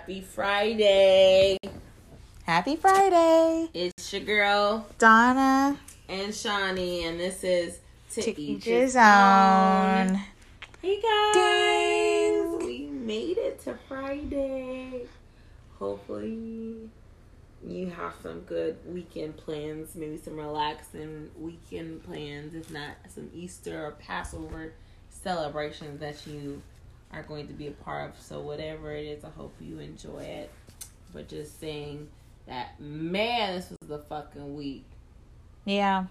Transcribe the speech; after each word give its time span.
Happy 0.00 0.22
Friday. 0.22 1.58
Happy 2.44 2.74
Friday. 2.74 3.68
It's 3.74 4.10
your 4.14 4.22
girl, 4.22 4.86
Donna. 4.96 5.78
And 6.08 6.34
Shawnee, 6.34 7.04
and 7.04 7.20
this 7.20 7.44
is 7.44 7.80
To, 8.14 8.22
to 8.22 8.40
Each 8.40 8.64
His 8.64 8.96
Own. 8.96 10.18
Hey 10.80 11.02
guys. 11.02 11.34
Ding. 11.34 12.66
We 12.66 12.86
made 12.86 13.36
it 13.36 13.60
to 13.64 13.78
Friday. 13.88 15.02
Hopefully 15.78 16.78
you 17.62 17.90
have 17.90 18.14
some 18.22 18.40
good 18.40 18.78
weekend 18.86 19.36
plans, 19.36 19.94
maybe 19.94 20.16
some 20.16 20.36
relaxing 20.36 21.30
weekend 21.38 22.02
plans, 22.04 22.54
if 22.54 22.70
not 22.70 22.92
some 23.14 23.28
Easter 23.34 23.84
or 23.84 23.90
Passover 23.90 24.72
celebrations 25.10 26.00
that 26.00 26.26
you 26.26 26.62
are 27.12 27.22
going 27.22 27.46
to 27.48 27.52
be 27.52 27.66
a 27.66 27.72
part 27.72 28.10
of. 28.10 28.20
So 28.20 28.40
whatever 28.40 28.92
it 28.92 29.06
is, 29.06 29.24
I 29.24 29.30
hope 29.30 29.54
you 29.60 29.78
enjoy 29.78 30.20
it. 30.20 30.50
But 31.12 31.28
just 31.28 31.60
saying 31.60 32.08
that 32.46 32.80
man, 32.80 33.56
this 33.56 33.70
was 33.70 33.88
the 33.88 33.98
fucking 33.98 34.56
week. 34.56 34.84
Yeah. 35.64 36.06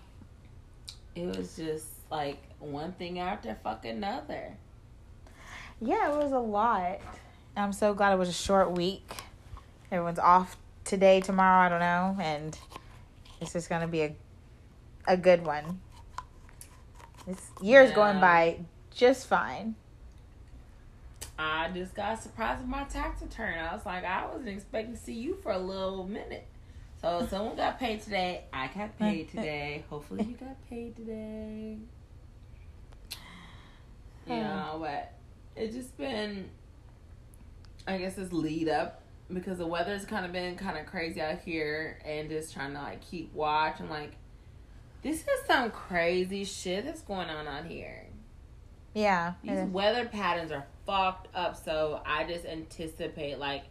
It 1.16 1.36
was 1.36 1.56
just 1.56 1.88
like 2.12 2.42
one 2.60 2.94
thing 2.94 3.20
after 3.20 3.56
fucking 3.64 3.92
another. 3.92 4.56
Yeah, 5.82 6.12
it 6.12 6.18
was 6.18 6.32
a 6.32 6.40
lot. 6.40 7.00
I'm 7.56 7.74
so 7.74 7.94
glad 7.94 8.14
it 8.14 8.18
was 8.18 8.30
a 8.30 8.34
short 8.34 8.72
week. 8.72 9.12
Everyone's 9.92 10.20
off 10.20 10.58
today, 10.84 11.20
tomorrow, 11.22 11.66
I 11.66 11.70
don't 11.70 11.80
know, 11.80 12.18
and 12.22 12.58
it's 13.42 13.54
just 13.54 13.70
gonna 13.70 13.88
be 13.88 14.02
a 14.02 14.16
a 15.08 15.18
good 15.18 15.46
one. 15.46 15.80
This 17.26 17.50
year's 17.62 17.90
yeah. 17.90 17.96
going 17.96 18.20
by 18.20 18.60
just 18.92 19.28
fine. 19.28 19.76
I 21.42 21.70
just 21.74 21.96
got 21.96 22.22
surprised 22.22 22.60
with 22.60 22.70
my 22.70 22.84
tax 22.84 23.22
return. 23.22 23.58
I 23.58 23.74
was 23.74 23.86
like, 23.86 24.04
I 24.04 24.26
wasn't 24.26 24.50
expecting 24.50 24.94
to 24.94 25.00
see 25.00 25.14
you 25.14 25.36
for 25.36 25.54
a 25.54 25.58
little 25.58 26.06
minute. 26.06 26.46
So 27.02 27.26
someone 27.30 27.56
got 27.56 27.80
paid 27.80 28.02
today. 28.02 28.44
I 28.52 28.68
got 28.68 29.00
paid 29.00 29.30
today. 29.32 29.86
Hopefully 29.90 30.26
you 30.26 30.36
got 30.36 30.58
paid 30.70 30.98
today. 30.98 31.78
You 34.28 34.36
know, 34.36 34.78
but 34.82 35.14
it's 35.56 35.74
just 35.74 35.98
been 35.98 36.50
I 37.88 37.98
guess 37.98 38.16
this 38.16 38.32
lead 38.32 38.68
up 38.68 39.02
because 39.34 39.58
the 39.60 39.66
weather's 39.66 40.06
kind 40.06 40.26
of 40.26 40.34
been 40.34 40.56
kind 40.58 40.78
of 40.78 40.86
crazy 40.86 41.22
out 41.22 41.40
here 41.40 42.00
and 42.06 42.30
just 42.30 42.54
trying 42.54 42.74
to 42.74 42.80
like 42.80 43.02
keep 43.02 43.34
watch 43.34 43.80
and 43.80 43.90
like 43.90 44.12
this 45.02 45.22
is 45.22 45.48
some 45.48 45.72
crazy 45.72 46.44
shit 46.44 46.84
that's 46.84 47.02
going 47.02 47.30
on 47.30 47.48
out 47.48 47.66
here. 47.66 48.06
Yeah. 48.94 49.34
These 49.42 49.62
weather 49.70 50.06
patterns 50.06 50.52
are 50.52 50.66
fucked 50.90 51.28
up. 51.36 51.56
So 51.64 52.02
I 52.06 52.24
just 52.24 52.46
anticipate 52.46 53.38
like 53.38 53.64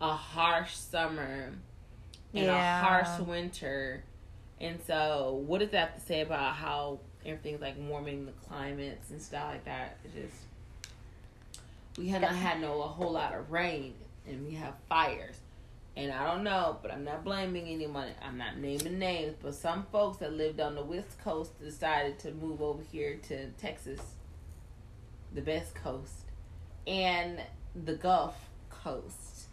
a 0.00 0.12
harsh 0.12 0.74
summer 0.74 1.52
and 2.34 2.44
yeah. 2.44 2.80
a 2.80 2.84
harsh 2.84 3.20
winter. 3.20 4.04
And 4.60 4.80
so, 4.86 5.42
what 5.46 5.60
does 5.60 5.70
that 5.70 5.90
have 5.90 5.94
to 6.00 6.06
say 6.06 6.20
about 6.20 6.54
how 6.54 6.98
everything's 7.24 7.60
like 7.60 7.76
warming 7.78 8.26
the 8.26 8.32
climates 8.32 9.10
and 9.10 9.22
stuff 9.22 9.44
like 9.52 9.64
that? 9.64 9.98
It 10.04 10.22
just 10.22 10.88
we 11.96 12.08
have 12.08 12.22
not 12.22 12.34
had 12.34 12.60
no 12.60 12.82
a 12.82 12.86
whole 12.86 13.12
lot 13.12 13.34
of 13.34 13.50
rain, 13.50 13.94
and 14.26 14.46
we 14.46 14.54
have 14.54 14.74
fires. 14.88 15.36
And 15.96 16.12
I 16.12 16.30
don't 16.30 16.44
know, 16.44 16.78
but 16.80 16.92
I'm 16.92 17.04
not 17.04 17.24
blaming 17.24 17.68
anyone. 17.68 18.08
I'm 18.22 18.38
not 18.38 18.58
naming 18.58 18.98
names, 18.98 19.34
but 19.42 19.54
some 19.54 19.86
folks 19.90 20.18
that 20.18 20.32
lived 20.32 20.60
on 20.60 20.76
the 20.76 20.84
West 20.84 21.20
Coast 21.24 21.58
decided 21.60 22.20
to 22.20 22.32
move 22.32 22.62
over 22.62 22.82
here 22.92 23.18
to 23.28 23.48
Texas 23.52 24.00
the 25.34 25.40
best 25.40 25.74
coast, 25.74 26.27
and 26.88 27.40
the 27.84 27.94
Gulf 27.94 28.34
Coast, 28.70 29.48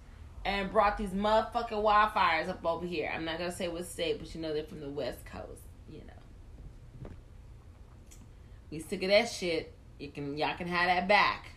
and 0.46 0.72
brought 0.72 0.98
these 0.98 1.10
motherfucking 1.10 1.72
wildfires 1.72 2.50
up 2.50 2.66
over 2.66 2.86
here. 2.86 3.12
I'm 3.14 3.26
not 3.26 3.38
gonna 3.38 3.52
say 3.52 3.68
what 3.68 3.86
state, 3.86 4.20
but 4.20 4.34
you 4.34 4.42
know 4.42 4.54
they're 4.54 4.64
from 4.64 4.80
the 4.80 4.90
West 4.90 5.26
Coast. 5.26 5.62
You 5.90 6.00
know, 6.00 7.10
we 8.72 8.80
sick 8.80 9.04
of 9.04 9.10
that 9.10 9.30
shit. 9.30 9.74
You 10.00 10.10
can 10.10 10.38
y'all 10.38 10.56
can 10.58 10.68
have 10.68 10.88
that 10.88 11.08
back. 11.08 11.52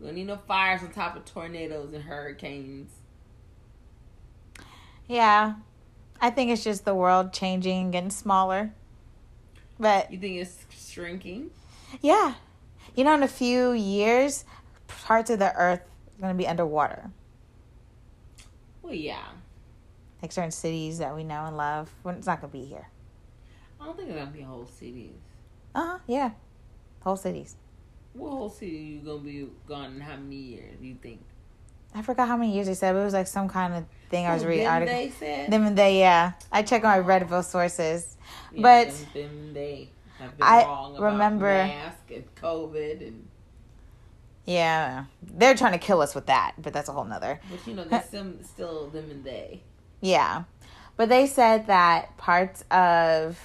We 0.00 0.06
don't 0.06 0.16
need 0.16 0.26
no 0.26 0.36
fires 0.36 0.82
on 0.82 0.90
top 0.90 1.16
of 1.16 1.24
tornadoes 1.24 1.94
and 1.94 2.02
hurricanes. 2.02 2.90
Yeah, 5.06 5.54
I 6.20 6.30
think 6.30 6.50
it's 6.50 6.64
just 6.64 6.84
the 6.84 6.94
world 6.94 7.32
changing, 7.32 7.92
getting 7.92 8.10
smaller. 8.10 8.72
But 9.78 10.10
you 10.10 10.18
think 10.18 10.36
it's 10.40 10.64
shrinking? 10.70 11.50
Yeah, 12.00 12.34
you 12.96 13.04
know, 13.04 13.14
in 13.14 13.22
a 13.22 13.28
few 13.28 13.72
years, 13.72 14.44
parts 15.02 15.30
of 15.30 15.38
the 15.38 15.54
earth 15.54 15.80
are 15.80 16.20
going 16.20 16.34
to 16.34 16.38
be 16.38 16.46
underwater. 16.46 17.10
Well, 18.82 18.94
yeah. 18.94 19.24
Like 20.22 20.32
certain 20.32 20.50
cities 20.50 20.98
that 20.98 21.14
we 21.14 21.24
know 21.24 21.44
and 21.46 21.56
love. 21.56 21.90
When 22.02 22.16
it's 22.16 22.26
not 22.26 22.40
going 22.40 22.50
to 22.52 22.58
be 22.58 22.64
here. 22.64 22.88
I 23.80 23.86
don't 23.86 23.96
think 23.96 24.08
it's 24.08 24.16
going 24.16 24.28
to 24.28 24.32
be 24.32 24.42
whole 24.42 24.66
cities. 24.66 25.16
Uh 25.74 25.84
huh, 25.84 25.98
yeah. 26.06 26.30
Whole 27.00 27.16
cities. 27.16 27.56
What 28.14 28.30
whole 28.30 28.48
city 28.48 28.76
you 28.76 29.00
going 29.00 29.18
to 29.18 29.24
be 29.24 29.48
gone 29.66 29.96
in 29.96 30.00
how 30.00 30.16
many 30.16 30.36
years, 30.36 30.76
do 30.80 30.86
you 30.86 30.96
think? 31.02 31.20
I 31.94 32.02
forgot 32.02 32.28
how 32.28 32.36
many 32.36 32.54
years 32.54 32.66
they 32.66 32.74
said, 32.74 32.92
but 32.92 33.00
it 33.00 33.04
was 33.04 33.14
like 33.14 33.26
some 33.26 33.48
kind 33.48 33.74
of 33.74 33.84
thing 34.10 34.26
I 34.26 34.34
was 34.34 34.44
reading. 34.44 34.66
Article. 34.66 34.94
They 34.94 35.10
said? 35.10 35.50
Them 35.50 35.66
and 35.66 35.76
they, 35.76 35.98
yeah. 35.98 36.32
I 36.50 36.62
check 36.62 36.82
my 36.82 36.98
Reddit 36.98 37.44
sources. 37.44 38.16
Yeah, 38.52 38.62
but. 38.62 38.90
Them, 38.90 39.06
them 39.14 39.54
they 39.54 39.88
have 40.18 40.36
been 40.36 40.46
I 40.46 40.64
wrong 40.64 40.96
about 40.96 41.12
remember 41.12 41.46
mask 41.46 42.10
and 42.10 42.34
COVID 42.36 43.06
and 43.06 43.28
yeah, 44.44 45.04
they're 45.22 45.54
trying 45.54 45.72
to 45.72 45.78
kill 45.78 46.00
us 46.00 46.14
with 46.14 46.26
that, 46.26 46.54
but 46.58 46.72
that's 46.72 46.88
a 46.88 46.92
whole 46.92 47.04
nother. 47.04 47.40
But 47.50 47.66
you 47.66 47.74
know, 47.74 47.84
there's 47.84 48.04
some 48.10 48.42
still 48.42 48.88
them 48.88 49.10
and 49.10 49.24
they. 49.24 49.62
Yeah, 50.00 50.44
but 50.96 51.08
they 51.08 51.26
said 51.26 51.66
that 51.68 52.16
parts 52.16 52.62
of 52.70 53.38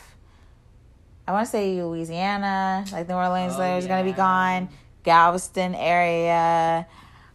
I 1.30 1.32
want 1.32 1.46
to 1.46 1.52
say 1.52 1.84
Louisiana, 1.84 2.86
like 2.92 3.08
New 3.08 3.14
Orleans, 3.14 3.54
oh, 3.56 3.78
is 3.78 3.86
yeah. 3.86 3.90
going 3.90 4.06
to 4.06 4.12
be 4.12 4.18
gone. 4.18 4.68
Galveston 5.04 5.76
area, 5.76 6.88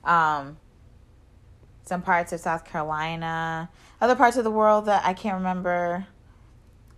um, 0.02 0.56
some 1.84 2.02
parts 2.02 2.32
of 2.32 2.41
South 2.41 2.64
Carolina, 2.64 3.70
other 4.00 4.16
parts 4.16 4.36
of 4.36 4.42
the 4.42 4.50
world 4.50 4.86
that 4.86 5.04
I 5.04 5.12
can't 5.14 5.36
remember. 5.36 6.06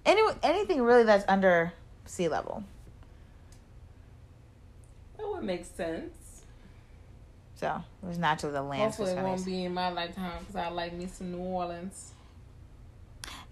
Any 0.06 0.22
anything 0.42 0.80
really 0.82 1.04
that's 1.04 1.24
under 1.28 1.74
sea 2.06 2.28
level. 2.28 2.64
That 5.18 5.28
would 5.28 5.44
make 5.44 5.64
sense. 5.64 6.14
So 7.56 7.82
it 8.02 8.06
was 8.06 8.18
naturally 8.18 8.52
the 8.52 8.62
land. 8.62 8.82
Hopefully, 8.82 9.12
it 9.12 9.22
won't 9.22 9.44
be 9.44 9.64
in 9.64 9.74
my 9.74 9.90
lifetime 9.90 10.40
because 10.40 10.56
I 10.56 10.68
like 10.68 10.92
me 10.92 11.06
some 11.06 11.32
New 11.32 11.38
Orleans. 11.38 12.12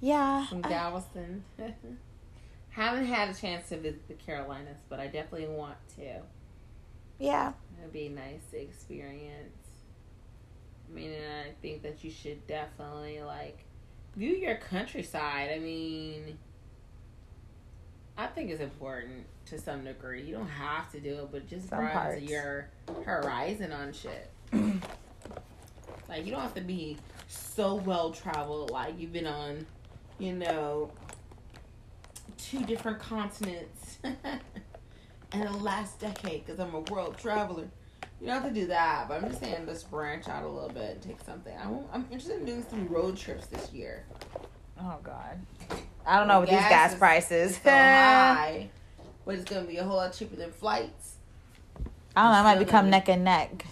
Yeah, 0.00 0.46
from 0.46 0.60
Galveston. 0.60 1.42
Haven't 2.70 3.06
had 3.06 3.30
a 3.30 3.34
chance 3.34 3.68
to 3.70 3.78
visit 3.78 4.06
the 4.08 4.14
Carolinas, 4.14 4.78
but 4.88 5.00
I 5.00 5.06
definitely 5.06 5.46
want 5.46 5.76
to. 5.96 6.20
Yeah, 7.18 7.52
it'd 7.80 7.92
be 7.92 8.06
a 8.06 8.10
nice 8.10 8.52
experience. 8.52 9.68
I 10.90 10.94
mean, 10.94 11.12
I 11.12 11.52
think 11.62 11.82
that 11.82 12.04
you 12.04 12.10
should 12.10 12.46
definitely 12.46 13.22
like 13.22 13.64
view 14.16 14.34
your 14.34 14.56
countryside. 14.56 15.50
I 15.50 15.58
mean, 15.60 16.36
I 18.16 18.26
think 18.26 18.50
it's 18.50 18.60
important 18.60 19.26
to 19.46 19.58
some 19.58 19.84
degree. 19.84 20.22
You 20.22 20.34
don't 20.34 20.48
have 20.48 20.90
to 20.92 21.00
do 21.00 21.20
it, 21.20 21.28
but 21.32 21.48
just 21.48 21.68
broadens 21.68 22.30
your 22.30 22.68
horizon 23.04 23.72
on 23.72 23.92
shit. 23.92 24.30
like 26.08 26.24
you 26.24 26.30
don't 26.30 26.40
have 26.40 26.54
to 26.54 26.60
be 26.60 26.96
so 27.26 27.74
well 27.74 28.10
traveled. 28.10 28.70
Like 28.70 28.98
you've 28.98 29.12
been 29.12 29.26
on, 29.26 29.66
you 30.18 30.32
know, 30.32 30.90
two 32.38 32.64
different 32.64 33.00
continents 33.00 33.98
in 34.04 35.40
the 35.40 35.50
last 35.50 35.98
decade 35.98 36.46
because 36.46 36.60
I'm 36.60 36.74
a 36.74 36.80
world 36.80 37.18
traveler. 37.18 37.68
You 38.20 38.28
don't 38.28 38.42
have 38.42 38.54
to 38.54 38.60
do 38.60 38.68
that, 38.68 39.08
but 39.08 39.22
I'm 39.22 39.28
just 39.28 39.40
saying 39.40 39.66
let's 39.66 39.82
branch 39.82 40.28
out 40.28 40.44
a 40.44 40.48
little 40.48 40.68
bit 40.68 40.92
and 40.92 41.02
take 41.02 41.20
something. 41.20 41.54
I'm, 41.60 41.80
I'm 41.92 42.02
interested 42.04 42.38
in 42.38 42.44
doing 42.44 42.64
some 42.70 42.86
road 42.88 43.16
trips 43.16 43.46
this 43.46 43.72
year. 43.72 44.04
Oh 44.80 44.98
God. 45.02 45.38
I 46.06 46.18
don't 46.18 46.28
know 46.28 46.40
with 46.40 46.50
these 46.50 46.58
gas 46.58 46.94
prices. 46.94 47.56
so 47.56 47.70
high, 47.70 48.68
but 49.24 49.36
it's 49.36 49.44
gonna 49.44 49.66
be 49.66 49.78
a 49.78 49.84
whole 49.84 49.96
lot 49.96 50.12
cheaper 50.12 50.36
than 50.36 50.52
flights. 50.52 51.16
I 52.16 52.22
don't 52.22 52.32
know. 52.32 52.38
I 52.38 52.42
might 52.54 52.58
become 52.58 52.90
neck 52.90 53.08
and 53.08 53.24
neck, 53.24 53.64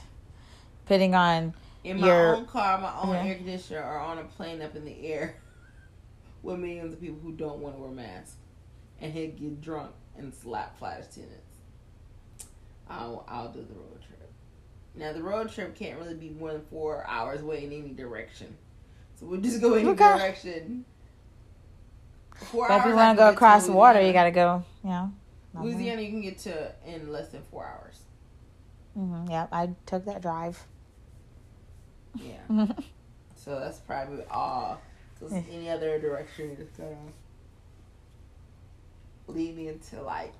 depending 0.84 1.14
on 1.14 1.54
in 1.84 2.00
my 2.00 2.06
your, 2.06 2.36
own 2.36 2.46
car, 2.46 2.78
my 2.78 2.94
own 3.02 3.14
yeah. 3.14 3.24
air 3.24 3.34
conditioner, 3.36 3.82
or 3.82 3.98
on 3.98 4.18
a 4.18 4.24
plane 4.24 4.62
up 4.62 4.74
in 4.76 4.84
the 4.84 5.06
air 5.06 5.36
with 6.42 6.58
millions 6.58 6.94
of 6.94 7.00
people 7.00 7.18
who 7.22 7.32
don't 7.32 7.58
want 7.58 7.76
to 7.76 7.80
wear 7.80 7.90
masks 7.90 8.36
and 9.00 9.12
he'd 9.12 9.36
get 9.38 9.60
drunk 9.60 9.90
and 10.16 10.32
slap 10.32 10.78
flight 10.78 11.00
attendants. 11.00 11.58
I'll 12.88 13.24
I'll 13.28 13.52
do 13.52 13.60
the 13.60 13.74
road 13.74 14.00
trip. 14.00 14.32
Now 14.94 15.12
the 15.12 15.22
road 15.22 15.50
trip 15.50 15.74
can't 15.74 15.98
really 15.98 16.14
be 16.14 16.30
more 16.30 16.52
than 16.52 16.62
four 16.70 17.04
hours 17.06 17.42
away 17.42 17.64
in 17.64 17.72
any 17.72 17.92
direction, 17.92 18.56
so 19.14 19.26
we'll 19.26 19.40
just 19.40 19.60
go 19.60 19.74
any 19.74 19.88
okay. 19.90 20.18
direction 20.18 20.84
Four 22.50 22.68
but 22.68 22.80
if 22.80 22.86
you 22.86 22.94
want 22.94 23.16
to 23.16 23.22
go 23.22 23.30
across 23.30 23.66
the 23.66 23.72
water, 23.72 24.00
you 24.00 24.12
got 24.12 24.24
to 24.24 24.30
go. 24.30 24.64
You 24.84 24.90
know. 24.90 25.12
Louisiana, 25.54 26.00
you 26.02 26.10
can 26.10 26.22
get 26.22 26.38
to 26.40 26.72
in 26.86 27.12
less 27.12 27.28
than 27.28 27.42
four 27.42 27.66
hours. 27.66 28.00
Mm-hmm, 28.98 29.30
yep, 29.30 29.48
I 29.52 29.70
took 29.86 30.04
that 30.06 30.22
drive. 30.22 30.62
Yeah. 32.14 32.38
so 33.36 33.58
that's 33.58 33.78
probably 33.80 34.24
all. 34.30 34.80
Because 35.14 35.32
any 35.52 35.70
other 35.70 35.98
direction 35.98 36.56
is 36.58 36.68
gonna 36.70 36.96
lead 39.28 39.56
me 39.56 39.68
into 39.68 40.02
like 40.02 40.32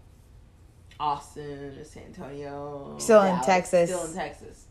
Austin 0.98 1.76
or 1.78 1.84
San 1.84 2.04
Antonio. 2.04 2.96
Still 2.98 3.22
Dallas, 3.22 3.40
in 3.40 3.46
Texas. 3.46 3.90
Still 3.90 4.06
in 4.06 4.14
Texas. 4.14 4.64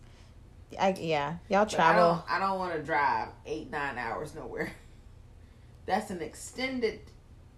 I, 0.80 0.95
yeah, 0.98 1.36
y'all 1.50 1.66
But 1.66 1.72
travel. 1.72 2.04
I 2.27 2.38
don't, 2.38 2.44
I 2.44 2.48
don't 2.48 2.60
want 2.60 2.74
to 2.74 2.84
drive 2.84 3.30
eight 3.45 3.69
nine 3.72 3.98
hours 3.98 4.36
nowhere. 4.36 4.72
That's 5.86 6.12
an 6.12 6.22
extended 6.22 7.00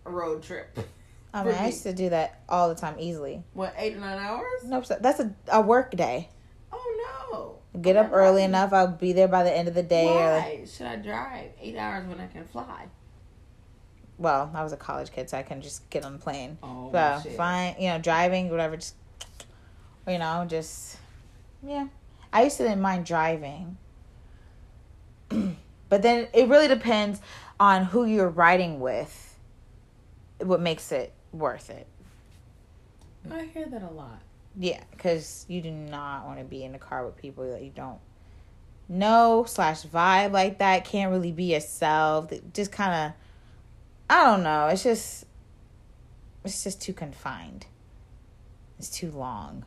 road 0.06 0.44
trip. 0.44 0.78
I 1.34 1.44
mean, 1.44 1.56
I 1.56 1.66
used 1.68 1.82
to 1.84 1.94
do 1.94 2.10
that 2.10 2.44
all 2.48 2.70
the 2.70 2.76
time 2.76 2.96
easily. 3.00 3.44
What 3.54 3.74
eight 3.78 3.96
or 3.96 4.00
nine 4.00 4.20
hours? 4.20 4.64
Nope, 4.66 4.86
so 4.86 4.98
that's 5.02 5.20
a, 5.20 5.34
a 5.52 5.62
work 5.62 5.92
day. 5.96 6.30
Oh 6.72 7.60
no! 7.74 7.82
Get 7.82 7.96
up 7.96 8.08
I'm 8.08 8.14
early 8.14 8.44
enough, 8.44 8.72
I'll 8.72 8.88
be 8.88 9.14
there 9.14 9.28
by 9.28 9.42
the 9.44 9.52
end 9.56 9.68
of 9.68 9.74
the 9.74 9.82
day. 9.82 10.06
Or, 10.08 10.14
Why 10.40 10.64
should 10.72 10.86
I 10.86 10.98
drive 10.98 11.50
eight 11.60 11.76
hours 11.76 12.08
when 12.08 12.20
I 12.20 12.28
can 12.28 12.46
fly? 12.46 12.88
well, 14.20 14.52
I 14.54 14.64
was 14.64 14.72
a 14.74 14.78
college 14.78 15.12
kid, 15.12 15.28
so 15.30 15.38
I 15.38 15.42
couldn't 15.42 15.64
just 15.64 15.90
get 15.90 16.06
on 16.06 16.14
the 16.14 16.20
plane. 16.20 16.58
Oh 16.62 16.92
So 16.92 17.22
shit. 17.24 17.34
fine, 17.36 17.76
you 17.80 17.90
know, 17.90 17.98
driving, 17.98 18.50
whatever. 18.50 18.78
Just 18.78 18.96
you 20.08 20.20
know, 20.20 20.46
just 20.48 20.98
yeah. 21.66 21.88
I 22.32 22.44
used 22.44 22.58
to 22.58 22.64
didn't 22.64 22.82
mind 22.82 23.06
driving, 23.08 23.78
but 25.30 26.02
then 26.04 26.28
it 26.34 26.48
really 26.48 26.68
depends 26.68 27.22
on 27.60 27.86
who 27.86 28.06
you're 28.06 28.30
riding 28.30 28.80
with. 28.80 29.33
What 30.46 30.62
makes 30.62 30.92
it 30.92 31.14
worth 31.32 31.70
it? 31.70 31.88
I 33.32 33.44
hear 33.46 33.66
that 33.66 33.84
a 33.84 33.90
lot. 33.90 34.22
Yeah, 34.58 34.84
because 34.92 35.46
you 35.48 35.62
do 35.62 35.72
not 35.72 36.26
want 36.26 36.40
to 36.40 36.46
be 36.46 36.64
in 36.64 36.74
the 36.74 36.78
car 36.78 37.06
with 37.06 37.18
people 37.18 37.50
that 37.52 37.64
you 37.64 37.72
don't 37.74 38.00
know 38.88 39.46
slash 39.48 39.84
vibe 39.84 40.32
like 40.32 40.60
that. 40.60 40.86
Can't 40.86 41.12
really 41.12 41.32
be 41.32 41.46
yourself. 41.54 42.32
Just 42.54 42.72
kind 42.72 42.94
of, 42.94 43.14
I 44.10 44.24
don't 44.26 44.44
know. 44.44 44.68
It's 44.68 44.84
just, 44.84 45.26
it's 46.44 46.64
just 46.64 46.82
too 46.82 46.94
confined. 46.94 47.66
It's 48.78 48.90
too 48.90 49.12
long 49.12 49.66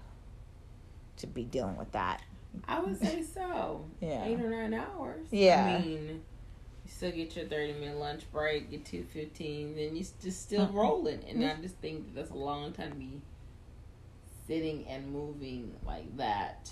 to 1.17 1.27
be 1.27 1.45
dealing 1.45 1.77
with 1.77 1.91
that. 1.93 2.23
I 2.69 2.81
would 2.81 2.99
say 3.01 3.23
so. 3.23 3.85
Yeah. 4.01 4.25
Eight 4.25 4.41
or 4.41 4.51
nine 4.51 4.75
hours. 4.75 5.27
Yeah. 5.31 5.79
I 5.81 5.85
mean, 5.85 6.23
still 6.97 7.13
get 7.13 7.37
your 7.37 7.45
30 7.45 7.75
minute 7.75 7.99
lunch 7.99 8.23
break, 8.33 8.71
get 8.71 8.85
215, 8.87 9.77
then 9.77 9.95
you 9.95 10.01
s- 10.01 10.15
just 10.23 10.43
still 10.43 10.67
rolling. 10.73 11.21
And 11.29 11.43
mm-hmm. 11.43 11.59
I 11.59 11.63
just 11.63 11.77
think 11.77 12.07
that 12.07 12.15
that's 12.15 12.31
a 12.31 12.37
long 12.37 12.73
time 12.73 12.93
to 12.93 12.97
be 12.97 13.21
sitting 14.47 14.87
and 14.89 15.13
moving 15.13 15.75
like 15.85 16.17
that. 16.17 16.71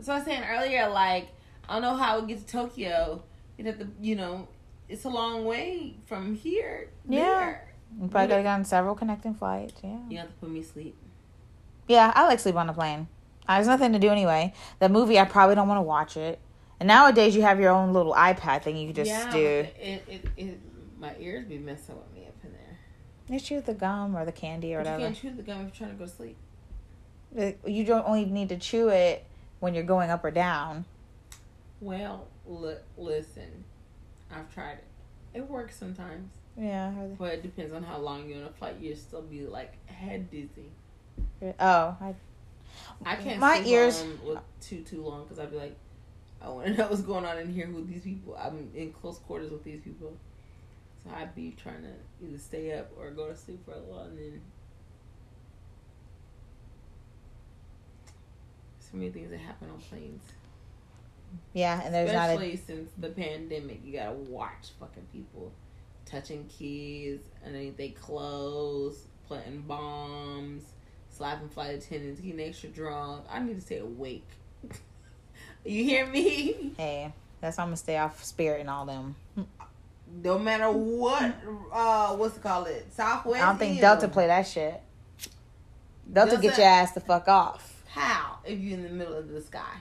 So 0.00 0.12
I 0.12 0.16
was 0.16 0.24
saying 0.24 0.44
earlier. 0.48 0.88
Like, 0.88 1.28
I 1.68 1.74
don't 1.74 1.82
know 1.82 1.96
how 1.96 2.20
we 2.20 2.28
get 2.28 2.46
to 2.46 2.46
Tokyo. 2.46 3.22
You'd 3.56 3.66
have 3.66 3.78
to, 3.78 3.88
you 4.00 4.14
know, 4.14 4.48
it's 4.88 5.04
a 5.04 5.08
long 5.08 5.44
way 5.44 5.96
from 6.06 6.34
here. 6.34 6.90
Yeah. 7.08 7.20
There. 7.20 7.74
You 8.00 8.08
probably 8.08 8.28
gotta 8.28 8.42
go 8.42 8.48
on 8.48 8.64
several 8.64 8.94
connecting 8.94 9.34
flights. 9.34 9.74
Yeah. 9.82 9.98
You 10.08 10.18
have 10.18 10.28
to 10.28 10.34
put 10.34 10.50
me 10.50 10.62
to 10.62 10.66
sleep. 10.66 10.96
Yeah, 11.88 12.12
I 12.14 12.26
like 12.26 12.38
sleep 12.38 12.54
on 12.54 12.68
a 12.68 12.72
plane. 12.72 13.08
There's 13.46 13.66
nothing 13.66 13.92
to 13.92 13.98
do 13.98 14.08
anyway. 14.08 14.54
The 14.78 14.88
movie, 14.88 15.18
I 15.18 15.24
probably 15.24 15.56
don't 15.56 15.68
want 15.68 15.78
to 15.78 15.82
watch 15.82 16.16
it. 16.16 16.38
And 16.82 16.88
nowadays, 16.88 17.36
you 17.36 17.42
have 17.42 17.60
your 17.60 17.70
own 17.70 17.92
little 17.92 18.12
iPad 18.12 18.64
thing 18.64 18.76
you 18.76 18.86
can 18.86 18.96
just 18.96 19.08
yeah, 19.08 19.30
do. 19.32 19.38
It, 19.38 20.04
it, 20.08 20.24
it, 20.36 20.60
my 20.98 21.14
ears 21.20 21.44
be 21.46 21.56
messing 21.56 21.94
with 21.94 22.12
me 22.12 22.26
up 22.26 22.34
in 22.42 22.50
there. 22.50 22.78
You 23.28 23.38
chew 23.38 23.60
the 23.60 23.72
gum 23.72 24.16
or 24.16 24.24
the 24.24 24.32
candy 24.32 24.74
or 24.74 24.82
But 24.82 24.98
you 24.98 25.06
can't 25.06 25.16
chew 25.16 25.30
the 25.30 25.42
gum 25.42 25.58
if 25.60 25.78
you're 25.78 25.86
trying 25.88 25.90
to 25.92 25.96
go 25.96 26.06
to 26.06 26.10
sleep. 26.10 26.36
Uh, 27.38 27.52
You 27.70 27.84
don't 27.84 28.04
only 28.04 28.24
need 28.24 28.48
to 28.48 28.56
chew 28.56 28.88
it 28.88 29.24
when 29.60 29.74
you're 29.74 29.84
going 29.84 30.10
up 30.10 30.24
or 30.24 30.32
down. 30.32 30.84
Well, 31.80 32.26
li- 32.48 32.74
listen, 32.98 33.62
I've 34.34 34.52
tried 34.52 34.78
it. 34.78 34.84
It 35.34 35.48
works 35.48 35.76
sometimes, 35.76 36.32
Yeah. 36.58 36.90
but 37.16 37.34
it 37.34 37.42
depends 37.44 37.72
on 37.72 37.84
how 37.84 37.98
long 37.98 38.28
you're 38.28 38.38
on 38.38 38.48
a 38.48 38.50
flight. 38.50 38.74
You'll 38.80 38.96
still 38.96 39.22
be 39.22 39.46
like 39.46 39.74
head 39.86 40.32
dizzy. 40.32 40.72
Oh, 41.60 41.96
I, 42.00 42.14
I 43.06 43.14
can't. 43.14 43.38
My 43.38 43.58
sleep 43.58 43.68
ears- 43.68 44.02
on 44.02 44.18
with 44.26 44.38
too 44.60 44.80
too 44.80 45.04
long 45.04 45.22
because 45.22 45.38
I'd 45.38 45.52
be 45.52 45.58
like, 45.58 45.76
I 46.44 46.48
want 46.48 46.66
to 46.66 46.74
know 46.74 46.88
what's 46.88 47.02
going 47.02 47.24
on 47.24 47.38
in 47.38 47.52
here 47.52 47.70
with 47.70 47.88
these 47.88 48.02
people. 48.02 48.36
I'm 48.38 48.70
in 48.74 48.92
close 48.92 49.18
quarters 49.18 49.50
with 49.50 49.62
these 49.62 49.80
people, 49.80 50.16
so 51.02 51.10
I'd 51.14 51.34
be 51.34 51.54
trying 51.62 51.82
to 51.82 52.26
either 52.26 52.38
stay 52.38 52.76
up 52.76 52.90
or 52.98 53.10
go 53.10 53.28
to 53.28 53.36
sleep 53.36 53.64
for 53.64 53.72
a 53.72 53.78
while, 53.78 54.04
and 54.04 54.18
then 54.18 54.40
so 58.80 58.96
many 58.96 59.10
things 59.10 59.30
that 59.30 59.38
happen 59.38 59.70
on 59.70 59.78
planes. 59.78 60.22
yeah, 61.52 61.80
and 61.84 61.94
there's 61.94 62.12
not 62.12 62.30
a. 62.30 62.32
Especially 62.32 62.56
since 62.56 62.90
the 62.98 63.10
pandemic, 63.10 63.80
you 63.84 63.92
gotta 63.92 64.12
watch 64.12 64.70
fucking 64.80 65.06
people 65.12 65.52
touching 66.04 66.44
kids 66.46 67.24
underneath 67.46 67.76
their 67.76 67.90
clothes, 67.90 69.06
planting 69.28 69.62
bombs, 69.62 70.64
slapping 71.10 71.48
flight 71.48 71.74
attendants, 71.76 72.20
getting 72.20 72.40
extra 72.40 72.68
drunk. 72.68 73.24
I 73.30 73.38
need 73.40 73.54
to 73.54 73.60
stay 73.60 73.78
awake. 73.78 74.28
you 75.64 75.84
hear 75.84 76.06
me? 76.06 76.72
Hey, 76.76 77.12
that's 77.40 77.56
why 77.58 77.64
I'm 77.64 77.68
gonna 77.68 77.76
stay 77.76 77.96
off 77.98 78.22
Spirit 78.24 78.60
and 78.60 78.70
all 78.70 78.86
them. 78.86 79.14
No 80.22 80.38
matter 80.38 80.70
what, 80.70 81.34
uh, 81.72 82.14
what's 82.16 82.36
it 82.36 82.42
called? 82.42 82.68
It 82.68 82.92
Southwest. 82.92 83.42
I 83.42 83.46
don't 83.46 83.58
think 83.58 83.80
Delta 83.80 84.08
play 84.08 84.26
that 84.26 84.46
shit. 84.46 84.80
Delta 86.12 86.36
get 86.36 86.58
your 86.58 86.66
ass 86.66 86.92
the 86.92 87.00
fuck 87.00 87.28
off. 87.28 87.82
How 87.88 88.38
if 88.44 88.58
you're 88.58 88.78
in 88.78 88.82
the 88.82 88.90
middle 88.90 89.14
of 89.14 89.28
the 89.28 89.40
sky? 89.40 89.78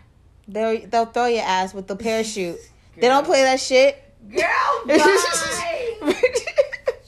They'll 0.47 0.85
they'll 0.87 1.05
throw 1.05 1.25
your 1.25 1.43
ass 1.43 1.73
with 1.73 1.87
the 1.87 1.95
parachute. 2.07 2.59
They 2.95 3.07
don't 3.07 3.25
play 3.25 3.43
that 3.43 3.59
shit. 3.59 4.01
Girl, 4.29 4.41
bye. 4.85 6.15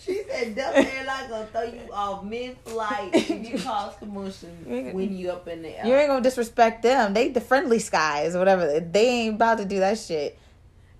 She 0.04 0.24
said 0.30 0.56
Delta 0.56 0.80
Airlines 0.80 1.23
gonna 1.34 1.46
throw 1.48 1.64
you 1.64 1.92
off 1.92 2.24
mid 2.24 2.58
flight 2.66 3.10
if 3.14 3.30
you 3.52 3.58
cause 3.60 3.96
commotion 3.98 4.92
when 4.94 5.16
you 5.16 5.32
up 5.32 5.48
in 5.48 5.62
the 5.62 5.70
air. 5.80 5.86
You 5.86 5.96
ain't 5.96 6.08
gonna 6.10 6.22
disrespect 6.22 6.84
them. 6.84 7.14
They 7.14 7.30
the 7.30 7.42
friendly 7.42 7.80
skies 7.80 8.36
or 8.36 8.40
whatever. 8.40 8.80
They 8.80 9.06
ain't 9.08 9.36
about 9.36 9.58
to 9.60 9.66
do 9.66 9.80
that 9.80 9.98
shit. 10.00 10.38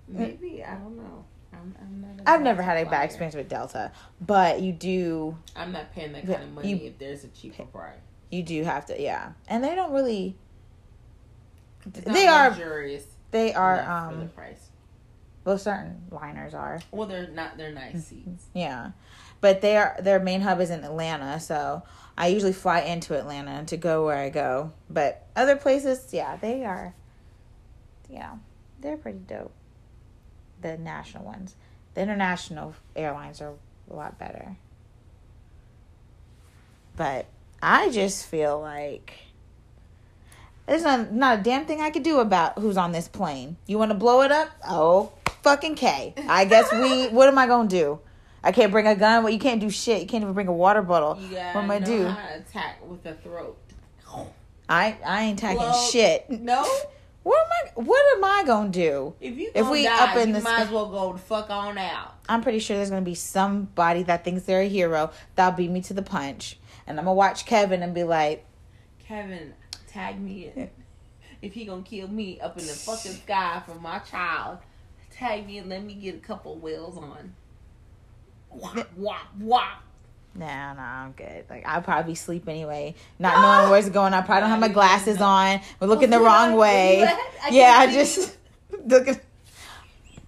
Maybe 0.08 0.62
I 0.64 0.74
don't 0.74 0.96
know. 0.96 1.24
I'm, 1.52 1.74
I'm 1.80 2.00
not. 2.00 2.10
I've 2.26 2.42
never 2.42 2.62
had 2.62 2.86
a 2.86 2.90
bad 2.90 3.04
experience 3.04 3.34
with 3.34 3.48
Delta, 3.48 3.92
but 4.20 4.60
you 4.60 4.72
do 4.72 5.36
I'm 5.56 5.72
not 5.72 5.92
paying 5.94 6.12
that 6.12 6.26
kind 6.26 6.42
of 6.42 6.52
money 6.52 6.70
you- 6.70 6.86
if 6.88 6.98
there's 6.98 7.24
a 7.24 7.28
cheaper 7.28 7.64
price. 7.64 7.94
you 8.30 8.42
do 8.42 8.62
have 8.64 8.86
to 8.86 9.00
yeah. 9.00 9.32
And 9.48 9.62
they 9.64 9.74
don't 9.74 9.92
really 9.92 10.36
they 11.86 12.26
are 12.26 12.48
luxurious. 12.48 13.04
they 13.30 13.52
are 13.52 13.74
enough 13.74 14.10
for 14.12 14.16
the 14.16 14.22
um 14.22 14.28
price. 14.30 14.68
well 15.44 15.58
certain 15.58 16.02
liners 16.10 16.54
are. 16.54 16.80
Well, 16.90 17.06
they're 17.06 17.28
not. 17.28 17.56
They're 17.58 17.70
Mm-hmm. 17.72 17.92
nice 17.94 18.04
seats. 18.06 18.44
Yeah. 18.54 18.90
But 19.44 19.60
they 19.60 19.76
are 19.76 19.94
their 20.00 20.20
main 20.20 20.40
hub 20.40 20.62
is 20.62 20.70
in 20.70 20.84
Atlanta, 20.84 21.38
so 21.38 21.82
I 22.16 22.28
usually 22.28 22.54
fly 22.54 22.80
into 22.80 23.14
Atlanta 23.14 23.62
to 23.66 23.76
go 23.76 24.06
where 24.06 24.16
I 24.16 24.30
go. 24.30 24.72
But 24.88 25.26
other 25.36 25.54
places, 25.54 26.08
yeah, 26.12 26.36
they 26.36 26.64
are 26.64 26.94
yeah, 28.08 28.36
they're 28.80 28.96
pretty 28.96 29.18
dope. 29.18 29.52
The 30.62 30.78
national 30.78 31.26
ones. 31.26 31.56
The 31.92 32.00
international 32.00 32.74
airlines 32.96 33.42
are 33.42 33.52
a 33.90 33.94
lot 33.94 34.18
better. 34.18 34.56
But 36.96 37.26
I 37.62 37.90
just 37.90 38.24
feel 38.24 38.58
like 38.58 39.12
there's 40.64 40.84
not, 40.84 41.12
not 41.12 41.40
a 41.40 41.42
damn 41.42 41.66
thing 41.66 41.82
I 41.82 41.90
could 41.90 42.02
do 42.02 42.20
about 42.20 42.60
who's 42.60 42.78
on 42.78 42.92
this 42.92 43.08
plane. 43.08 43.58
You 43.66 43.76
want 43.76 43.90
to 43.90 43.94
blow 43.94 44.22
it 44.22 44.32
up? 44.32 44.48
Oh, 44.66 45.12
fucking 45.42 45.74
K. 45.74 46.14
I 46.30 46.46
guess 46.46 46.72
we. 46.72 47.08
What 47.14 47.28
am 47.28 47.36
I 47.36 47.46
gonna 47.46 47.68
do? 47.68 48.00
I 48.44 48.52
can't 48.52 48.70
bring 48.70 48.86
a 48.86 48.94
gun. 48.94 49.24
Well, 49.24 49.32
you 49.32 49.38
can't 49.38 49.60
do 49.60 49.70
shit. 49.70 50.02
You 50.02 50.06
can't 50.06 50.22
even 50.22 50.34
bring 50.34 50.48
a 50.48 50.52
water 50.52 50.82
bottle. 50.82 51.14
Gotta 51.14 51.52
What 51.58 51.64
am 51.64 51.70
I 51.70 51.78
do? 51.80 52.06
attack 52.06 52.86
with 52.88 53.02
the 53.02 53.14
throat. 53.14 53.56
I 54.68 54.96
I 55.04 55.22
ain't 55.24 55.38
tagging 55.38 55.58
Blow- 55.58 55.88
shit. 55.90 56.30
No, 56.30 56.62
What 57.22 57.38
am 57.40 57.50
I? 57.52 57.80
What 57.82 58.16
am 58.18 58.24
I 58.24 58.44
gonna 58.46 58.68
do? 58.68 59.14
if 59.20 59.36
you 59.38 59.50
If 59.54 59.68
we 59.70 59.84
die, 59.84 60.10
up 60.10 60.16
in 60.16 60.28
you 60.28 60.34
the 60.34 60.40
might 60.42 60.56
sky- 60.56 60.62
as 60.64 60.70
well 60.70 60.90
go 60.90 61.12
the 61.14 61.18
fuck 61.18 61.48
on 61.50 61.78
out. 61.78 62.14
I'm 62.28 62.42
pretty 62.42 62.58
sure 62.58 62.76
there's 62.76 62.90
gonna 62.90 63.00
be 63.02 63.14
somebody 63.14 64.02
that 64.04 64.24
thinks 64.24 64.44
they're 64.44 64.60
a 64.60 64.68
hero 64.68 65.10
that'll 65.34 65.56
beat 65.56 65.70
me 65.70 65.80
to 65.82 65.94
the 65.94 66.02
punch, 66.02 66.58
and 66.86 66.98
I'm 66.98 67.06
gonna 67.06 67.14
watch 67.14 67.46
Kevin 67.46 67.82
and 67.82 67.94
be 67.94 68.04
like, 68.04 68.44
Kevin, 69.06 69.54
tag 69.86 70.20
me 70.20 70.52
in. 70.54 70.70
If 71.40 71.54
he 71.54 71.64
gonna 71.64 71.82
kill 71.82 72.08
me 72.08 72.40
up 72.40 72.58
in 72.58 72.66
the 72.66 72.72
fucking 72.72 73.12
sky 73.12 73.62
for 73.66 73.74
my 73.76 73.98
child, 74.00 74.58
tag 75.10 75.46
me 75.46 75.58
and 75.58 75.68
let 75.70 75.82
me 75.82 75.94
get 75.94 76.14
a 76.16 76.18
couple 76.18 76.56
whales 76.56 76.96
on. 76.98 77.34
Wop 78.54 78.88
wop 78.96 79.26
wop. 79.38 79.82
Nah, 80.36 80.74
nah, 80.74 81.04
I'm 81.04 81.12
good. 81.12 81.44
Like 81.48 81.64
I'll 81.66 81.82
probably 81.82 82.14
sleep 82.14 82.48
anyway, 82.48 82.94
not 83.18 83.40
knowing 83.42 83.70
where's 83.70 83.88
going. 83.88 84.14
I 84.14 84.20
probably 84.20 84.42
don't 84.42 84.50
have 84.50 84.60
my 84.60 84.68
glasses 84.68 85.20
on. 85.20 85.60
We're 85.80 85.86
looking 85.86 86.10
the 86.10 86.20
wrong 86.20 86.56
way. 86.56 87.04
I 87.04 87.48
Yeah, 87.50 87.76
I 87.78 87.92
just 87.92 88.36
looking. 88.86 89.18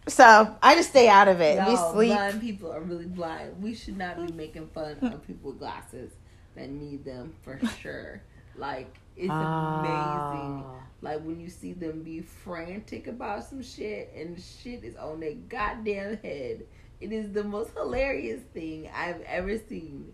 So 0.09 0.57
I 0.63 0.77
just 0.77 0.91
stay 0.91 1.09
out 1.09 1.27
of 1.27 1.41
it. 1.41 1.59
We 1.67 1.77
sleep. 1.77 2.13
blind 2.13 2.41
people 2.41 2.73
are 2.73 2.81
really 2.81 3.07
blind. 3.07 3.61
We 3.61 3.75
should 3.75 3.99
not 3.99 4.25
be 4.25 4.33
making 4.33 4.69
fun 4.69 4.97
of 5.03 5.27
people 5.27 5.51
with 5.51 5.59
glasses 5.59 6.13
that 6.55 6.71
need 6.71 7.05
them 7.05 7.35
for 7.43 7.61
sure. 7.83 8.23
Like 8.57 8.95
it's 9.17 9.31
amazing. 9.31 10.65
Ah. 10.65 10.83
Like 11.03 11.23
when 11.25 11.41
you 11.41 11.49
see 11.49 11.73
them 11.73 12.03
be 12.03 12.21
frantic 12.21 13.09
about 13.09 13.45
some 13.45 13.63
shit 13.63 14.13
and 14.17 14.41
shit 14.41 14.85
is 14.85 14.97
on 14.97 15.21
their 15.21 15.35
goddamn 15.35 16.19
head. 16.19 16.65
It 17.01 17.13
is 17.13 17.33
the 17.33 17.45
most 17.45 17.73
hilarious 17.73 18.41
thing 18.55 18.89
I've 18.95 19.21
ever 19.23 19.59
seen. 19.59 20.13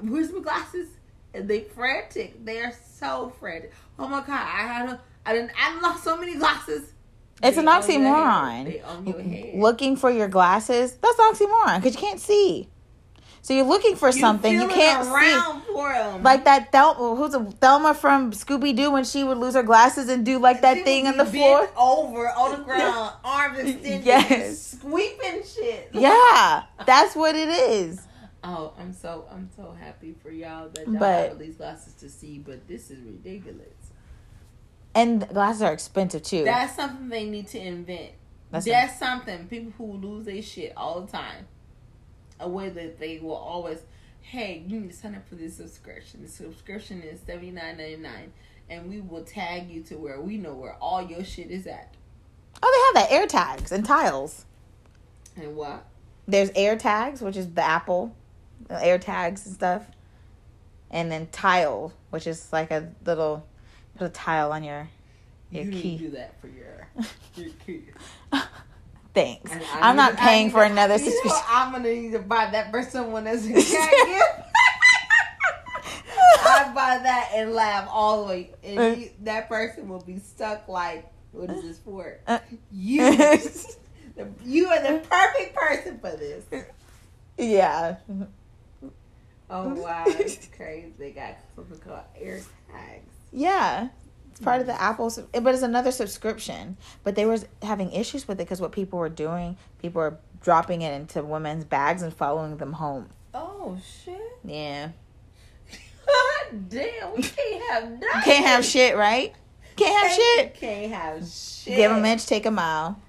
Where's 0.00 0.32
my 0.32 0.40
glasses? 0.40 0.88
And 1.34 1.48
they 1.48 1.60
frantic. 1.60 2.44
They 2.44 2.60
are 2.60 2.72
so 2.94 3.32
frantic. 3.38 3.72
Oh 3.98 4.08
my 4.08 4.20
god! 4.20 4.30
I 4.30 4.66
had 4.66 4.88
a, 4.88 5.00
I 5.26 5.34
didn't. 5.34 5.52
I 5.58 5.80
lost 5.80 6.04
so 6.04 6.16
many 6.16 6.36
glasses. 6.36 6.92
It's 7.42 7.56
they 7.56 7.62
an 7.62 7.68
oxymoron. 7.68 9.58
Looking 9.58 9.96
for 9.96 10.10
your 10.10 10.28
glasses. 10.28 10.94
That's 10.94 11.16
oxymoron 11.18 11.76
because 11.76 11.94
you 11.94 12.00
can't 12.00 12.20
see. 12.20 12.68
So 13.42 13.54
you're 13.54 13.64
looking 13.64 13.96
for 13.96 14.08
you 14.08 14.20
something 14.20 14.52
you 14.52 14.68
can't 14.68 15.04
see. 15.04 16.22
Like 16.22 16.44
that 16.44 16.72
Thelma, 16.72 17.14
who's 17.14 17.34
a 17.34 17.44
Thelma 17.44 17.94
from 17.94 18.32
Scooby 18.32 18.74
Doo 18.74 18.90
when 18.90 19.04
she 19.04 19.24
would 19.24 19.38
lose 19.38 19.54
her 19.54 19.62
glasses 19.62 20.08
and 20.08 20.24
do 20.24 20.38
like 20.38 20.60
that 20.62 20.78
she 20.78 20.82
thing 20.82 21.06
on 21.06 21.16
the 21.16 21.24
floor 21.24 21.68
over 21.76 22.28
on 22.28 22.58
the 22.58 22.64
ground, 22.64 23.12
arms 23.24 23.58
extended, 23.58 24.04
yes, 24.04 24.78
sweeping 24.80 25.42
shit. 25.44 25.90
Yeah, 25.98 26.64
that's 26.84 27.14
what 27.14 27.34
it 27.34 27.48
is. 27.48 28.06
Oh, 28.42 28.72
I'm 28.78 28.92
so 28.92 29.26
I'm 29.30 29.48
so 29.56 29.74
happy 29.78 30.14
for 30.22 30.30
y'all 30.30 30.68
that 30.70 30.86
y'all 30.86 30.98
but, 30.98 31.28
have 31.30 31.38
these 31.38 31.56
glasses 31.56 31.94
to 31.94 32.08
see, 32.08 32.38
but 32.38 32.66
this 32.68 32.90
is 32.90 33.00
ridiculous. 33.00 33.74
And 34.94 35.28
glasses 35.28 35.62
are 35.62 35.72
expensive 35.72 36.22
too. 36.22 36.44
That's 36.44 36.74
something 36.74 37.08
they 37.08 37.24
need 37.24 37.46
to 37.48 37.58
invent. 37.60 38.12
That's, 38.50 38.64
That's 38.64 38.98
something 38.98 39.46
people 39.46 39.72
who 39.76 39.92
lose 39.92 40.24
their 40.24 40.42
shit 40.42 40.72
all 40.76 41.02
the 41.02 41.12
time 41.12 41.46
a 42.40 42.48
way 42.48 42.68
that 42.68 42.98
they 42.98 43.18
will 43.18 43.34
always, 43.36 43.78
hey, 44.20 44.62
you 44.66 44.80
need 44.80 44.90
to 44.90 44.96
sign 44.96 45.14
up 45.14 45.28
for 45.28 45.34
this 45.34 45.56
subscription. 45.56 46.22
The 46.22 46.28
subscription 46.28 47.02
is 47.02 47.20
seventy 47.24 47.50
nine 47.50 47.76
ninety 47.78 47.96
nine, 47.96 48.32
and 48.68 48.88
we 48.88 49.00
will 49.00 49.24
tag 49.24 49.70
you 49.70 49.82
to 49.84 49.96
where 49.96 50.20
we 50.20 50.36
know 50.36 50.54
where 50.54 50.74
all 50.74 51.02
your 51.02 51.24
shit 51.24 51.50
is 51.50 51.66
at. 51.66 51.94
Oh, 52.62 52.90
they 52.94 53.00
have 53.00 53.08
that 53.08 53.14
air 53.14 53.26
tags 53.26 53.72
and 53.72 53.84
tiles. 53.84 54.44
And 55.36 55.56
what? 55.56 55.86
There's 56.26 56.50
air 56.54 56.76
tags, 56.76 57.20
which 57.22 57.36
is 57.36 57.52
the 57.52 57.62
Apple 57.62 58.14
air 58.70 58.98
tags 58.98 59.46
and 59.46 59.54
stuff, 59.54 59.86
and 60.90 61.10
then 61.10 61.28
tile, 61.28 61.92
which 62.10 62.26
is 62.26 62.52
like 62.52 62.70
a 62.70 62.88
little 63.04 63.46
put 63.96 64.06
a 64.06 64.10
tile 64.10 64.52
on 64.52 64.62
your 64.64 64.88
your 65.50 65.64
you 65.64 65.72
key. 65.72 65.96
do 65.98 66.10
that 66.10 66.40
for 66.40 66.48
your 66.48 66.88
your 67.36 67.50
key. 67.64 67.84
Thanks. 69.18 69.50
I'm, 69.74 69.96
not 69.96 70.16
paying 70.16 70.50
for 70.50 70.62
another 70.62 70.96
subscription. 70.96 71.42
I'm 71.48 71.72
gonna 71.72 71.92
need 71.92 72.12
to 72.12 72.20
buy 72.20 72.50
that 72.52 72.70
for 72.70 72.84
someone 72.84 73.26
as 73.26 73.46
a 73.46 73.52
gift. 73.52 73.68
I 76.40 76.72
buy 76.72 77.00
that 77.02 77.32
and 77.34 77.52
laugh 77.52 77.88
all 77.90 78.22
the 78.22 78.28
way, 78.28 78.50
and 78.62 78.78
uh, 78.78 79.08
that 79.22 79.48
person 79.48 79.88
will 79.88 80.02
be 80.02 80.18
stuck 80.18 80.68
like, 80.68 81.10
"What 81.32 81.50
is 81.50 81.62
this 81.62 81.78
for?" 81.78 82.20
Uh, 82.28 82.38
you, 82.70 83.16
the, 83.16 84.28
you 84.44 84.68
are 84.68 84.80
the 84.80 85.04
perfect 85.08 85.54
person 85.54 85.98
for 85.98 86.16
this. 86.16 86.44
Yeah. 87.36 87.96
Oh 89.50 89.74
wow, 89.74 90.04
that's 90.06 90.46
crazy! 90.56 90.92
They 90.96 91.10
got 91.10 91.38
something 91.56 91.78
called 91.78 92.02
air 92.16 92.40
tags. 92.70 93.10
Yeah, 93.32 93.88
it's 94.38 94.44
part 94.44 94.60
of 94.60 94.68
the 94.68 94.80
Apple, 94.80 95.12
but 95.32 95.52
it's 95.52 95.64
another 95.64 95.90
subscription. 95.90 96.76
But 97.02 97.16
they 97.16 97.26
were 97.26 97.38
having 97.60 97.90
issues 97.90 98.28
with 98.28 98.40
it 98.40 98.44
because 98.44 98.60
what 98.60 98.70
people 98.70 99.00
were 99.00 99.08
doing, 99.08 99.56
people 99.82 100.00
were 100.00 100.18
dropping 100.40 100.82
it 100.82 100.92
into 100.92 101.24
women's 101.24 101.64
bags 101.64 102.02
and 102.02 102.14
following 102.14 102.56
them 102.56 102.74
home. 102.74 103.08
Oh 103.34 103.76
shit! 104.04 104.38
Yeah. 104.44 104.90
Damn, 106.68 107.16
we 107.16 107.22
can't 107.22 107.62
have 107.70 107.90
nothing. 107.90 108.22
Can't 108.22 108.46
have 108.46 108.64
shit, 108.64 108.96
right? 108.96 109.34
Can't 109.74 110.08
have 110.08 110.16
shit. 110.16 110.54
Can't 110.54 110.92
have 110.92 111.28
shit. 111.28 111.76
Give 111.76 111.90
a 111.90 112.04
inch, 112.04 112.24
take 112.26 112.46
a 112.46 112.52
mile. 112.52 113.00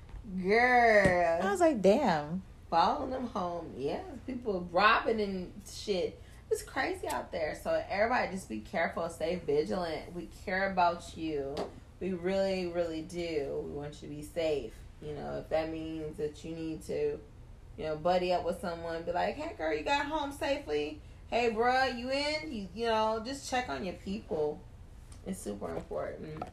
Girl. 0.44 1.40
I 1.44 1.52
was 1.52 1.60
like, 1.60 1.80
damn. 1.80 2.42
Following 2.72 3.12
them 3.12 3.28
home. 3.28 3.72
Yeah, 3.78 4.02
people 4.26 4.68
robbing 4.72 5.22
and 5.22 5.52
shit 5.72 6.20
it's 6.52 6.64
crazy 6.64 7.08
out 7.08 7.32
there. 7.32 7.58
So 7.62 7.84
everybody 7.90 8.32
just 8.32 8.50
be 8.50 8.60
careful, 8.60 9.08
stay 9.10 9.42
vigilant. 9.46 10.16
We 10.16 10.30
care 10.46 10.72
about 10.72 11.18
you. 11.18 11.56
We 12.00 12.14
really, 12.14 12.68
really 12.68 13.02
do. 13.02 13.64
We 13.66 13.72
want 13.72 14.02
you 14.02 14.10
to 14.10 14.16
be 14.16 14.22
safe. 14.22 14.74
You 15.02 15.14
know, 15.14 15.38
if 15.40 15.50
that 15.50 15.72
means 15.72 16.18
that 16.18 16.44
you 16.44 16.56
need 16.56 16.84
to, 16.88 17.20
you 17.78 17.84
know, 17.84 17.96
buddy 17.96 18.34
up 18.34 18.46
with 18.46 18.60
someone, 18.60 19.04
be 19.04 19.12
like, 19.12 19.36
hey 19.36 19.56
girl, 19.58 19.74
you 19.74 19.84
got 19.84 20.06
home 20.06 20.32
safely? 20.32 21.00
Hey 21.30 21.52
bruh, 21.52 21.98
you 21.98 22.10
in? 22.10 22.52
You 22.52 22.68
you 22.74 22.86
know, 22.88 23.22
just 23.24 23.50
check 23.50 23.70
on 23.70 23.86
your 23.86 23.94
people. 23.94 24.60
It's 25.26 25.40
super 25.40 25.74
important. 25.74 26.44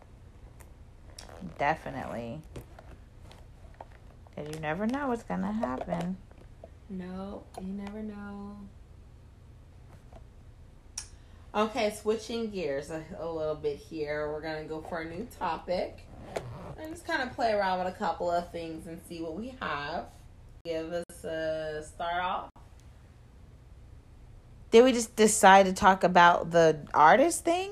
Definitely. 1.58 2.40
Cause 4.34 4.46
you 4.52 4.60
never 4.60 4.86
know 4.86 5.08
what's 5.08 5.22
gonna 5.22 5.52
happen. 5.52 6.16
No, 6.90 7.42
you 7.60 7.72
never 7.72 8.02
know. 8.02 8.58
Okay, 11.56 11.90
switching 11.98 12.50
gears 12.50 12.90
a, 12.90 13.02
a, 13.18 13.26
little 13.26 13.54
bit 13.54 13.78
here. 13.78 14.30
We're 14.30 14.42
going 14.42 14.62
to 14.62 14.68
go 14.68 14.82
for 14.82 15.00
a 15.00 15.04
new 15.06 15.26
topic 15.38 16.00
and 16.78 16.90
just 16.90 17.06
kind 17.06 17.22
of 17.22 17.32
play 17.34 17.50
around 17.52 17.78
with 17.78 17.88
a 17.88 17.96
couple 17.96 18.30
of 18.30 18.52
things 18.52 18.86
and 18.86 19.00
see 19.08 19.22
what 19.22 19.34
we 19.34 19.54
have. 19.62 20.04
Give 20.66 20.92
us 20.92 21.24
a 21.24 21.82
start 21.82 22.22
off. 22.22 22.50
Did 24.70 24.84
we 24.84 24.92
just 24.92 25.16
decide 25.16 25.64
to 25.64 25.72
talk 25.72 26.04
about 26.04 26.50
the 26.50 26.76
artist 26.92 27.42
thing? 27.42 27.70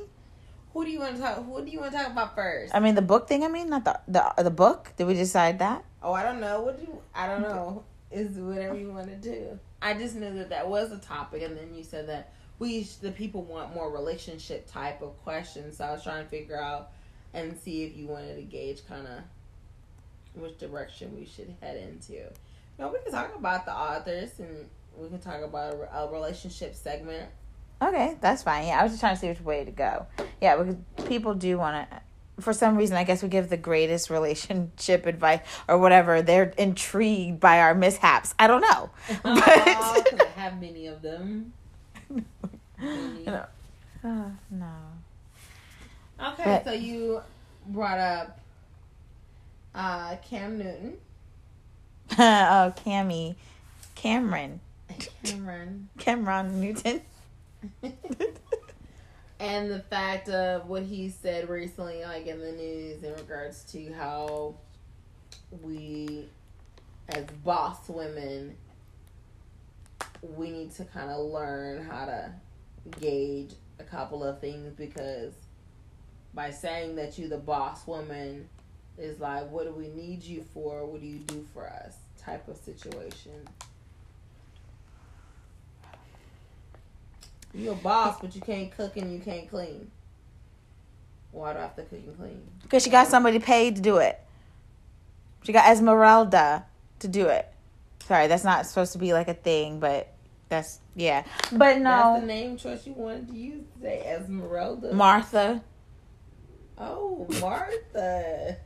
Who 0.73 0.87
do 0.87 0.91
you 0.91 1.01
want 1.01 1.17
to 1.17 1.21
talk? 1.21 1.45
Who 1.45 1.63
do 1.63 1.71
you 1.71 1.81
want 1.81 1.93
to 1.93 1.99
talk 1.99 2.07
about 2.11 2.35
first? 2.35 2.75
I 2.75 2.81
mean, 2.81 2.95
the 2.95 3.03
book 3.03 3.29
thing. 3.29 3.45
I 3.45 3.49
mean, 3.49 3.69
not 3.69 3.85
the 3.85 4.01
the 4.09 4.43
the 4.45 4.51
book. 4.51 4.95
Did 4.97 5.09
we 5.09 5.13
decide 5.13 5.59
that? 5.59 5.85
Oh, 6.03 6.15
I 6.15 6.23
don't 6.23 6.41
know. 6.41 6.63
What 6.63 6.79
do 6.79 6.87
you? 6.87 7.03
I 7.15 7.27
don't 7.27 7.43
know. 7.43 7.85
Is 8.11 8.39
whatever 8.39 8.79
you 8.79 8.91
want 8.93 9.09
to 9.09 9.17
do. 9.17 9.59
I 9.83 9.93
just 9.93 10.15
knew 10.15 10.33
that 10.37 10.49
that 10.49 10.71
was 10.71 10.91
a 10.91 10.99
topic, 10.99 11.43
and 11.43 11.55
then 11.55 11.75
you 11.75 11.85
said 11.85 12.09
that 12.09 12.33
we 12.59 12.83
the 13.01 13.11
people 13.11 13.43
want 13.43 13.75
more 13.75 13.91
relationship 13.91 14.71
type 14.71 15.03
of 15.03 15.21
questions. 15.23 15.79
So 15.79 15.85
I 15.85 15.93
was 15.93 16.03
trying 16.03 16.25
to 16.25 16.31
figure 16.31 16.61
out 16.61 16.93
and 17.33 17.59
see 17.59 17.83
if 17.83 17.97
you 17.97 18.07
wanted 18.07 18.37
to 18.37 18.43
gauge 18.43 18.87
kind 18.87 19.07
of 19.07 20.41
which 20.41 20.59
direction 20.59 21.15
we 21.17 21.27
should 21.27 21.55
head 21.61 21.77
into. 21.77 22.23
No, 22.79 22.89
we 22.89 22.99
can 23.03 23.13
talk 23.13 23.35
about 23.37 23.65
the 23.65 23.73
authors 23.73 24.31
and 24.39 24.69
we 24.97 25.09
can 25.09 25.21
talk 25.21 25.43
about 25.43 25.75
a, 25.75 25.99
a 25.99 26.13
relationship 26.13 26.75
segment. 26.75 27.29
Okay, 27.83 28.17
that's 28.21 28.43
fine. 28.43 28.67
Yeah, 28.67 28.81
I 28.81 28.83
was 28.83 28.93
just 28.93 29.01
trying 29.01 29.15
to 29.15 29.21
see 29.21 29.29
which 29.29 29.41
way 29.41 29.65
to 29.65 29.71
go. 29.71 30.07
Yeah, 30.41 30.57
because 30.57 30.77
people 31.07 31.35
do 31.35 31.59
want 31.59 31.91
to. 31.91 32.01
For 32.41 32.53
some 32.53 32.77
reason, 32.77 32.97
I 32.97 33.05
guess 33.05 33.23
we 33.23 33.29
give 33.29 33.49
the 33.49 33.57
greatest 33.57 34.11
relationship 34.11 35.07
advice 35.07 35.41
or 35.69 35.79
whatever. 35.79 36.21
They're 36.21 36.53
intrigued 36.59 37.39
by 37.39 37.61
our 37.61 37.77
mishaps. 37.77 38.35
I 38.41 38.49
don't 38.49 38.61
know, 38.61 38.91
oh, 39.25 40.03
but 40.03 40.21
I 40.21 40.41
have 40.41 40.61
many 40.61 40.87
of 40.87 41.01
them. 41.01 41.53
No. 43.27 43.47
Uh, 44.05 44.25
no. 44.51 44.73
Okay, 46.23 46.45
but, 46.45 46.65
so 46.65 46.73
you 46.73 47.21
brought 47.69 47.99
up 47.99 48.41
uh, 49.75 50.17
Cam 50.29 50.59
Newton. 50.59 50.99
oh, 52.13 52.73
Cammy. 52.85 53.35
Cameron. 53.95 54.61
Cameron. 55.25 55.89
Cameron 55.99 56.61
Newton. 56.61 57.01
and 59.41 59.71
the 59.71 59.81
fact 59.91 60.29
of 60.29 60.69
what 60.69 60.83
he 60.83 61.09
said 61.09 61.49
recently, 61.49 62.03
like 62.05 62.27
in 62.27 62.41
the 62.41 62.53
news, 62.53 63.03
in 63.03 63.15
regards 63.15 63.65
to 63.73 63.93
how 63.95 64.55
we, 65.63 66.27
as 67.09 67.25
boss 67.43 67.89
women, 67.89 68.55
we 70.37 70.51
need 70.51 70.75
to 70.75 70.85
kind 70.85 71.11
of 71.11 71.27
learn 71.27 71.85
how 71.85 72.05
to 72.05 72.31
gauge 73.01 73.53
a 73.79 73.85
couple 73.85 74.23
of 74.23 74.41
things 74.41 74.73
because 74.75 75.33
by 76.33 76.51
saying 76.51 76.97
that 76.97 77.19
you're 77.19 77.29
the 77.29 77.39
boss 77.39 77.87
woman 77.87 78.49
is 78.99 79.21
like, 79.21 79.51
what 79.51 79.65
do 79.65 79.73
we 79.73 79.89
need 79.89 80.23
you 80.23 80.45
for? 80.55 80.85
What 80.85 81.01
do 81.01 81.07
you 81.07 81.19
do 81.19 81.45
for 81.53 81.67
us? 81.67 81.95
Type 82.19 82.47
of 82.49 82.57
situation. 82.57 83.33
You're 87.53 87.75
a 87.75 87.77
boss, 87.77 88.21
but 88.21 88.35
you 88.35 88.41
can't 88.41 88.75
cook 88.77 88.97
and 88.97 89.13
you 89.13 89.21
can't 89.21 89.49
clean. 89.49 89.91
Why 91.31 91.53
do 91.53 91.59
I 91.59 91.63
have 91.63 91.77
to 91.77 91.83
cook 91.83 92.01
and 92.05 92.17
clean? 92.17 92.43
Because 92.63 92.83
she 92.83 92.91
got 92.91 93.07
somebody 93.07 93.39
paid 93.39 93.77
to 93.77 93.83
do 93.83 93.99
it. 93.99 94.21
She 95.43 95.53
got 95.53 95.71
Esmeralda 95.71 96.65
to 97.01 97.09
do 97.09 97.27
it. 97.27 97.53
Sorry, 98.07 98.27
that's 98.27 98.45
not 98.45 98.67
supposed 98.67 98.93
to 98.93 98.99
be 98.99 99.13
like 99.13 99.29
a 99.29 99.35
thing, 99.35 99.79
but 99.79 100.14
that's 100.49 100.81
yeah, 100.95 101.25
but 101.53 101.79
no. 101.79 101.91
That's 101.91 102.21
the 102.21 102.27
name 102.27 102.57
choice 102.57 102.87
you 102.87 102.93
wanted 102.93 103.29
to 103.29 103.35
use 103.35 103.65
today, 103.75 104.03
Esmeralda. 104.07 104.93
Martha. 104.95 105.63
Oh, 106.77 107.27
Martha. 107.41 108.57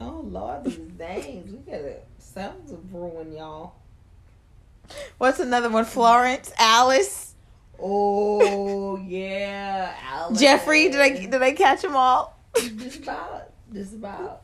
oh 0.00 0.20
Lord, 0.24 0.64
these 0.64 0.78
names. 0.98 1.52
We 1.52 1.58
gotta 1.58 1.96
sounds 2.18 2.72
of 2.72 2.90
brewing, 2.90 3.32
y'all. 3.32 3.74
What's 5.18 5.40
another 5.40 5.70
one? 5.70 5.84
Florence, 5.84 6.52
Alice. 6.58 7.34
Oh 7.78 8.96
yeah, 8.98 9.94
Alice. 10.04 10.40
Jeffrey, 10.40 10.88
did 10.88 11.00
I 11.00 11.26
did 11.26 11.42
I 11.42 11.52
catch 11.52 11.82
them 11.82 11.96
all? 11.96 12.38
Just 12.56 13.02
about. 13.02 13.50
Just 13.72 13.94
about. 13.94 14.42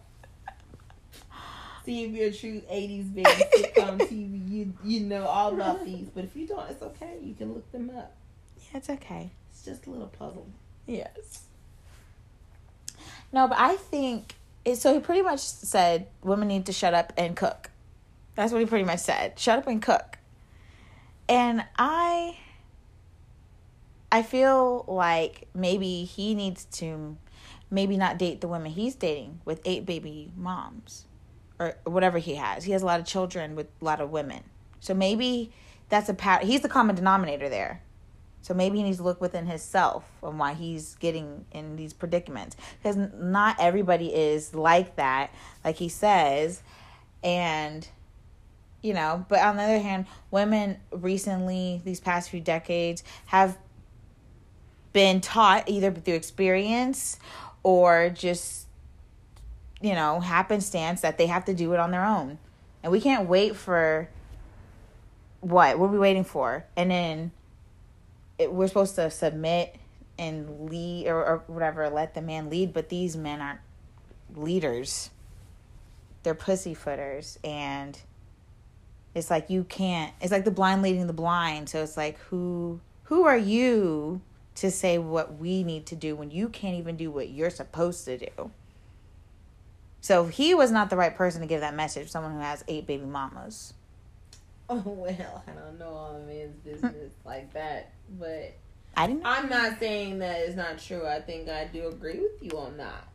See 1.85 2.05
if 2.05 2.13
you're 2.13 2.29
a 2.29 2.33
true 2.33 2.61
'80s 2.71 3.15
baby 3.15 3.29
sitcom 3.29 3.99
TV, 4.11 4.40
you 4.61 4.75
you 4.85 5.01
know 5.01 5.25
all 5.27 5.55
about 5.55 5.85
these. 5.85 6.09
But 6.09 6.25
if 6.25 6.37
you 6.37 6.47
don't, 6.47 6.69
it's 6.71 6.83
okay. 6.83 7.19
You 7.23 7.35
can 7.35 7.55
look 7.55 7.71
them 7.73 7.91
up. 7.97 8.15
Yeah, 8.59 8.79
it's 8.79 8.91
okay. 8.91 9.31
It's 9.51 9.65
just 9.65 9.87
a 9.87 9.91
little 9.91 10.09
puzzle. 10.09 10.47
Yes. 10.87 11.45
No, 13.33 13.47
but 13.49 13.59
I 13.59 13.77
think 13.77 14.35
it, 14.65 14.77
so. 14.77 14.95
He 14.95 15.01
pretty 15.01 15.23
much 15.23 15.41
said 15.41 16.09
women 16.23 16.49
need 16.49 16.67
to 16.67 16.73
shut 16.73 16.95
up 16.95 17.13
and 17.17 17.37
cook. 17.37 17.71
That's 18.35 18.53
what 18.53 18.61
he 18.61 18.67
pretty 18.67 18.85
much 18.85 19.01
said. 19.01 19.39
Shut 19.39 19.59
up 19.59 19.67
and 19.67 19.81
cook. 19.81 20.19
And 21.29 21.65
I 21.79 22.39
I 24.13 24.23
feel 24.23 24.85
like 24.89 25.49
maybe 25.55 26.05
he 26.05 26.35
needs 26.35 26.65
to 26.73 27.17
maybe 27.71 27.97
not 27.97 28.19
date 28.19 28.41
the 28.41 28.49
women 28.49 28.73
he's 28.73 28.97
dating 28.97 29.41
with 29.45 29.61
eight 29.65 29.87
baby 29.87 30.33
moms 30.37 31.05
or 31.61 31.77
whatever 31.85 32.19
he 32.19 32.35
has. 32.35 32.65
He 32.65 32.73
has 32.73 32.83
a 32.83 32.87
lot 32.87 32.99
of 32.99 33.07
children 33.07 33.55
with 33.55 33.69
a 33.81 33.85
lot 33.85 34.01
of 34.01 34.11
women. 34.11 34.43
So 34.81 34.95
maybe 34.95 35.53
that's 35.89 36.09
a 36.09 36.15
pat 36.15 36.45
he's 36.45 36.63
the 36.63 36.69
common 36.69 36.97
denominator 36.97 37.49
there. 37.49 37.83
So 38.43 38.55
maybe 38.55 38.79
he 38.79 38.85
needs 38.85 38.97
to 38.97 39.03
look 39.03 39.21
within 39.21 39.47
himself 39.47 40.05
and 40.23 40.39
why 40.39 40.55
he's 40.55 40.95
getting 40.97 41.45
in 41.53 41.77
these 41.77 41.93
predicaments. 41.93 42.57
Because 42.83 42.97
not 42.97 43.57
everybody 43.61 44.15
is 44.15 44.55
like 44.55 44.97
that, 44.97 45.31
like 45.63 45.77
he 45.77 45.91
says. 45.91 46.63
And, 47.23 47.87
you 48.81 48.95
know, 48.95 49.27
but 49.29 49.41
on 49.41 49.57
the 49.57 49.63
other 49.63 49.79
hand, 49.79 50.07
women 50.31 50.79
recently, 50.91 51.83
these 51.85 52.01
past 52.01 52.31
few 52.31 52.41
decades, 52.41 53.05
have 53.27 53.59
been 54.93 55.21
taught 55.21 55.69
either 55.69 55.93
through 55.93 56.15
experience 56.15 57.19
or 57.63 58.11
just 58.11 58.67
you 59.81 59.95
know 59.95 60.21
happenstance 60.21 61.01
that 61.01 61.19
they 61.19 61.27
have 61.27 61.45
to 61.45 61.55
do 61.55 61.73
it 61.73 61.81
on 61.81 61.91
their 61.91 62.05
own 62.05 62.39
and 62.83 62.91
we 62.91 63.01
can't 63.01 63.29
wait 63.29 63.55
for 63.55 64.09
what 65.41 65.79
what 65.79 65.87
are 65.87 65.93
we 65.93 65.99
waiting 65.99 66.25
for 66.25 66.65
and 66.77 66.91
then 66.91 67.33
it, 68.39 68.53
we're 68.53 68.69
supposed 68.69 68.95
to 68.95 69.11
submit 69.11 69.77
and 70.19 70.69
lead 70.71 71.07
or, 71.07 71.25
or 71.25 71.45
whatever 71.47 71.89
let 71.89 72.15
the 72.15 72.23
man 72.23 72.51
lead 72.51 72.73
but 72.73 72.89
these 72.89 73.17
men 73.17 73.41
aren't 73.41 73.61
leaders 74.37 75.11
they're 76.23 76.35
pussyfooters 76.35 77.39
and 77.43 78.01
it's 79.15 79.31
like 79.31 79.51
you 79.51 79.65
can't 79.65 80.13
it's 80.21 80.33
like 80.33 80.45
the 80.45 80.51
blind 80.51 80.83
leading 80.83 81.07
the 81.07 81.13
blind 81.13 81.69
so 81.69 81.83
it's 81.83 81.97
like 81.97 82.19
who 82.19 82.81
who 83.05 83.25
are 83.25 83.39
you 83.39 84.21
to 84.61 84.71
say 84.71 84.99
what 84.99 85.39
we 85.39 85.65
need 85.65 85.87
to 85.87 85.97
do 85.97 86.15
when 86.15 86.31
you 86.31 86.49
can't 86.49 86.77
even 86.77 86.95
do 86.95 87.11
what 87.11 87.31
you're 87.31 87.51
supposed 87.51 88.05
to 88.05 88.19
do. 88.19 88.51
So 90.03 90.27
he 90.27 90.55
was 90.55 90.71
not 90.71 90.91
the 90.91 90.97
right 90.97 91.17
person 91.17 91.41
to 91.41 91.47
give 91.47 91.61
that 91.61 91.75
message. 91.75 92.11
Someone 92.11 92.35
who 92.35 92.41
has 92.41 92.63
eight 92.69 92.87
baby 92.87 93.07
mamas. 93.07 93.73
Oh 94.73 94.83
well, 94.87 95.45
I 95.49 95.51
don't 95.51 95.81
know 95.81 95.89
all 95.89 96.13
the 96.13 96.33
men's 96.33 96.55
business 96.59 96.95
mm. 96.95 97.27
like 97.27 97.53
that, 97.55 97.93
but 98.21 98.55
I 98.97 99.09
didn't. 99.09 99.27
I'm 99.27 99.49
not 99.49 99.81
saying 99.81 100.21
that 100.21 100.43
it's 100.43 100.55
not 100.55 100.79
true. 100.79 101.05
I 101.05 101.21
think 101.21 101.49
I 101.49 101.65
do 101.65 101.89
agree 101.89 102.21
with 102.21 102.41
you 102.41 102.57
on 102.57 102.77
that. 102.77 103.09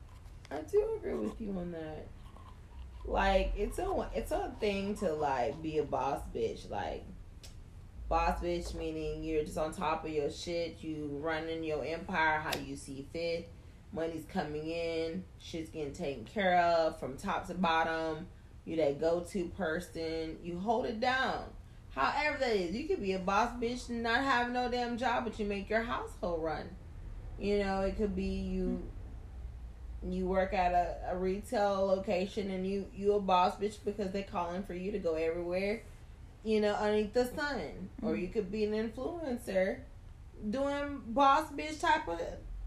I 0.52 0.60
do 0.70 0.86
agree 0.98 1.14
with 1.14 1.40
you 1.40 1.52
on 1.58 1.72
that. 1.72 2.08
Like 3.06 3.54
it's 3.56 3.80
a 3.80 4.10
it's 4.14 4.32
a 4.32 4.54
thing 4.60 4.98
to 4.98 5.14
like 5.14 5.62
be 5.62 5.78
a 5.78 5.84
boss 5.84 6.20
bitch. 6.36 6.70
Like 6.70 7.06
boss 8.10 8.42
bitch 8.42 8.76
meaning 8.76 9.24
you're 9.24 9.46
just 9.46 9.58
on 9.58 9.74
top 9.74 10.04
of 10.04 10.12
your 10.12 10.30
shit 10.30 10.78
you 10.82 11.18
running 11.22 11.64
your 11.64 11.84
empire 11.84 12.40
how 12.40 12.56
you 12.60 12.76
see 12.76 13.08
fit 13.12 13.50
money's 13.92 14.26
coming 14.32 14.68
in 14.70 15.24
shit's 15.40 15.70
getting 15.70 15.92
taken 15.92 16.24
care 16.24 16.60
of 16.60 17.00
from 17.00 17.18
top 17.18 17.48
to 17.48 17.56
bottom 17.56 18.28
you 18.66 18.76
that 18.76 19.00
go-to 19.00 19.46
person 19.50 20.38
you 20.44 20.60
hold 20.60 20.86
it 20.86 21.00
down 21.00 21.44
however 21.96 22.38
that 22.40 22.56
is 22.56 22.76
you 22.76 22.88
could 22.88 23.02
be 23.02 23.14
a 23.14 23.20
boss 23.20 23.52
bitch 23.62 23.90
and 23.90 24.04
not 24.04 24.22
have 24.22 24.52
no 24.52 24.70
damn 24.70 24.98
job 24.98 25.24
but 25.24 25.40
you 25.40 25.46
make 25.46 25.70
your 25.70 25.84
household 25.84 26.44
run 26.44 26.70
you 27.40 27.60
know 27.60 27.82
it 27.82 27.98
could 27.98 28.16
be 28.16 28.26
you 28.26 28.82
you 30.08 30.28
work 30.28 30.54
at 30.54 30.72
a, 30.72 31.12
a 31.12 31.18
retail 31.18 31.86
location 31.86 32.52
and 32.52 32.68
you 32.68 32.86
you 32.96 33.14
a 33.14 33.20
boss 33.20 33.56
bitch 33.56 33.78
because 33.84 34.12
they 34.12 34.24
calling 34.24 34.64
for 34.64 34.74
you 34.74 34.92
to 34.92 35.00
go 35.00 35.16
everywhere 35.16 35.82
you 36.46 36.62
know, 36.62 36.76
underneath 36.76 37.14
the 37.14 37.26
sun. 37.26 37.60
Mm-hmm. 37.60 38.08
Or 38.08 38.16
you 38.16 38.30
could 38.30 38.52
be 38.52 38.64
an 38.64 38.72
influencer 38.72 39.80
doing 40.50 41.02
boss 41.08 41.52
bitch 41.52 41.82
type 41.82 42.08
of 42.08 42.22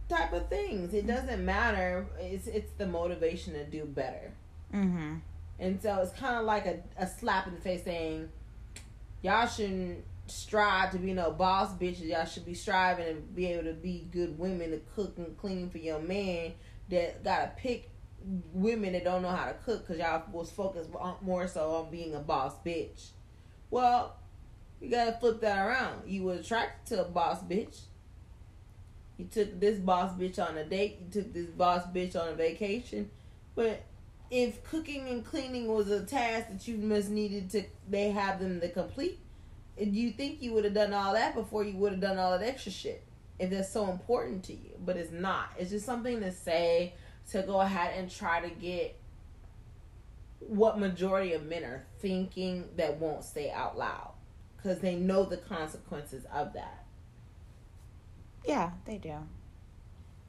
type 0.08 0.32
of 0.32 0.48
things. 0.50 0.92
It 0.92 1.06
doesn't 1.06 1.42
matter. 1.42 2.06
It's 2.18 2.48
it's 2.48 2.72
the 2.72 2.86
motivation 2.86 3.54
to 3.54 3.64
do 3.64 3.84
better. 3.84 4.32
Mm-hmm. 4.74 5.14
And 5.58 5.82
so 5.82 5.96
it's 6.02 6.12
kind 6.18 6.36
of 6.36 6.44
like 6.44 6.66
a, 6.66 6.80
a 6.96 7.06
slap 7.06 7.46
in 7.46 7.54
the 7.54 7.60
face 7.60 7.84
saying, 7.84 8.28
y'all 9.22 9.46
shouldn't 9.46 10.04
strive 10.26 10.92
to 10.92 10.98
be 10.98 11.12
no 11.12 11.30
boss 11.30 11.72
bitches. 11.74 12.08
Y'all 12.08 12.26
should 12.26 12.44
be 12.44 12.54
striving 12.54 13.06
to 13.06 13.20
be 13.20 13.46
able 13.46 13.64
to 13.64 13.72
be 13.72 14.08
good 14.12 14.38
women 14.38 14.70
to 14.70 14.80
cook 14.94 15.14
and 15.16 15.36
clean 15.36 15.70
for 15.70 15.78
your 15.78 15.98
man 15.98 16.52
that 16.90 17.24
gotta 17.24 17.50
pick 17.56 17.90
women 18.52 18.92
that 18.92 19.04
don't 19.04 19.22
know 19.22 19.28
how 19.28 19.46
to 19.46 19.54
cook 19.64 19.86
because 19.86 19.98
y'all 19.98 20.22
was 20.32 20.50
focused 20.50 20.90
more 21.22 21.46
so 21.46 21.74
on 21.74 21.90
being 21.90 22.14
a 22.14 22.20
boss 22.20 22.54
bitch. 22.64 23.10
Well, 23.70 24.16
you 24.80 24.90
gotta 24.90 25.12
flip 25.12 25.40
that 25.40 25.66
around. 25.66 26.08
You 26.08 26.24
were 26.24 26.34
attracted 26.34 26.96
to 26.96 27.02
a 27.02 27.08
boss 27.08 27.42
bitch. 27.42 27.80
You 29.16 29.26
took 29.26 29.58
this 29.58 29.78
boss 29.78 30.16
bitch 30.16 30.38
on 30.38 30.56
a 30.56 30.64
date. 30.64 30.98
You 31.00 31.22
took 31.22 31.32
this 31.32 31.46
boss 31.46 31.82
bitch 31.92 32.14
on 32.14 32.28
a 32.28 32.34
vacation. 32.34 33.10
But 33.54 33.82
if 34.30 34.62
cooking 34.64 35.08
and 35.08 35.24
cleaning 35.24 35.66
was 35.66 35.90
a 35.90 36.04
task 36.04 36.48
that 36.50 36.68
you 36.68 36.76
must 36.78 37.10
needed 37.10 37.50
to, 37.50 37.62
they 37.88 38.10
have 38.10 38.40
them 38.40 38.60
to 38.60 38.68
complete. 38.68 39.18
You 39.76 40.10
think 40.10 40.42
you 40.42 40.52
would 40.52 40.64
have 40.64 40.74
done 40.74 40.92
all 40.92 41.14
that 41.14 41.34
before 41.34 41.64
you 41.64 41.76
would 41.76 41.92
have 41.92 42.00
done 42.00 42.18
all 42.18 42.36
that 42.36 42.46
extra 42.46 42.72
shit 42.72 43.04
if 43.38 43.50
that's 43.50 43.70
so 43.70 43.90
important 43.90 44.44
to 44.44 44.52
you. 44.52 44.72
But 44.84 44.96
it's 44.96 45.12
not. 45.12 45.52
It's 45.58 45.70
just 45.70 45.86
something 45.86 46.20
to 46.20 46.32
say 46.32 46.94
to 47.30 47.42
go 47.42 47.60
ahead 47.60 47.94
and 47.96 48.10
try 48.10 48.40
to 48.40 48.50
get 48.50 48.98
what 50.40 50.78
majority 50.78 51.32
of 51.32 51.46
men 51.46 51.64
are 51.64 51.84
thinking 52.00 52.64
that 52.76 52.98
won't 52.98 53.24
say 53.24 53.50
out 53.50 53.78
loud 53.78 54.12
because 54.56 54.80
they 54.80 54.94
know 54.94 55.24
the 55.24 55.36
consequences 55.36 56.24
of 56.32 56.52
that. 56.54 56.84
Yeah, 58.46 58.70
they 58.84 58.98
do. 58.98 59.14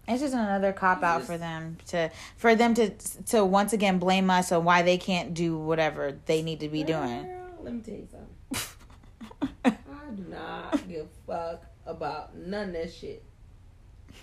It's 0.09 0.21
just 0.21 0.33
another 0.33 0.73
cop 0.73 1.03
out 1.03 1.21
for 1.21 1.37
them 1.37 1.77
to 1.89 2.09
for 2.35 2.55
them 2.55 2.73
to 2.73 2.89
to 3.27 3.45
once 3.45 3.73
again 3.73 3.99
blame 3.99 4.31
us 4.31 4.51
on 4.51 4.63
why 4.63 4.81
they 4.81 4.97
can't 4.97 5.35
do 5.35 5.55
whatever 5.55 6.17
they 6.25 6.41
need 6.41 6.61
to 6.61 6.67
be 6.67 6.81
Girl, 6.83 7.05
doing. 7.05 7.31
Let 7.61 7.73
me 7.75 7.81
tell 7.81 7.93
you 7.93 8.07
something. 8.09 9.55
I 9.65 10.11
do 10.15 10.25
not 10.27 10.87
give 10.87 11.05
a 11.05 11.31
fuck 11.31 11.65
about 11.85 12.35
none 12.35 12.69
of 12.69 12.73
that 12.73 12.91
shit. 12.91 13.23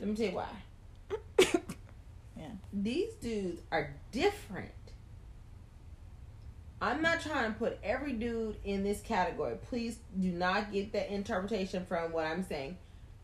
Let 0.01 0.09
me 0.09 0.17
tell 0.17 0.27
you 0.27 0.33
why. 0.33 0.49
yeah. 2.37 2.49
These 2.73 3.15
dudes 3.23 3.63
are 3.71 3.95
different. 4.11 4.73
I'm 6.83 7.01
not 7.01 7.21
trying 7.21 7.53
to 7.53 7.59
put 7.59 7.79
every 7.85 8.13
dude 8.13 8.57
in 8.65 8.83
this 8.83 9.01
category. 9.03 9.55
Please 9.69 9.99
do 10.19 10.33
not 10.33 10.73
get 10.73 10.93
that 10.95 11.11
interpretation 11.11 11.87
from 11.87 12.11
what 12.11 12.27
I'm 12.27 12.43
saying. 12.43 12.77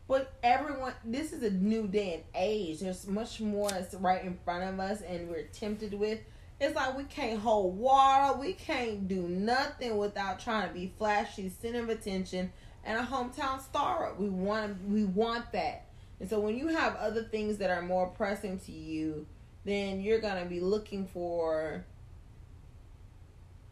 But 0.07 0.33
everyone, 0.43 0.93
this 1.05 1.31
is 1.31 1.43
a 1.43 1.49
new 1.49 1.87
day 1.87 2.15
and 2.15 2.23
age. 2.35 2.81
There's 2.81 3.07
much 3.07 3.39
more 3.39 3.69
that's 3.69 3.93
right 3.95 4.23
in 4.23 4.37
front 4.43 4.63
of 4.63 4.79
us, 4.79 5.01
and 5.01 5.29
we're 5.29 5.47
tempted 5.47 5.93
with. 5.93 6.19
It's 6.59 6.75
like 6.75 6.97
we 6.97 7.05
can't 7.05 7.39
hold 7.39 7.77
water. 7.77 8.37
We 8.37 8.53
can't 8.53 9.07
do 9.07 9.21
nothing 9.21 9.97
without 9.97 10.39
trying 10.39 10.67
to 10.67 10.73
be 10.73 10.93
flashy, 10.97 11.49
center 11.49 11.79
of 11.79 11.89
attention, 11.89 12.51
and 12.83 12.99
a 12.99 13.03
hometown 13.03 13.61
star. 13.61 14.13
We 14.17 14.29
want 14.29 14.87
we 14.87 15.05
want 15.05 15.51
that. 15.53 15.85
And 16.19 16.29
so 16.29 16.39
when 16.39 16.57
you 16.57 16.67
have 16.67 16.95
other 16.95 17.23
things 17.23 17.57
that 17.57 17.69
are 17.69 17.81
more 17.81 18.07
pressing 18.07 18.59
to 18.59 18.71
you, 18.71 19.25
then 19.65 20.01
you're 20.01 20.19
gonna 20.19 20.45
be 20.45 20.59
looking 20.59 21.07
for 21.07 21.85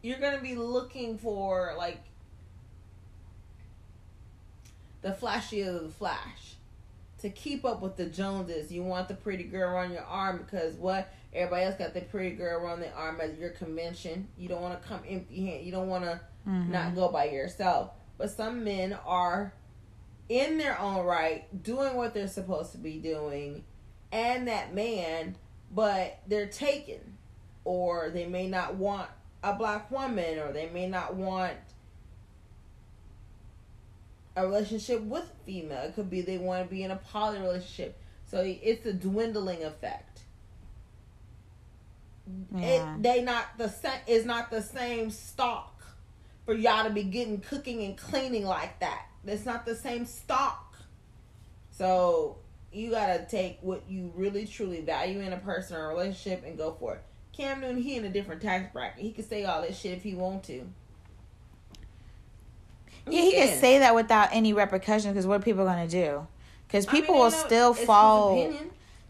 you're 0.02 0.20
gonna 0.20 0.42
be 0.42 0.56
looking 0.56 1.18
for 1.18 1.74
like 1.78 2.04
the 5.02 5.14
flashy 5.14 5.62
of 5.62 5.82
the 5.84 5.90
flash 5.90 6.56
to 7.20 7.30
keep 7.30 7.66
up 7.66 7.82
with 7.82 7.98
the 7.98 8.06
Joneses. 8.06 8.72
You 8.72 8.84
want 8.84 9.08
the 9.08 9.14
pretty 9.14 9.44
girl 9.44 9.78
on 9.78 9.92
your 9.92 10.04
arm 10.04 10.38
because 10.38 10.76
what 10.76 11.14
everybody 11.34 11.66
else 11.66 11.76
got 11.76 11.94
the 11.94 12.02
pretty 12.02 12.36
girl 12.36 12.66
on 12.66 12.80
their 12.80 12.94
arm 12.96 13.22
at 13.22 13.38
your 13.38 13.52
convention. 13.52 14.28
You 14.38 14.50
don't 14.50 14.62
want 14.62 14.82
to 14.82 14.88
come 14.88 15.02
empty 15.08 15.46
handed. 15.46 15.66
You 15.66 15.72
don't 15.72 15.88
want 15.88 16.04
to 16.04 16.20
mm-hmm. 16.48 16.72
not 16.72 16.96
go 16.96 17.10
by 17.10 17.26
yourself. 17.26 17.92
But 18.18 18.32
some 18.32 18.64
men 18.64 18.98
are 19.06 19.54
in 20.30 20.58
their 20.58 20.80
own 20.80 21.06
right 21.06 21.64
doing 21.64 21.96
what 21.96 22.14
they're 22.14 22.28
supposed 22.28 22.72
to 22.72 22.78
be 22.78 22.98
doing, 22.98 23.64
and 24.12 24.48
that 24.48 24.74
man, 24.74 25.36
but 25.74 26.20
they're 26.28 26.48
taken, 26.48 27.18
or 27.66 28.10
they 28.10 28.26
may 28.26 28.48
not 28.48 28.76
want 28.76 29.10
a 29.44 29.54
black 29.54 29.90
woman 29.90 30.40
or 30.40 30.52
they 30.52 30.70
may 30.70 30.88
not 30.88 31.16
want 31.16 31.58
a 34.36 34.46
relationship 34.46 35.02
with 35.02 35.24
a 35.24 35.46
female. 35.46 35.84
It 35.84 35.96
could 35.96 36.10
be 36.10 36.22
they 36.22 36.38
want 36.38 36.64
to 36.64 36.70
be 36.70 36.84
in 36.84 36.92
a 36.92 36.96
poly 36.96 37.40
relationship. 37.40 37.98
So 38.26 38.42
it's 38.46 38.86
a 38.86 38.94
dwindling 38.94 39.64
effect. 39.64 40.22
Yeah. 42.56 42.96
It 42.96 43.04
they 43.04 43.22
not 43.22 43.58
the 43.58 43.68
same 43.68 44.00
is 44.08 44.26
not 44.26 44.52
the 44.52 44.62
same 44.62 45.10
stock 45.10 45.84
for 46.46 46.54
y'all 46.54 46.86
to 46.86 46.90
be 46.90 47.04
getting 47.04 47.42
cooking 47.42 47.84
and 47.84 47.98
cleaning 47.98 48.46
like 48.46 48.80
that. 48.80 49.06
It's 49.26 49.46
not 49.46 49.66
the 49.66 49.76
same 49.76 50.06
stock. 50.06 50.78
So 51.72 52.38
you 52.72 52.92
gotta 52.92 53.26
take 53.30 53.60
what 53.62 53.84
you 53.90 54.14
really 54.16 54.46
truly 54.46 54.82
value 54.82 55.20
in 55.20 55.34
a 55.34 55.38
person 55.38 55.76
or 55.76 55.86
a 55.86 55.90
relationship 55.90 56.46
and 56.46 56.58
go 56.58 56.76
for 56.80 56.96
it. 56.96 57.04
Cam 57.34 57.62
Newton, 57.62 57.82
he 57.82 57.96
in 57.96 58.06
a 58.06 58.10
different 58.10 58.42
tax 58.42 58.72
bracket. 58.72 59.02
He 59.02 59.12
can 59.12 59.28
say 59.28 59.44
all 59.44 59.62
this 59.62 59.78
shit 59.78 59.98
if 59.98 60.04
he 60.04 60.14
want 60.16 60.44
to. 60.46 60.68
Yeah, 63.08 63.22
he, 63.22 63.32
can 63.32 63.60
say 63.60 63.80
that 63.80 63.96
without 63.96 64.30
any 64.32 64.54
repercussions 64.54 65.14
because 65.14 65.28
what 65.28 65.42
are 65.42 65.44
people 65.44 65.66
gonna 65.66 65.88
do? 65.88 66.28
Because 66.68 66.86
people 66.86 67.16
I 67.16 67.18
mean, 67.18 67.24
will 67.24 67.32
know, 67.32 67.46
still 67.46 67.74
fall. 67.74 68.54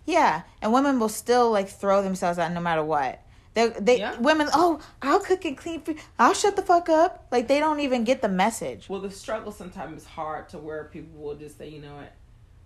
Yeah, 0.05 0.41
and 0.61 0.73
women 0.73 0.99
will 0.99 1.09
still 1.09 1.51
like 1.51 1.69
throw 1.69 2.01
themselves 2.01 2.39
out 2.39 2.51
no 2.51 2.61
matter 2.61 2.83
what. 2.83 3.21
They, 3.53 3.67
they 3.67 3.99
yeah. 3.99 4.17
women. 4.19 4.47
Oh, 4.53 4.79
I'll 5.01 5.19
cook 5.19 5.43
and 5.45 5.57
clean 5.57 5.81
for. 5.81 5.93
I'll 6.17 6.33
shut 6.33 6.55
the 6.55 6.61
fuck 6.61 6.89
up. 6.89 7.27
Like 7.31 7.47
they 7.47 7.59
don't 7.59 7.81
even 7.81 8.03
get 8.03 8.21
the 8.21 8.29
message. 8.29 8.87
Well, 8.87 9.01
the 9.01 9.11
struggle 9.11 9.51
sometimes 9.51 10.01
is 10.01 10.07
hard 10.07 10.49
to 10.49 10.57
where 10.57 10.85
people 10.85 11.21
will 11.21 11.35
just 11.35 11.57
say, 11.57 11.67
you 11.67 11.81
know 11.81 11.95
what, 11.95 12.13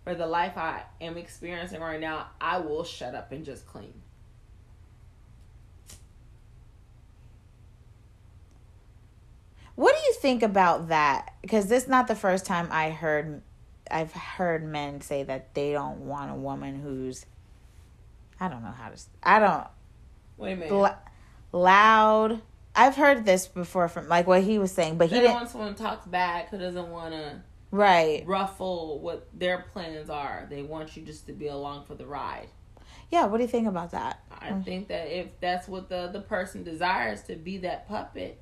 for 0.03 0.13
the 0.13 0.27
life 0.27 0.57
I 0.57 0.83
am 1.01 1.17
experiencing 1.17 1.81
right 1.81 1.99
now, 1.99 2.27
I 2.39 2.59
will 2.59 2.83
shut 2.83 3.15
up 3.15 3.31
and 3.31 3.43
just 3.43 3.65
clean. 3.65 3.93
What 9.75 9.93
do 9.93 10.01
you 10.07 10.13
think 10.13 10.41
about 10.41 10.87
that? 10.89 11.33
Because 11.41 11.67
this 11.67 11.83
is 11.83 11.89
not 11.89 12.07
the 12.07 12.15
first 12.15 12.45
time 12.45 12.67
I 12.71 12.91
heard 12.91 13.41
I've 13.91 14.13
heard 14.13 14.63
men 14.63 15.01
say 15.01 15.23
that 15.23 15.53
they 15.53 15.71
don't 15.71 16.01
want 16.01 16.31
a 16.31 16.35
woman 16.35 16.79
who's 16.81 17.25
I 18.39 18.47
don't 18.47 18.63
know 18.63 18.71
how 18.71 18.89
to 18.89 18.97
I 19.23 19.39
don't 19.39 19.67
Wait 20.37 20.53
a 20.53 20.55
minute. 20.55 20.95
loud. 21.51 22.41
I've 22.75 22.95
heard 22.95 23.25
this 23.25 23.47
before 23.47 23.87
from 23.87 24.09
like 24.09 24.27
what 24.27 24.43
he 24.43 24.59
was 24.59 24.71
saying, 24.71 24.97
but 24.97 25.09
they 25.09 25.17
he 25.17 25.21
didn't 25.21 25.35
want 25.35 25.49
someone 25.49 25.69
who 25.71 25.75
talks 25.75 26.05
back 26.05 26.49
who 26.49 26.57
doesn't 26.57 26.89
want 26.89 27.13
to 27.13 27.41
right 27.71 28.23
ruffle 28.25 28.99
what 28.99 29.27
their 29.33 29.65
plans 29.71 30.09
are. 30.09 30.47
They 30.49 30.61
want 30.63 30.95
you 30.97 31.03
just 31.03 31.27
to 31.27 31.33
be 31.33 31.47
along 31.47 31.85
for 31.85 31.95
the 31.95 32.05
ride. 32.05 32.47
Yeah, 33.11 33.25
what 33.27 33.37
do 33.37 33.43
you 33.43 33.49
think 33.49 33.67
about 33.67 33.91
that? 33.91 34.19
I 34.31 34.51
think 34.61 34.87
that 34.87 35.07
if 35.07 35.39
that's 35.39 35.67
what 35.67 35.89
the 35.89 36.09
the 36.11 36.21
person 36.21 36.63
desires 36.63 37.21
to 37.23 37.35
be 37.35 37.59
that 37.59 37.87
puppet, 37.87 38.39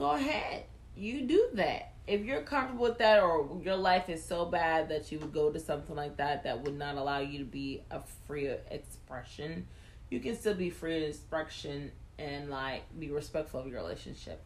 go 0.00 0.12
ahead. 0.12 0.64
You 0.96 1.22
do 1.22 1.48
that. 1.54 1.92
If 2.06 2.24
you're 2.24 2.40
comfortable 2.40 2.84
with 2.84 2.98
that 2.98 3.22
or 3.22 3.60
your 3.62 3.76
life 3.76 4.08
is 4.08 4.24
so 4.24 4.46
bad 4.46 4.88
that 4.88 5.12
you 5.12 5.20
would 5.20 5.32
go 5.32 5.52
to 5.52 5.60
something 5.60 5.94
like 5.94 6.16
that 6.16 6.42
that 6.42 6.64
would 6.64 6.76
not 6.76 6.96
allow 6.96 7.18
you 7.18 7.38
to 7.38 7.44
be 7.44 7.82
a 7.90 8.00
free 8.26 8.48
expression, 8.70 9.66
you 10.08 10.18
can 10.18 10.34
still 10.34 10.54
be 10.54 10.70
free 10.70 11.04
expression 11.04 11.92
and 12.18 12.50
like 12.50 12.82
be 12.98 13.10
respectful 13.10 13.60
of 13.60 13.66
your 13.68 13.76
relationship. 13.76 14.42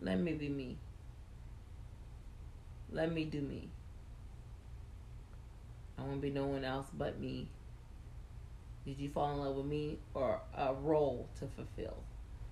Let 0.00 0.18
me 0.18 0.32
be 0.32 0.48
me. 0.48 0.76
Let 2.90 3.12
me 3.12 3.24
do 3.24 3.40
me. 3.40 3.68
I 5.96 6.02
won't 6.02 6.20
be 6.20 6.30
no 6.30 6.46
one 6.46 6.64
else 6.64 6.86
but 6.92 7.20
me. 7.20 7.48
Did 8.84 8.98
you 8.98 9.08
fall 9.08 9.32
in 9.32 9.38
love 9.38 9.54
with 9.54 9.66
me 9.66 9.98
or 10.14 10.40
a 10.56 10.74
role 10.74 11.28
to 11.38 11.46
fulfill? 11.46 11.96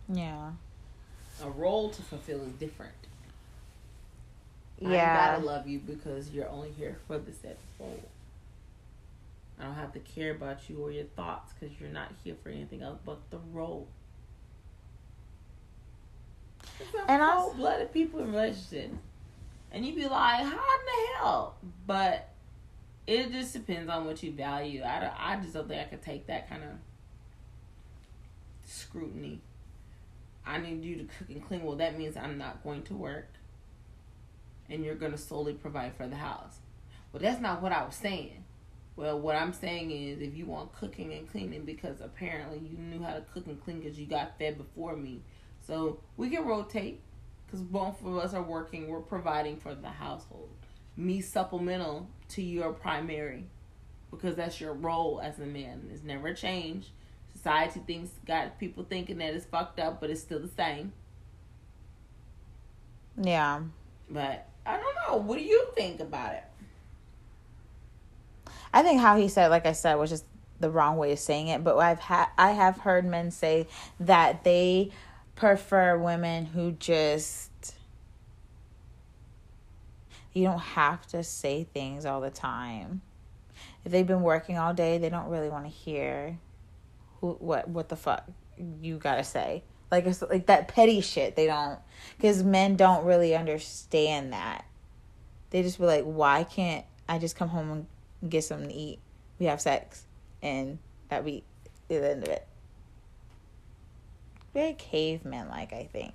Yeah 0.09 0.53
a 1.43 1.51
role 1.51 1.91
to 1.91 2.03
fulfill 2.03 2.43
is 2.43 2.53
different. 2.53 2.93
Yeah. 4.81 4.89
I 4.89 5.33
gotta 5.33 5.45
love 5.45 5.67
you 5.67 5.81
because 5.81 6.31
you're 6.31 6.49
only 6.49 6.71
here 6.71 6.99
for 7.07 7.19
the 7.19 7.33
set 7.33 7.59
role. 7.79 8.01
I 9.59 9.65
don't 9.65 9.75
have 9.75 9.93
to 9.95 10.01
care 10.01 10.31
about 10.31 10.69
you 10.69 10.79
or 10.79 10.93
your 10.93 11.05
thoughts 11.05 11.53
because 11.53 11.81
you're 11.81 11.91
not 11.91 12.13
here 12.23 12.37
for 12.43 12.49
anything 12.49 12.83
else 12.83 12.99
but 13.05 13.19
the 13.31 13.39
role. 13.53 13.89
and 17.09 17.21
cold 17.21 17.57
blooded 17.57 17.93
people 17.93 18.21
in 18.21 18.31
relationships. 18.31 18.95
And 19.73 19.85
you'd 19.85 19.97
be 19.97 20.07
like, 20.07 20.45
how 20.45 20.53
in 20.53 20.53
the 20.53 21.19
hell? 21.19 21.57
But 21.87 22.31
it 23.07 23.33
just 23.33 23.53
depends 23.53 23.91
on 23.91 24.07
what 24.07 24.23
you 24.23 24.33
value. 24.33 24.83
I, 24.83 25.11
I 25.19 25.37
just 25.37 25.55
don't 25.55 25.69
think 25.69 25.81
I 25.81 25.85
could 25.85 26.03
take 26.03 26.27
that 26.29 26.49
kind 26.49 26.63
of 26.63 26.71
scrutiny. 28.65 29.41
I 30.49 30.59
need 30.59 30.83
you 30.83 30.97
to 30.97 31.05
cook 31.05 31.29
and 31.29 31.47
clean. 31.47 31.63
Well, 31.63 31.77
that 31.77 31.99
means 31.99 32.17
I'm 32.17 32.39
not 32.39 32.63
going 32.63 32.83
to 32.85 32.95
work 32.95 33.29
and 34.71 34.85
you're 34.85 34.95
going 34.95 35.13
to 35.13 35.19
solely 35.19 35.55
provide 35.55 35.95
for 35.97 36.07
the 36.07 36.17
house. 36.17 36.59
Well, 37.13 37.23
that's 37.23 37.41
not 37.41 37.63
what 37.63 37.73
I 37.73 37.85
was 37.85 37.95
saying. 37.95 38.45
Well, 38.97 39.21
what 39.21 39.37
I'm 39.37 39.53
saying 39.53 39.91
is 39.91 40.21
if 40.21 40.35
you 40.35 40.47
want 40.47 40.73
cooking 40.73 41.13
and 41.13 41.31
cleaning 41.31 41.65
because 41.65 42.01
apparently 42.01 42.59
you 42.59 42.77
knew 42.77 43.03
how 43.03 43.15
to 43.15 43.21
cook 43.33 43.47
and 43.47 43.63
clean 43.63 43.81
because 43.81 43.99
you 43.99 44.07
got 44.07 44.39
fed 44.39 44.59
before 44.59 44.97
me. 44.97 45.23
So 45.61 46.01
we 46.17 46.31
can 46.31 46.45
rotate 46.45 47.01
because 47.47 47.61
both 47.61 48.05
of 48.05 48.17
us 48.17 48.35
are 48.35 48.43
working. 48.43 48.89
We're 48.89 49.01
providing 49.01 49.57
for 49.57 49.75
the 49.75 49.89
household. 49.89 50.51
Me 50.97 51.21
supplemental 51.21 52.09
to 52.31 52.43
your 52.43 52.73
primary 52.73 53.45
because 54.11 54.35
that's 54.35 54.61
your 54.61 54.75
role 54.75 55.21
as 55.23 55.39
a 55.39 55.47
man. 55.47 55.89
It's 55.93 56.03
never 56.03 56.35
changed. 56.35 56.91
Society 57.39 57.81
thinks 57.87 58.11
got 58.27 58.59
people 58.59 58.85
thinking 58.85 59.19
that 59.19 59.33
it's 59.33 59.47
fucked 59.47 59.79
up, 59.79 60.01
but 60.01 60.11
it's 60.11 60.21
still 60.21 60.41
the 60.41 60.49
same. 60.49 60.93
Yeah. 63.17 63.61
But 64.11 64.49
I 64.67 64.77
don't 64.77 64.95
know. 65.07 65.17
What 65.19 65.39
do 65.39 65.45
you 65.45 65.69
think 65.77 66.01
about 66.01 66.35
it? 66.35 66.45
I 68.75 68.83
think 68.83 69.01
how 69.01 69.17
he 69.17 69.29
said, 69.29 69.49
like 69.49 69.67
I 69.67 69.73
said, 69.73 69.95
was 69.95 70.11
just 70.11 70.25
the 70.59 70.69
wrong 70.69 70.97
way 70.97 71.13
of 71.13 71.21
saying 71.21 71.47
it. 71.47 71.63
But 71.63 71.77
I've 71.79 72.01
had 72.01 72.27
I 72.37 72.51
have 72.51 72.79
heard 72.79 73.05
men 73.05 73.31
say 73.31 73.69
that 74.01 74.43
they 74.43 74.91
prefer 75.37 75.97
women 75.97 76.47
who 76.47 76.73
just 76.73 77.77
you 80.33 80.45
don't 80.45 80.59
have 80.59 81.07
to 81.09 81.23
say 81.23 81.69
things 81.73 82.05
all 82.05 82.21
the 82.21 82.31
time. 82.31 83.03
If 83.85 83.93
they've 83.93 84.07
been 84.07 84.23
working 84.23 84.59
all 84.59 84.75
day, 84.75 84.99
they 84.99 85.09
don't 85.09 85.29
really 85.29 85.49
want 85.49 85.65
to 85.65 85.71
hear 85.71 86.37
who, 87.21 87.33
what 87.41 87.69
what 87.69 87.89
the 87.89 87.97
fuck 87.97 88.25
you 88.81 88.97
gotta 88.97 89.25
say. 89.25 89.63
Like 89.91 90.07
it's 90.07 90.23
like 90.23 90.47
that 90.47 90.69
petty 90.69 91.01
shit 91.01 91.37
they 91.37 91.47
don't 91.47 91.79
because 92.17 92.43
men 92.43 92.77
don't 92.77 93.05
really 93.05 93.35
understand 93.35 94.33
that. 94.33 94.65
They 95.51 95.63
just 95.63 95.79
be 95.79 95.85
like 95.85 96.05
why 96.05 96.45
can't 96.45 96.85
i 97.09 97.19
just 97.19 97.37
come 97.37 97.49
home 97.49 97.87
and 98.21 98.31
get 98.31 98.45
something 98.45 98.69
to 98.69 98.75
eat? 98.75 98.99
We 99.39 99.47
have 99.47 99.61
sex 99.61 100.05
and 100.43 100.79
that 101.09 101.25
be 101.25 101.45
the 101.89 102.11
end 102.11 102.25
of 102.25 102.29
it. 102.29 102.47
Very 104.53 104.75
caveman 104.75 105.49
like 105.49 105.73
i 105.73 105.89
think. 105.91 106.13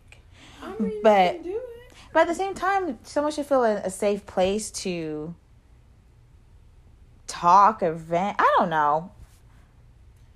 I 0.62 0.76
mean, 0.78 1.02
but 1.02 1.40
but 2.14 2.22
at 2.22 2.28
the 2.28 2.36
same 2.36 2.54
time 2.54 3.00
someone 3.04 3.32
should 3.32 3.46
feel 3.46 3.64
a, 3.64 3.78
a 3.78 3.90
safe 3.90 4.26
place 4.26 4.70
to 4.72 5.34
talk 7.26 7.82
or 7.82 7.94
vent 7.94 8.36
i 8.38 8.56
don't 8.60 8.70
know 8.70 9.12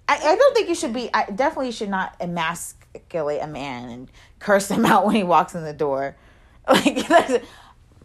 I, 0.08 0.16
I 0.16 0.36
don't 0.36 0.56
think 0.56 0.70
you 0.70 0.76
should 0.76 0.94
be. 0.94 1.10
I 1.14 1.26
definitely 1.26 1.72
should 1.72 1.90
not 1.90 2.16
emasculate 2.20 3.42
a 3.42 3.48
man 3.48 3.90
and 3.90 4.12
curse 4.40 4.70
him 4.70 4.86
out 4.92 5.06
when 5.06 5.16
he 5.16 5.24
walks 5.24 5.56
in 5.56 5.64
the 5.64 5.74
door. 5.74 6.16
Like 6.70 7.44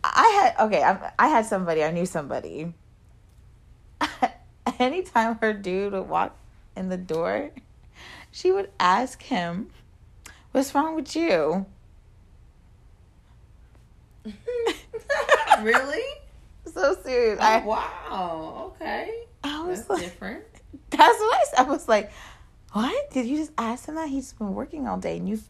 I 0.04 0.54
had 0.54 0.66
okay. 0.66 0.82
I, 0.82 1.12
I 1.18 1.28
had 1.28 1.46
somebody. 1.46 1.82
I 1.82 1.90
knew 1.90 2.06
somebody. 2.06 2.72
Anytime 4.78 5.38
her 5.40 5.52
dude 5.52 5.92
would 5.92 6.08
walk 6.08 6.36
in 6.76 6.88
the 6.88 6.96
door, 6.96 7.50
she 8.30 8.52
would 8.52 8.70
ask 8.78 9.20
him, 9.22 9.70
"What's 10.52 10.74
wrong 10.76 10.94
with 10.94 11.16
you?" 11.16 11.66
really? 15.60 16.02
so 16.72 16.96
serious. 17.02 17.38
Oh, 17.40 17.44
I, 17.44 17.64
wow. 17.64 18.72
Okay. 18.74 19.24
I 19.44 19.64
was 19.64 19.78
That's 19.80 19.90
like, 19.90 20.02
different. 20.02 20.44
That's 20.90 21.18
what 21.18 21.58
I. 21.58 21.62
I 21.62 21.62
was 21.64 21.88
like, 21.88 22.11
what? 22.72 23.11
Did 23.11 23.26
you 23.26 23.37
just 23.37 23.52
ask 23.58 23.87
him 23.87 23.94
that? 23.96 24.08
He's 24.08 24.32
been 24.32 24.54
working 24.54 24.88
all 24.88 24.98
day 24.98 25.16
and 25.18 25.28
you 25.28 25.40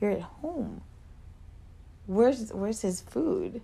you're 0.00 0.12
at 0.12 0.22
home. 0.22 0.82
Where's 2.06 2.50
where's 2.52 2.80
his 2.80 3.00
food? 3.00 3.60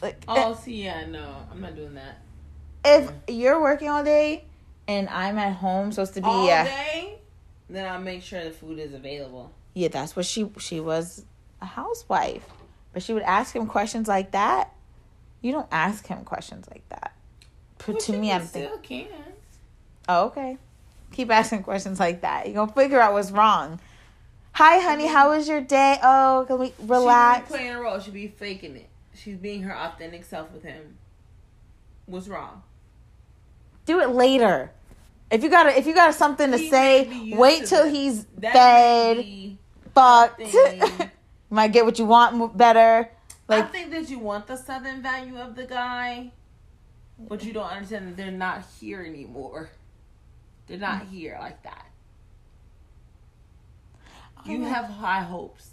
Like 0.00 0.22
Oh, 0.26 0.54
see, 0.54 0.84
yeah, 0.84 1.06
no. 1.06 1.36
I'm 1.50 1.60
not 1.60 1.76
doing 1.76 1.94
that. 1.94 2.22
If 2.84 3.12
you're 3.28 3.60
working 3.60 3.88
all 3.88 4.02
day 4.02 4.44
and 4.88 5.08
I'm 5.08 5.38
at 5.38 5.54
home 5.54 5.92
supposed 5.92 6.14
to 6.14 6.20
be 6.20 6.26
all 6.26 6.48
uh, 6.48 6.64
day, 6.64 7.18
then 7.70 7.86
I'll 7.86 8.00
make 8.00 8.22
sure 8.22 8.42
the 8.42 8.50
food 8.50 8.78
is 8.78 8.94
available. 8.94 9.52
Yeah, 9.74 9.88
that's 9.88 10.16
what 10.16 10.26
she 10.26 10.50
she 10.58 10.80
was 10.80 11.24
a 11.60 11.66
housewife. 11.66 12.44
But 12.92 13.02
she 13.02 13.12
would 13.12 13.22
ask 13.22 13.54
him 13.54 13.66
questions 13.66 14.08
like 14.08 14.32
that. 14.32 14.74
You 15.40 15.52
don't 15.52 15.68
ask 15.72 16.06
him 16.06 16.24
questions 16.24 16.66
like 16.70 16.86
that. 16.90 17.16
But 17.86 18.00
to 18.00 18.12
me, 18.12 18.30
I 18.30 18.38
don't 18.38 18.46
still 18.46 18.78
think. 18.78 19.08
can. 19.10 19.31
Oh, 20.08 20.26
okay. 20.26 20.58
Keep 21.12 21.30
asking 21.30 21.62
questions 21.62 22.00
like 22.00 22.22
that. 22.22 22.46
You're 22.46 22.54
gonna 22.54 22.72
figure 22.72 23.00
out 23.00 23.12
what's 23.12 23.30
wrong. 23.30 23.80
Hi, 24.52 24.78
honey. 24.78 25.06
How 25.06 25.30
was 25.30 25.48
your 25.48 25.60
day? 25.60 25.98
Oh, 26.02 26.44
can 26.46 26.58
we 26.58 26.72
relax? 26.80 27.48
She's 27.48 27.56
playing 27.56 27.74
a 27.74 27.80
role. 27.80 27.98
She'd 28.00 28.14
be 28.14 28.28
faking 28.28 28.76
it. 28.76 28.88
She's 29.14 29.36
being 29.36 29.62
her 29.62 29.76
authentic 29.76 30.24
self 30.24 30.52
with 30.52 30.62
him. 30.62 30.96
What's 32.06 32.28
wrong? 32.28 32.62
do 33.84 34.00
it 34.00 34.10
later. 34.10 34.70
If 35.30 35.42
you 35.42 35.48
got 35.48 35.66
if 35.76 35.86
you 35.86 35.94
got 35.94 36.14
something 36.14 36.50
to 36.50 36.58
he 36.58 36.68
say, 36.68 37.34
wait 37.34 37.66
till 37.66 37.88
he's 37.88 38.24
that 38.38 38.52
fed, 38.52 39.56
fucked. 39.94 40.42
might 41.50 41.72
get 41.72 41.84
what 41.84 41.98
you 41.98 42.06
want 42.06 42.56
better. 42.56 43.10
Like 43.48 43.64
I 43.64 43.68
think 43.68 43.90
that 43.90 44.08
you 44.10 44.18
want 44.18 44.46
the 44.46 44.56
southern 44.56 45.02
value 45.02 45.38
of 45.38 45.56
the 45.56 45.64
guy, 45.64 46.32
but 47.18 47.44
you 47.44 47.52
don't 47.52 47.66
understand 47.66 48.08
that 48.08 48.16
they're 48.16 48.30
not 48.30 48.64
here 48.80 49.02
anymore. 49.02 49.70
They're 50.72 50.80
not 50.80 51.02
mm. 51.02 51.10
here 51.10 51.36
like 51.38 51.62
that. 51.64 51.84
You 54.46 54.64
have 54.64 54.86
high 54.86 55.20
hopes. 55.20 55.68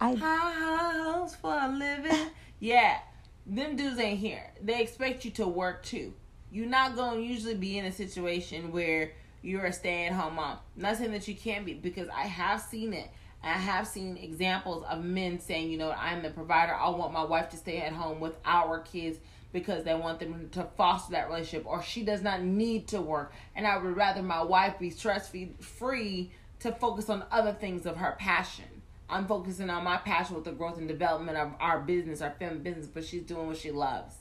I 0.00 0.14
high 0.14 1.04
hopes 1.04 1.36
for 1.36 1.56
a 1.56 1.68
living. 1.68 2.30
yeah, 2.58 2.98
them 3.46 3.76
dudes 3.76 4.00
ain't 4.00 4.18
here. 4.18 4.50
They 4.60 4.82
expect 4.82 5.24
you 5.24 5.30
to 5.32 5.46
work 5.46 5.84
too. 5.84 6.14
You're 6.50 6.66
not 6.66 6.96
gonna 6.96 7.20
usually 7.20 7.54
be 7.54 7.78
in 7.78 7.84
a 7.84 7.92
situation 7.92 8.72
where 8.72 9.12
you're 9.42 9.66
a 9.66 9.72
stay-at-home 9.72 10.34
mom. 10.34 10.58
not 10.74 10.96
saying 10.96 11.12
that 11.12 11.28
you 11.28 11.36
can't 11.36 11.64
be 11.64 11.74
because 11.74 12.08
I 12.08 12.22
have 12.22 12.60
seen 12.60 12.94
it. 12.94 13.08
I 13.44 13.52
have 13.52 13.86
seen 13.86 14.16
examples 14.16 14.84
of 14.90 15.04
men 15.04 15.38
saying, 15.38 15.70
you 15.70 15.78
know, 15.78 15.92
I'm 15.92 16.24
the 16.24 16.30
provider. 16.30 16.74
I 16.74 16.88
want 16.88 17.12
my 17.12 17.22
wife 17.22 17.50
to 17.50 17.56
stay 17.56 17.78
at 17.82 17.92
home 17.92 18.18
with 18.18 18.34
our 18.44 18.80
kids 18.80 19.18
because 19.52 19.84
they 19.84 19.94
want 19.94 20.20
them 20.20 20.48
to 20.52 20.64
foster 20.76 21.12
that 21.12 21.28
relationship, 21.28 21.66
or 21.66 21.82
she 21.82 22.02
does 22.02 22.22
not 22.22 22.42
need 22.42 22.88
to 22.88 23.00
work. 23.00 23.32
And 23.56 23.66
I 23.66 23.78
would 23.78 23.96
rather 23.96 24.22
my 24.22 24.42
wife 24.42 24.78
be 24.78 24.90
stress 24.90 25.32
free 25.60 26.30
to 26.60 26.72
focus 26.72 27.08
on 27.08 27.24
other 27.30 27.52
things 27.52 27.86
of 27.86 27.96
her 27.96 28.16
passion. 28.18 28.64
I'm 29.10 29.26
focusing 29.26 29.70
on 29.70 29.84
my 29.84 29.96
passion 29.96 30.34
with 30.34 30.44
the 30.44 30.52
growth 30.52 30.76
and 30.76 30.86
development 30.86 31.38
of 31.38 31.52
our 31.60 31.80
business, 31.80 32.20
our 32.20 32.32
family 32.32 32.58
business, 32.58 32.86
but 32.86 33.04
she's 33.04 33.22
doing 33.22 33.46
what 33.46 33.56
she 33.56 33.70
loves. 33.70 34.14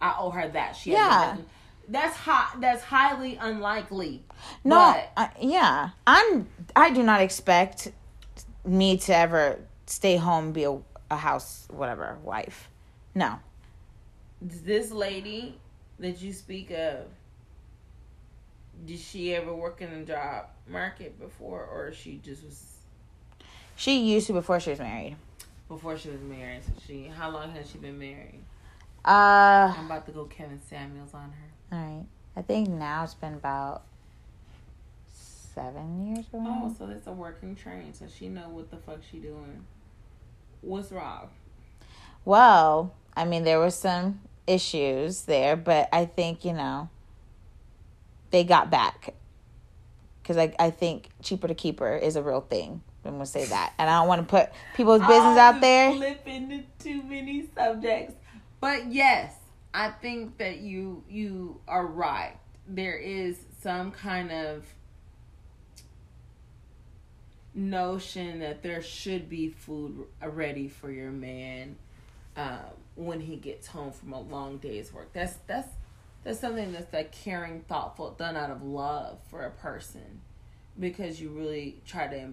I 0.00 0.16
owe 0.18 0.30
her 0.30 0.48
that. 0.48 0.76
She 0.76 0.92
yeah. 0.92 1.36
That's 1.88 2.16
hot. 2.16 2.60
That's 2.60 2.82
highly 2.82 3.36
unlikely. 3.36 4.22
No, 4.64 4.94
but, 4.94 5.12
uh, 5.16 5.28
yeah, 5.40 5.90
I'm. 6.06 6.46
I 6.76 6.90
do 6.90 7.02
not 7.02 7.20
expect 7.20 7.90
me 8.64 8.96
to 8.98 9.16
ever 9.16 9.58
stay 9.86 10.16
home, 10.16 10.52
be 10.52 10.64
a, 10.64 10.78
a 11.10 11.16
house, 11.16 11.66
whatever, 11.70 12.18
wife. 12.22 12.68
No. 13.14 13.40
This 14.44 14.90
lady 14.90 15.56
that 16.00 16.20
you 16.20 16.32
speak 16.32 16.72
of, 16.72 17.06
did 18.84 18.98
she 18.98 19.34
ever 19.34 19.54
work 19.54 19.80
in 19.80 20.00
the 20.00 20.04
job 20.04 20.46
market 20.66 21.18
before, 21.20 21.64
or 21.64 21.92
she 21.92 22.20
just 22.24 22.42
was? 22.42 22.76
She 23.76 24.00
used 24.00 24.26
to 24.26 24.32
before 24.32 24.58
she 24.58 24.70
was 24.70 24.80
married. 24.80 25.16
Before 25.68 25.96
she 25.96 26.10
was 26.10 26.20
married, 26.20 26.62
so 26.64 26.72
she. 26.84 27.04
How 27.04 27.30
long 27.30 27.52
has 27.52 27.70
she 27.70 27.78
been 27.78 27.98
married? 27.98 28.40
Uh, 29.04 29.72
I'm 29.76 29.86
about 29.86 30.06
to 30.06 30.12
go 30.12 30.24
Kevin 30.24 30.60
Samuels 30.68 31.14
on 31.14 31.32
her. 31.32 31.76
All 31.76 31.78
right, 31.78 32.06
I 32.36 32.42
think 32.42 32.68
now 32.68 33.04
it's 33.04 33.14
been 33.14 33.34
about 33.34 33.82
seven 35.54 36.06
years 36.06 36.26
ago. 36.28 36.44
Oh, 36.44 36.74
so 36.76 36.88
it's 36.88 37.06
a 37.06 37.12
working 37.12 37.54
train, 37.54 37.94
so 37.94 38.06
she 38.06 38.28
know 38.28 38.48
what 38.48 38.70
the 38.70 38.76
fuck 38.76 39.00
she 39.08 39.18
doing. 39.18 39.64
What's 40.62 40.90
wrong? 40.90 41.28
Well, 42.24 42.94
I 43.16 43.24
mean, 43.24 43.44
there 43.44 43.58
was 43.58 43.74
some 43.74 44.20
issues 44.46 45.22
there, 45.22 45.56
but 45.56 45.88
I 45.92 46.04
think 46.04 46.44
you 46.44 46.52
know 46.52 46.88
they 48.30 48.44
got 48.44 48.70
back 48.70 49.14
because 50.22 50.36
I 50.36 50.54
I 50.58 50.70
think 50.70 51.08
cheaper 51.22 51.48
to 51.48 51.54
keep 51.54 51.80
her 51.80 51.96
is 51.96 52.16
a 52.16 52.22
real 52.22 52.40
thing. 52.40 52.82
I'm 53.04 53.12
gonna 53.12 53.26
say 53.26 53.44
that, 53.46 53.72
and 53.78 53.90
I 53.90 53.98
don't 53.98 54.08
want 54.08 54.20
to 54.20 54.30
put 54.30 54.50
people's 54.76 55.00
business 55.00 55.38
out 55.38 55.60
there. 55.60 55.92
Flip 55.92 56.26
into 56.26 56.62
too 56.78 57.02
many 57.02 57.48
subjects, 57.54 58.14
but 58.60 58.92
yes, 58.92 59.34
I 59.74 59.90
think 59.90 60.38
that 60.38 60.58
you 60.58 61.02
you 61.08 61.60
are 61.66 61.86
right. 61.86 62.36
There 62.68 62.96
is 62.96 63.38
some 63.60 63.90
kind 63.90 64.30
of 64.30 64.64
notion 67.54 68.40
that 68.40 68.62
there 68.62 68.82
should 68.82 69.28
be 69.28 69.48
food 69.48 70.06
ready 70.22 70.68
for 70.68 70.90
your 70.90 71.10
man 71.10 71.76
um, 72.36 72.58
when 72.94 73.20
he 73.20 73.36
gets 73.36 73.66
home 73.66 73.92
from 73.92 74.12
a 74.12 74.20
long 74.20 74.58
day's 74.58 74.92
work. 74.92 75.12
That's 75.12 75.34
that's 75.46 75.68
that's 76.24 76.40
something 76.40 76.72
that's 76.72 76.92
like 76.92 77.12
caring, 77.12 77.62
thoughtful, 77.62 78.12
done 78.12 78.36
out 78.36 78.50
of 78.50 78.62
love 78.62 79.18
for 79.28 79.44
a 79.44 79.50
person, 79.50 80.20
because 80.78 81.20
you 81.20 81.30
really 81.30 81.80
try 81.86 82.06
to 82.06 82.30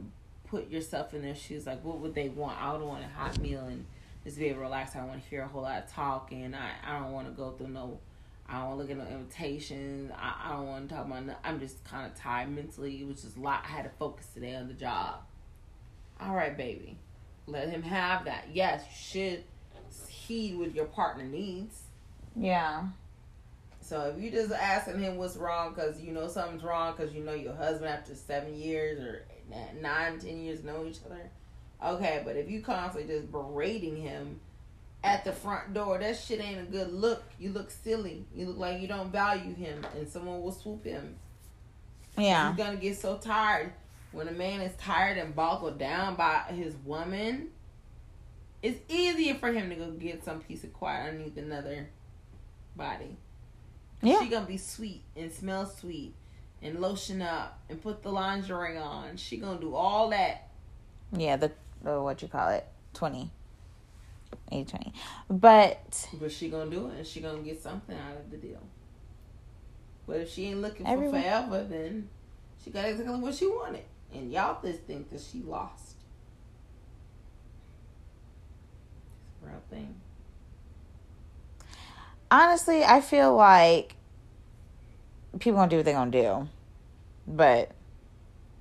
put 0.47 0.69
yourself 0.69 1.13
in 1.13 1.21
their 1.21 1.35
shoes. 1.35 1.65
Like, 1.65 1.83
what 1.83 1.99
would 1.99 2.13
they 2.13 2.29
want? 2.29 2.61
I 2.61 2.71
would 2.71 2.81
want 2.81 3.03
a 3.03 3.07
hot 3.07 3.39
meal 3.39 3.65
and 3.65 3.85
just 4.23 4.37
be 4.37 4.45
able 4.45 4.57
to 4.57 4.61
relax. 4.61 4.95
I 4.95 4.99
don't 4.99 5.09
want 5.09 5.23
to 5.23 5.29
hear 5.29 5.43
a 5.43 5.47
whole 5.47 5.63
lot 5.63 5.83
of 5.83 5.91
talking. 5.91 6.53
I 6.53 6.71
I 6.85 6.99
don't 6.99 7.11
want 7.11 7.27
to 7.27 7.33
go 7.33 7.51
through 7.51 7.69
no 7.69 7.99
I 8.51 8.59
don't 8.59 8.69
want 8.69 8.79
to 8.79 8.81
look 8.81 8.91
at 8.91 8.97
no 8.97 9.15
invitations. 9.15 10.11
I, 10.17 10.33
I 10.45 10.51
don't 10.53 10.67
want 10.67 10.89
to 10.89 10.95
talk 10.95 11.05
about. 11.05 11.25
No, 11.25 11.35
I'm 11.43 11.59
just 11.59 11.83
kind 11.83 12.11
of 12.11 12.17
tired 12.17 12.49
mentally. 12.49 13.01
It 13.01 13.07
was 13.07 13.21
just 13.21 13.37
a 13.37 13.39
lot. 13.39 13.63
I 13.65 13.71
had 13.71 13.83
to 13.83 13.91
focus 13.99 14.27
today 14.33 14.55
on 14.55 14.67
the 14.67 14.73
job. 14.73 15.17
All 16.19 16.33
right, 16.33 16.57
baby, 16.57 16.97
let 17.45 17.69
him 17.69 17.83
have 17.83 18.25
that. 18.25 18.47
Yes, 18.51 18.83
you 18.89 18.95
should 18.97 19.43
heed 20.29 20.57
what 20.57 20.73
your 20.73 20.85
partner 20.85 21.25
needs. 21.25 21.81
Yeah. 22.35 22.83
So 23.81 24.13
if 24.15 24.23
you 24.23 24.29
just 24.29 24.51
asking 24.53 24.99
him 24.99 25.17
what's 25.17 25.35
wrong 25.35 25.73
because 25.73 25.99
you 25.99 26.13
know 26.13 26.27
something's 26.27 26.63
wrong 26.63 26.93
because 26.95 27.13
you 27.13 27.23
know 27.23 27.33
your 27.33 27.55
husband 27.55 27.89
after 27.89 28.13
seven 28.13 28.55
years 28.55 28.99
or 28.99 29.25
nine, 29.81 30.19
ten 30.19 30.41
years 30.41 30.63
know 30.63 30.85
each 30.85 30.99
other, 31.05 31.29
okay. 31.95 32.21
But 32.23 32.35
if 32.35 32.49
you 32.49 32.61
constantly 32.61 33.13
just 33.13 33.31
berating 33.31 33.97
him 33.97 34.39
at 35.03 35.23
the 35.23 35.31
front 35.31 35.73
door. 35.73 35.97
That 35.97 36.17
shit 36.17 36.41
ain't 36.41 36.59
a 36.59 36.71
good 36.71 36.93
look. 36.93 37.23
You 37.39 37.51
look 37.51 37.71
silly. 37.71 38.25
You 38.35 38.47
look 38.47 38.57
like 38.57 38.81
you 38.81 38.87
don't 38.87 39.11
value 39.11 39.53
him, 39.53 39.85
and 39.95 40.07
someone 40.07 40.41
will 40.41 40.51
swoop 40.51 40.83
him. 40.85 41.15
Yeah. 42.17 42.49
He's 42.49 42.57
gonna 42.57 42.77
get 42.77 42.97
so 42.97 43.17
tired. 43.17 43.71
When 44.11 44.27
a 44.27 44.31
man 44.31 44.61
is 44.61 44.75
tired 44.77 45.17
and 45.17 45.35
boggled 45.35 45.77
down 45.77 46.15
by 46.15 46.43
his 46.49 46.75
woman, 46.83 47.49
it's 48.61 48.79
easier 48.87 49.35
for 49.35 49.51
him 49.51 49.69
to 49.69 49.75
go 49.75 49.91
get 49.91 50.23
some 50.23 50.41
piece 50.41 50.63
of 50.63 50.73
quiet 50.73 51.09
underneath 51.09 51.37
another 51.37 51.89
body. 52.75 53.17
Yeah. 54.01 54.19
She 54.19 54.29
gonna 54.29 54.45
be 54.45 54.57
sweet 54.57 55.01
and 55.15 55.31
smell 55.31 55.65
sweet 55.65 56.13
and 56.61 56.79
lotion 56.79 57.21
up 57.21 57.59
and 57.69 57.81
put 57.81 58.03
the 58.03 58.11
lingerie 58.11 58.77
on. 58.77 59.17
She 59.17 59.37
gonna 59.37 59.59
do 59.59 59.75
all 59.75 60.09
that. 60.09 60.49
Yeah, 61.11 61.37
the, 61.37 61.51
the 61.81 62.01
what 62.01 62.21
you 62.21 62.27
call 62.27 62.49
it, 62.49 62.67
twenty. 62.93 63.31
80 64.51 64.71
20. 64.71 64.93
But 65.29 66.07
but 66.19 66.31
she 66.31 66.49
gonna 66.49 66.69
do 66.69 66.87
it 66.87 66.97
and 66.97 67.07
she 67.07 67.19
gonna 67.19 67.41
get 67.41 67.61
something 67.61 67.97
out 67.97 68.17
of 68.17 68.29
the 68.31 68.37
deal. 68.37 68.61
But 70.07 70.17
if 70.17 70.31
she 70.31 70.45
ain't 70.45 70.61
looking 70.61 70.85
for 70.85 71.09
forever, 71.09 71.65
then 71.69 72.09
she 72.63 72.71
got 72.71 72.85
exactly 72.85 73.15
what 73.19 73.35
she 73.35 73.47
wanted. 73.47 73.83
And 74.13 74.31
y'all 74.31 74.59
just 74.63 74.81
think 74.81 75.11
that 75.11 75.21
she 75.21 75.41
lost. 75.41 75.95
It's 79.27 79.28
a 79.28 79.28
real 79.41 79.61
thing. 79.69 79.95
Honestly, 82.31 82.83
I 82.83 83.01
feel 83.01 83.35
like 83.35 83.95
people 85.39 85.59
gonna 85.59 85.69
do 85.69 85.77
what 85.77 85.85
they 85.85 85.93
gonna 85.93 86.11
do. 86.11 86.47
But 87.27 87.71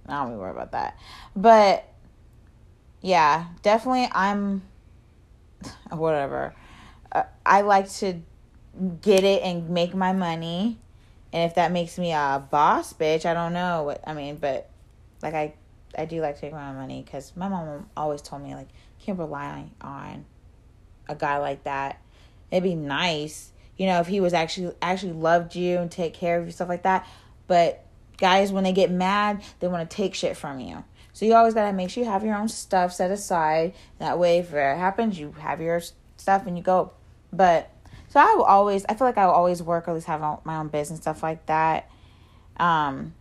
I 0.07 0.13
don't 0.13 0.29
even 0.29 0.39
worry 0.39 0.51
about 0.51 0.73
that. 0.73 0.99
But 1.35 1.89
yeah, 3.01 3.47
definitely 3.63 4.09
I'm 4.13 4.63
whatever. 5.91 6.55
Uh, 7.11 7.25
I 7.45 7.63
like 7.63 7.91
to 7.95 8.21
get 9.01 9.25
it 9.25 9.43
and 9.43 9.71
make 9.71 9.95
my 9.95 10.13
money. 10.13 10.79
And 11.33 11.49
if 11.49 11.57
that 11.57 11.73
makes 11.73 11.99
me 11.99 12.13
a 12.13 12.43
boss 12.51 12.93
bitch, 12.93 13.27
I 13.27 13.35
don't 13.35 13.53
know 13.53 13.83
what 13.83 14.03
I 14.07 14.15
mean, 14.15 14.37
but 14.37 14.71
like 15.23 15.35
I 15.35 15.55
I 15.97 16.05
do 16.05 16.21
like 16.21 16.37
to 16.37 16.41
take 16.41 16.53
my 16.53 16.73
money 16.73 17.05
cuz 17.11 17.33
my 17.37 17.49
mom 17.49 17.89
always 17.97 18.23
told 18.23 18.43
me 18.43 18.55
like 18.55 18.69
can't 19.01 19.19
rely 19.19 19.71
on 19.81 20.25
a 21.09 21.15
guy 21.15 21.39
like 21.39 21.65
that. 21.65 22.01
It'd 22.51 22.65
be 22.65 22.75
nice, 22.75 23.53
you 23.77 23.87
know, 23.87 24.01
if 24.01 24.07
he 24.07 24.21
was 24.21 24.33
actually 24.33 24.75
actually 24.81 25.13
loved 25.13 25.55
you 25.55 25.79
and 25.79 25.91
take 25.91 26.15
care 26.15 26.39
of 26.39 26.47
you 26.47 26.53
stuff 26.53 26.69
like 26.69 26.83
that. 26.83 27.07
But 27.47 27.85
guys 28.17 28.53
when 28.53 28.65
they 28.65 28.73
get 28.73 28.91
mad, 28.91 29.43
they 29.61 29.69
want 29.69 29.89
to 29.89 29.97
take 29.97 30.15
shit 30.15 30.37
from 30.37 30.61
you. 30.61 30.85
So 31.13 31.27
you 31.27 31.35
always 31.35 31.55
gotta 31.55 31.73
make 31.73 31.91
sure 31.91 32.05
you 32.05 32.11
have 32.11 32.25
your 32.25 32.37
own 32.37 32.49
stuff 32.49 32.93
set 32.93 33.11
aside. 33.11 33.75
That 33.99 34.19
way, 34.19 34.39
if 34.39 34.53
it 34.53 34.77
happens, 34.77 35.19
you 35.19 35.33
have 35.41 35.61
your 35.61 35.81
stuff 36.17 36.47
and 36.47 36.57
you 36.57 36.63
go. 36.63 36.93
But 37.33 37.71
so 38.09 38.21
I 38.21 38.35
will 38.37 38.45
always, 38.45 38.85
I 38.89 38.95
feel 38.95 39.07
like 39.07 39.19
I 39.19 39.27
will 39.27 39.33
always 39.33 39.63
work 39.63 39.89
or 39.89 39.91
at 39.91 39.95
least 39.95 40.07
have 40.07 40.21
my 40.45 40.57
own 40.57 40.69
business 40.69 41.01
stuff 41.01 41.23
like 41.23 41.45
that. 41.47 41.91
Um, 42.57 43.15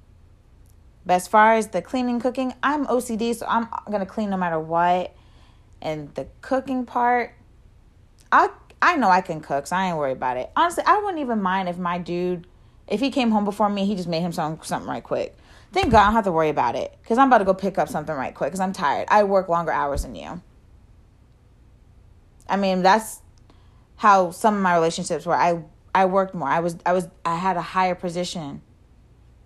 but 1.06 1.16
as 1.16 1.28
far 1.28 1.54
as 1.54 1.70
the 1.70 1.82
cleaning, 1.82 2.20
cooking, 2.20 2.54
I'm 2.62 2.86
OCD, 2.86 3.34
so 3.36 3.46
I'm 3.48 3.68
gonna 3.90 4.06
clean 4.06 4.30
no 4.30 4.38
matter 4.38 4.60
what. 4.60 5.16
And 5.82 6.14
the 6.16 6.28
cooking 6.42 6.86
part, 6.86 7.34
I 8.32 8.50
I 8.82 8.96
know 8.96 9.10
I 9.10 9.22
can 9.22 9.42
cook, 9.42 9.68
so 9.68 9.76
I 9.76 9.88
ain't 9.88 9.98
worried 9.98 10.18
about 10.18 10.38
it. 10.38 10.52
Honestly, 10.56 10.84
I 10.86 10.98
wouldn't 11.00 11.20
even 11.20 11.42
mind 11.42 11.70
if 11.70 11.78
my 11.78 11.98
dude, 11.98 12.46
if 12.88 13.00
he 13.00 13.10
came 13.10 13.32
home 13.32 13.46
before 13.46 13.70
me, 13.70 13.86
he 13.86 13.96
just 13.96 14.08
made 14.08 14.22
him 14.22 14.32
some 14.32 14.60
something 14.64 14.90
right 14.90 15.04
quick. 15.04 15.36
Thank 15.74 15.92
God 15.92 16.02
I 16.02 16.06
don't 16.06 16.14
have 16.14 16.24
to 16.26 16.32
worry 16.32 16.50
about 16.50 16.76
it 16.76 16.96
because 17.02 17.18
I'm 17.18 17.28
about 17.28 17.40
to 17.40 17.46
go 17.46 17.54
pick 17.54 17.78
up 17.78 17.90
something 17.90 18.16
right 18.16 18.34
quick 18.34 18.50
because 18.50 18.60
I'm 18.60 18.74
tired. 18.74 19.08
I 19.10 19.24
work 19.24 19.50
longer 19.50 19.72
hours 19.72 20.04
than 20.04 20.16
you. 20.16 20.42
I 22.48 22.56
mean, 22.56 22.84
that's 22.84 23.22
how 23.98 24.32
some 24.32 24.56
of 24.56 24.62
my 24.62 24.76
relationships 24.76 25.26
were. 25.26 25.36
I 25.36 25.64
I 25.94 26.06
worked 26.06 26.34
more. 26.34 26.48
I 26.48 26.60
was 26.60 26.78
I 26.86 26.94
was 26.94 27.08
I 27.26 27.36
had 27.36 27.58
a 27.58 27.62
higher 27.62 27.96
position. 27.96 28.62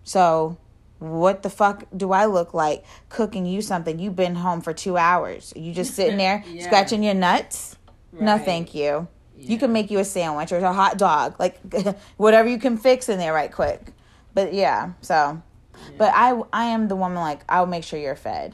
So 0.04 0.58
what 1.00 1.42
the 1.42 1.50
fuck 1.50 1.86
do 1.96 2.12
I 2.12 2.26
look 2.26 2.54
like 2.54 2.86
cooking 3.10 3.46
you 3.46 3.62
something? 3.62 3.98
You've 3.98 4.16
been 4.16 4.36
home 4.36 4.62
for 4.62 4.74
two 4.74 4.98
hours. 4.98 5.52
You 5.56 5.74
just 5.74 5.96
sitting 5.96 6.18
there 6.26 6.44
yeah. 6.48 6.66
scratching 6.66 7.02
your 7.02 7.16
nuts? 7.16 7.76
Right. 8.12 8.24
No, 8.24 8.38
thank 8.38 8.74
you. 8.74 9.08
Yeah. 9.38 9.50
You 9.50 9.58
can 9.58 9.74
make 9.74 9.90
you 9.90 10.00
a 10.00 10.06
sandwich 10.06 10.52
or 10.52 10.58
a 10.58 10.74
hot 10.74 10.98
dog, 10.98 11.36
like 11.40 11.60
whatever 12.18 12.50
you 12.50 12.60
can 12.60 12.78
fix 12.78 13.10
in 13.10 13.18
there 13.18 13.34
right 13.34 13.52
quick. 13.52 13.92
But 14.34 14.54
yeah, 14.54 14.94
so, 15.02 15.42
yeah. 15.74 15.90
but 15.98 16.14
I 16.14 16.42
I 16.54 16.66
am 16.66 16.88
the 16.88 16.96
woman 16.96 17.20
like 17.20 17.42
I'll 17.50 17.66
make 17.66 17.84
sure 17.84 18.00
you're 18.00 18.16
fed, 18.16 18.54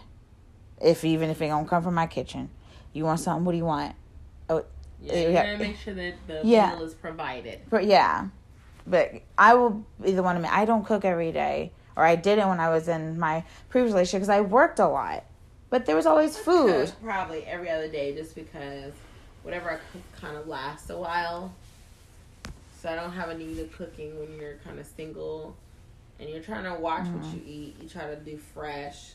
if 0.81 1.03
even 1.03 1.29
if 1.29 1.41
it 1.41 1.47
don't 1.47 1.67
come 1.67 1.83
from 1.83 1.93
my 1.93 2.07
kitchen. 2.07 2.49
You 2.93 3.03
want 3.03 3.19
something? 3.19 3.45
What 3.45 3.51
do 3.51 3.57
you 3.57 3.65
want? 3.65 3.95
Oh, 4.49 4.65
yeah, 5.01 5.19
you 5.19 5.33
gotta 5.33 5.57
make 5.57 5.77
sure 5.77 5.93
that 5.93 6.15
the 6.25 6.41
yeah. 6.43 6.75
meal 6.75 6.83
is 6.83 6.93
provided. 6.93 7.59
But 7.69 7.85
yeah, 7.85 8.29
but 8.87 9.13
I 9.37 9.53
will 9.53 9.85
be 10.01 10.13
the 10.13 10.23
one 10.23 10.35
to. 10.35 10.41
Make. 10.41 10.51
I 10.51 10.65
don't 10.65 10.85
cook 10.85 11.05
every 11.05 11.31
day 11.31 11.71
or 11.97 12.05
I 12.05 12.15
didn't 12.15 12.47
when 12.47 12.59
I 12.59 12.69
was 12.69 12.87
in 12.87 13.19
my 13.19 13.43
previous 13.69 13.91
relationship 13.91 14.21
because 14.21 14.29
I 14.29 14.41
worked 14.41 14.79
a 14.79 14.87
lot. 14.87 15.25
But 15.69 15.85
there 15.85 15.97
was 15.97 16.05
always 16.05 16.37
food. 16.37 16.93
Probably 17.03 17.43
every 17.43 17.69
other 17.69 17.89
day, 17.89 18.15
just 18.15 18.35
because 18.35 18.93
whatever 19.47 19.71
I 19.71 19.75
cook 19.93 20.01
kind 20.19 20.35
of 20.35 20.45
lasts 20.45 20.89
a 20.89 20.97
while. 20.97 21.55
So 22.81 22.89
I 22.89 22.95
don't 22.95 23.13
have 23.13 23.29
a 23.29 23.37
need 23.37 23.57
of 23.59 23.71
cooking 23.71 24.19
when 24.19 24.37
you're 24.37 24.55
kind 24.55 24.77
of 24.77 24.85
single, 24.85 25.55
and 26.19 26.29
you're 26.29 26.43
trying 26.43 26.65
to 26.65 26.73
watch 26.73 27.05
mm-hmm. 27.05 27.21
what 27.21 27.33
you 27.33 27.41
eat. 27.45 27.77
You 27.81 27.87
try 27.87 28.07
to 28.07 28.17
do 28.17 28.37
fresh. 28.37 29.13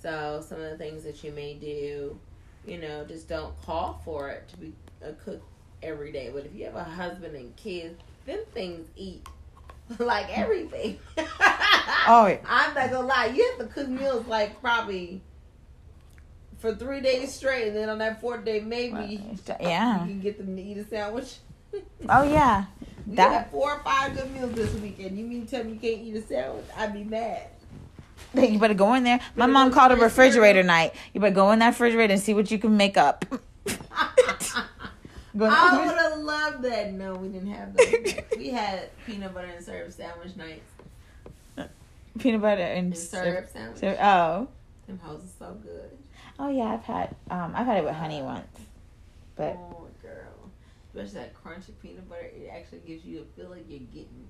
So 0.00 0.42
some 0.44 0.58
of 0.58 0.70
the 0.70 0.78
things 0.78 1.04
that 1.04 1.22
you 1.22 1.32
may 1.32 1.52
do, 1.52 2.18
you 2.66 2.78
know, 2.78 3.04
just 3.04 3.28
don't 3.28 3.52
call 3.60 4.00
for 4.06 4.30
it 4.30 4.48
to 4.48 4.56
be 4.56 4.72
a 5.02 5.12
cook 5.12 5.42
every 5.82 6.12
day. 6.12 6.30
But 6.32 6.46
if 6.46 6.54
you 6.54 6.64
have 6.64 6.74
a 6.76 6.84
husband 6.84 7.36
and 7.36 7.54
kids, 7.56 8.00
then 8.24 8.38
things 8.54 8.88
eat 8.96 9.26
like 9.98 10.26
everything. 10.36 10.98
oh, 12.08 12.26
yeah. 12.26 12.38
I'm 12.48 12.72
not 12.72 12.90
gonna 12.90 13.06
lie. 13.06 13.26
You 13.26 13.50
have 13.50 13.68
to 13.68 13.74
cook 13.74 13.88
meals 13.88 14.26
like 14.26 14.58
probably 14.62 15.20
for 16.62 16.72
three 16.72 17.00
days 17.00 17.34
straight, 17.34 17.66
and 17.66 17.76
then 17.76 17.88
on 17.88 17.98
that 17.98 18.20
fourth 18.20 18.44
day, 18.44 18.60
maybe 18.60 19.20
yeah, 19.60 20.04
you 20.04 20.12
can 20.12 20.20
get 20.20 20.38
them 20.38 20.56
to 20.56 20.62
eat 20.62 20.78
a 20.78 20.84
sandwich. 20.84 21.38
oh 22.08 22.22
yeah, 22.22 22.66
we 23.06 23.16
that 23.16 23.32
had 23.32 23.50
four 23.50 23.72
or 23.72 23.80
five 23.80 24.16
good 24.16 24.32
meals 24.32 24.52
this 24.52 24.72
weekend. 24.74 25.18
You 25.18 25.24
mean 25.24 25.46
tell 25.46 25.64
me 25.64 25.72
you 25.72 25.80
can't 25.80 26.00
eat 26.00 26.14
a 26.14 26.22
sandwich? 26.22 26.64
I'd 26.76 26.94
be 26.94 27.02
mad. 27.02 27.48
You 28.34 28.58
better 28.58 28.74
go 28.74 28.94
in 28.94 29.02
there. 29.02 29.20
My 29.34 29.46
mom 29.46 29.72
called 29.72 29.92
a 29.92 29.96
refrigerator 29.96 30.62
night. 30.62 30.94
You 31.12 31.20
better 31.20 31.34
go 31.34 31.50
in 31.50 31.58
that 31.58 31.70
refrigerator 31.70 32.14
and 32.14 32.22
see 32.22 32.32
what 32.32 32.50
you 32.50 32.58
can 32.58 32.76
make 32.76 32.96
up. 32.96 33.24
I 33.68 34.64
would 35.34 35.50
have 35.50 36.18
loved 36.18 36.62
that. 36.62 36.92
No, 36.92 37.16
we 37.16 37.28
didn't 37.28 37.52
have 37.52 37.76
that. 37.76 38.26
we 38.38 38.50
had 38.50 38.90
peanut 39.04 39.34
butter 39.34 39.48
and 39.48 39.64
syrup 39.64 39.92
sandwich 39.92 40.36
nights. 40.36 41.70
Peanut 42.18 42.40
butter 42.40 42.62
and, 42.62 42.92
and 42.92 42.96
syrup, 42.96 43.48
sandwich. 43.52 43.80
Syrup, 43.80 43.98
oh. 44.00 44.48
Them 44.86 45.00
hoes 45.02 45.24
are 45.24 45.46
so 45.46 45.54
good. 45.54 45.98
Oh 46.42 46.48
yeah, 46.48 46.64
I've 46.64 46.82
had 46.82 47.14
um 47.30 47.52
I've 47.54 47.66
had 47.66 47.78
it 47.78 47.84
with 47.84 47.94
honey 47.94 48.20
once, 48.20 48.58
but. 49.36 49.56
Oh 49.56 49.86
girl, 50.02 50.50
especially 50.88 51.20
that 51.20 51.34
crunchy 51.34 51.70
peanut 51.80 52.08
butter, 52.08 52.22
it 52.34 52.50
actually 52.52 52.80
gives 52.80 53.04
you 53.04 53.20
a 53.20 53.40
feel 53.40 53.48
like 53.48 53.64
you're 53.68 53.78
getting. 53.78 54.26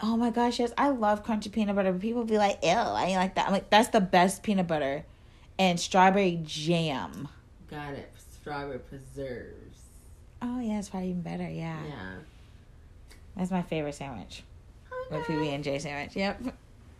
Oh 0.00 0.16
my 0.16 0.30
gosh, 0.30 0.58
yes, 0.58 0.72
I 0.76 0.88
love 0.88 1.24
crunchy 1.24 1.52
peanut 1.52 1.76
butter. 1.76 1.92
But 1.92 2.00
people 2.00 2.24
be 2.24 2.36
like, 2.36 2.58
"Ew, 2.64 2.70
I 2.70 3.04
ain't 3.04 3.16
like 3.16 3.36
that." 3.36 3.46
I'm 3.46 3.52
like, 3.52 3.70
that's 3.70 3.90
the 3.90 4.00
best 4.00 4.42
peanut 4.42 4.66
butter, 4.66 5.04
and 5.56 5.78
strawberry 5.78 6.40
jam. 6.42 7.28
Got 7.70 7.94
it, 7.94 8.10
strawberry 8.40 8.80
preserves. 8.80 9.82
Oh 10.42 10.58
yeah, 10.58 10.80
it's 10.80 10.88
probably 10.88 11.10
even 11.10 11.22
better. 11.22 11.48
Yeah. 11.48 11.78
Yeah. 11.86 12.14
That's 13.36 13.52
my 13.52 13.62
favorite 13.62 13.94
sandwich. 13.94 14.42
Okay. 15.12 15.16
The 15.16 15.32
PB 15.32 15.54
and 15.54 15.62
J 15.62 15.78
sandwich. 15.78 16.16
Yep. 16.16 16.42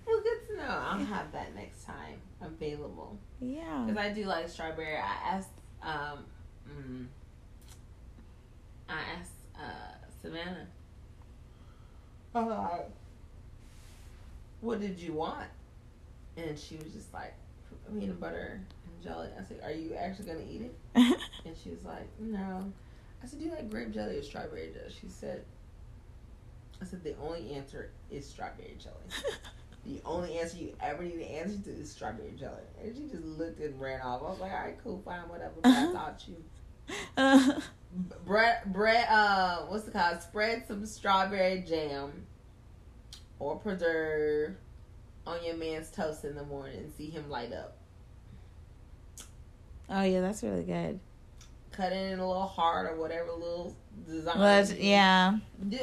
Well, 0.07 0.23
good 0.23 0.47
to 0.51 0.57
know. 0.57 0.69
I'll 0.69 1.05
have 1.05 1.33
that 1.33 1.53
next 1.57 1.85
time 1.85 2.21
available. 2.43 3.19
Yeah. 3.41 3.85
Because 3.87 4.01
I 4.03 4.13
do 4.13 4.25
like 4.25 4.49
strawberry. 4.49 4.97
I 4.97 5.35
asked, 5.35 5.51
um, 5.83 6.25
mm, 6.69 7.07
I 8.89 8.99
asked 9.19 9.33
uh, 9.57 10.07
Savannah, 10.21 10.67
uh, 12.35 12.79
what 14.61 14.81
did 14.81 14.99
you 14.99 15.13
want? 15.15 15.49
And 16.37 16.59
she 16.59 16.77
was 16.77 16.93
just 16.93 17.13
like, 17.13 17.35
peanut 17.99 18.21
butter 18.21 18.61
and 18.87 19.03
jelly. 19.03 19.29
I 19.39 19.43
said, 19.43 19.61
are 19.63 19.73
you 19.73 19.95
actually 19.95 20.27
gonna 20.27 20.45
eat 20.51 20.63
it? 20.63 20.75
and 20.95 21.57
she 21.63 21.71
was 21.71 21.85
like, 21.85 22.09
no. 22.19 22.73
I 23.23 23.27
said, 23.27 23.39
Do 23.39 23.45
you 23.45 23.53
like 23.53 23.71
grape 23.71 23.93
jelly 23.93 24.17
or 24.19 24.23
strawberry 24.23 24.73
jelly? 24.75 24.93
She 25.01 25.09
said, 25.09 25.45
I 26.81 26.85
said, 26.85 27.05
The 27.05 27.15
only 27.23 27.53
answer 27.53 27.91
is 28.11 28.27
strawberry 28.27 28.77
jelly. 28.79 28.97
the 29.85 30.01
only 30.05 30.39
answer 30.39 30.59
you 30.59 30.75
ever 30.81 31.03
need 31.03 31.17
to 31.17 31.25
answer 31.25 31.59
to 31.59 31.71
is 31.71 31.91
strawberry 31.91 32.35
jelly. 32.39 32.63
And 32.83 32.95
she 32.95 33.09
just 33.09 33.25
looked 33.25 33.61
and 33.61 33.81
ran 33.81 34.01
off. 34.01 34.23
I 34.23 34.31
was 34.31 34.41
like, 34.41 34.53
All 34.53 34.59
right, 34.59 34.77
cool, 34.83 35.03
fine, 35.05 35.29
whatever. 35.29 35.55
But 35.63 35.73
I 35.73 35.93
thought 35.93 36.25
you. 36.29 36.37
Bread, 38.25 38.73
bread, 38.73 39.07
uh, 39.11 39.67
what's 39.67 39.87
it 39.87 39.93
called? 39.93 40.23
Spread 40.23 40.67
some 40.67 40.87
strawberry 40.87 41.63
jam 41.69 42.11
or 43.39 43.57
preserve 43.57 44.55
on 45.27 45.45
your 45.45 45.57
man's 45.57 45.91
toast 45.91 46.25
in 46.25 46.35
the 46.35 46.45
morning 46.45 46.79
and 46.79 46.93
see 46.95 47.11
him 47.11 47.29
light 47.29 47.53
up. 47.53 47.77
Oh, 49.91 50.03
yeah, 50.03 50.23
that's 50.23 50.43
really 50.43 50.63
good 50.63 51.01
cut 51.73 51.93
it 51.93 52.13
in 52.13 52.19
a 52.19 52.27
little 52.27 52.47
hard 52.47 52.91
or 52.91 52.97
whatever 52.97 53.33
little 53.33 53.77
design. 54.07 54.67
Yeah. 54.79 55.39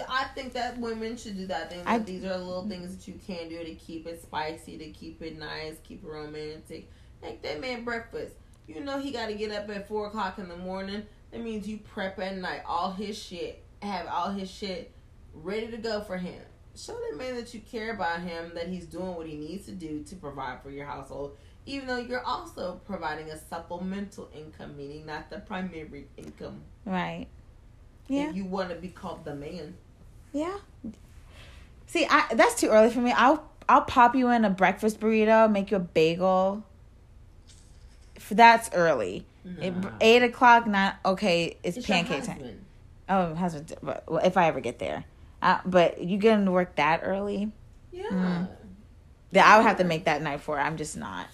I 0.08 0.26
think 0.36 0.54
that 0.54 0.78
women 0.78 1.18
should 1.18 1.38
do 1.38 1.48
that. 1.48 1.72
thing. 1.72 1.82
I, 1.86 2.00
these 2.00 2.24
are 2.24 2.38
little 2.38 2.68
things 2.68 2.96
that 2.96 3.08
you 3.08 3.20
can 3.26 3.50
do 3.50 3.64
to 3.64 3.76
keep 3.76 4.08
it 4.08 4.22
spicy, 4.22 4.78
to 4.78 4.90
keep 4.92 5.22
it 5.22 5.38
nice, 5.38 5.76
keep 5.84 6.04
it 6.04 6.08
romantic. 6.08 6.90
Make 7.22 7.42
that 7.44 7.60
man 7.60 7.84
breakfast. 7.84 8.36
You 8.68 8.82
know 8.82 9.00
he 9.00 9.12
got 9.12 9.28
to 9.28 9.34
get 9.34 9.52
up 9.52 9.70
at 9.70 9.88
four 9.88 10.08
o'clock 10.08 10.38
in 10.38 10.48
the 10.48 10.56
morning. 10.56 11.04
That 11.32 11.42
means 11.42 11.68
you 11.68 11.80
prep 11.80 12.20
at 12.20 12.38
night. 12.38 12.62
All 12.66 12.92
his 12.92 13.18
shit, 13.18 13.64
have 13.82 14.08
all 14.08 14.32
his 14.32 14.50
shit 14.50 14.92
ready 15.34 15.68
to 15.68 15.78
go 15.78 16.02
for 16.02 16.18
him. 16.18 16.42
Show 16.76 16.94
that 16.94 17.18
man 17.18 17.36
that 17.36 17.54
you 17.54 17.62
care 17.62 17.94
about 17.94 18.22
him, 18.22 18.52
that 18.54 18.68
he's 18.68 18.86
doing 18.86 19.16
what 19.16 19.28
he 19.28 19.36
needs 19.36 19.66
to 19.66 19.72
do 19.72 20.04
to 20.04 20.16
provide 20.16 20.62
for 20.62 20.70
your 20.70 20.86
household 20.86 21.38
even 21.70 21.88
though 21.88 21.98
you're 21.98 22.24
also 22.26 22.82
providing 22.86 23.30
a 23.30 23.38
supplemental 23.38 24.30
income, 24.36 24.76
meaning 24.76 25.06
not 25.06 25.30
the 25.30 25.38
primary 25.40 26.08
income. 26.18 26.62
Right. 26.86 27.28
Yeah. 28.08 28.32
you 28.32 28.46
want 28.46 28.70
to 28.70 28.76
be 28.76 28.88
called 28.88 29.24
the 29.24 29.36
man. 29.36 29.76
Yeah. 30.34 30.58
See, 31.86 32.08
I 32.10 32.34
that's 32.34 32.60
too 32.60 32.70
early 32.70 32.90
for 32.90 33.02
me. 33.02 33.12
I'll 33.12 33.48
I'll 33.68 33.84
pop 33.84 34.16
you 34.16 34.30
in 34.30 34.46
a 34.46 34.50
breakfast 34.50 35.00
burrito, 35.00 35.50
make 35.52 35.70
you 35.70 35.78
a 35.78 35.82
bagel. 35.82 36.64
That's 38.32 38.70
early. 38.74 39.26
Nah. 39.44 39.64
It, 39.64 39.74
eight 40.02 40.24
o'clock, 40.24 40.68
not 40.68 40.98
okay. 41.06 41.58
It's, 41.64 41.78
it's 41.78 41.88
pancake 41.88 42.24
time. 42.24 42.66
Oh, 43.08 43.34
husband. 43.36 43.74
If 44.24 44.38
I 44.38 44.48
ever 44.48 44.60
get 44.60 44.80
there, 44.80 45.06
uh, 45.42 45.60
but 45.66 46.04
you 46.04 46.18
getting 46.18 46.46
to 46.46 46.52
work 46.52 46.76
that 46.76 47.02
early? 47.04 47.52
Yeah. 47.92 48.04
Mm. 48.12 48.50
Yeah, 49.32 49.52
I 49.52 49.58
would 49.58 49.68
have 49.68 49.78
to 49.78 49.84
make 49.84 50.06
that 50.06 50.22
night 50.24 50.42
for. 50.42 50.60
I'm 50.60 50.78
just 50.78 50.98
not 50.98 51.28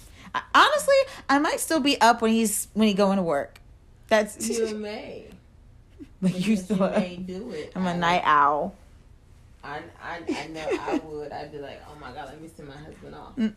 honestly, 0.53 0.95
I 1.29 1.39
might 1.39 1.59
still 1.59 1.79
be 1.79 1.99
up 2.01 2.21
when 2.21 2.31
he's 2.31 2.67
when 2.73 2.87
he 2.87 2.93
going 2.93 3.17
to 3.17 3.23
work. 3.23 3.59
That's 4.07 4.47
you 4.49 4.75
may. 4.77 5.25
But 6.21 6.39
you 6.39 6.55
still 6.55 6.77
may 6.77 7.17
do 7.17 7.51
it. 7.51 7.73
I'm 7.75 7.85
a 7.85 7.95
night 7.95 8.21
owl. 8.23 8.73
I, 9.63 9.81
I, 10.01 10.21
I 10.27 10.47
know 10.47 10.65
I 10.79 11.01
would. 11.05 11.31
I'd 11.31 11.51
be 11.51 11.59
like, 11.59 11.81
oh 11.87 11.95
my 11.99 12.11
god, 12.13 12.29
let 12.29 12.41
me 12.41 12.49
send 12.55 12.69
my 12.69 12.77
husband 12.77 13.13
off. 13.13 13.35
Mm. 13.35 13.53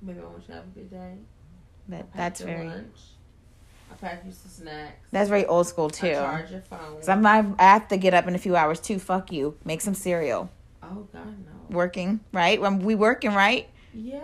Maybe 0.00 0.18
I 0.18 0.24
want 0.24 0.38
you 0.38 0.46
to 0.48 0.52
have 0.54 0.64
a 0.64 0.78
good 0.78 0.90
day. 0.90 1.14
But 1.88 2.06
that's 2.14 2.40
very. 2.40 2.66
Lunch. 2.66 2.98
I 3.90 3.94
pack 3.94 4.22
you 4.24 4.32
some 4.32 4.50
snacks. 4.50 5.06
That's 5.10 5.28
very 5.28 5.44
old 5.46 5.66
school 5.66 5.90
too. 5.90 6.08
I 6.08 6.14
charge 6.14 6.50
your 6.50 6.60
phone. 6.62 7.26
I'm, 7.26 7.56
I 7.58 7.62
have 7.62 7.88
to 7.88 7.96
get 7.96 8.14
up 8.14 8.26
in 8.26 8.34
a 8.34 8.38
few 8.38 8.56
hours 8.56 8.80
too. 8.80 8.98
Fuck 8.98 9.30
you. 9.30 9.56
Make 9.64 9.80
some 9.80 9.94
cereal. 9.94 10.50
Oh 10.82 11.06
God 11.12 11.26
no. 11.26 11.76
Working 11.76 12.20
right 12.32 12.60
when 12.60 12.80
we 12.80 12.94
working 12.94 13.34
right. 13.34 13.68
Yeah, 13.94 14.22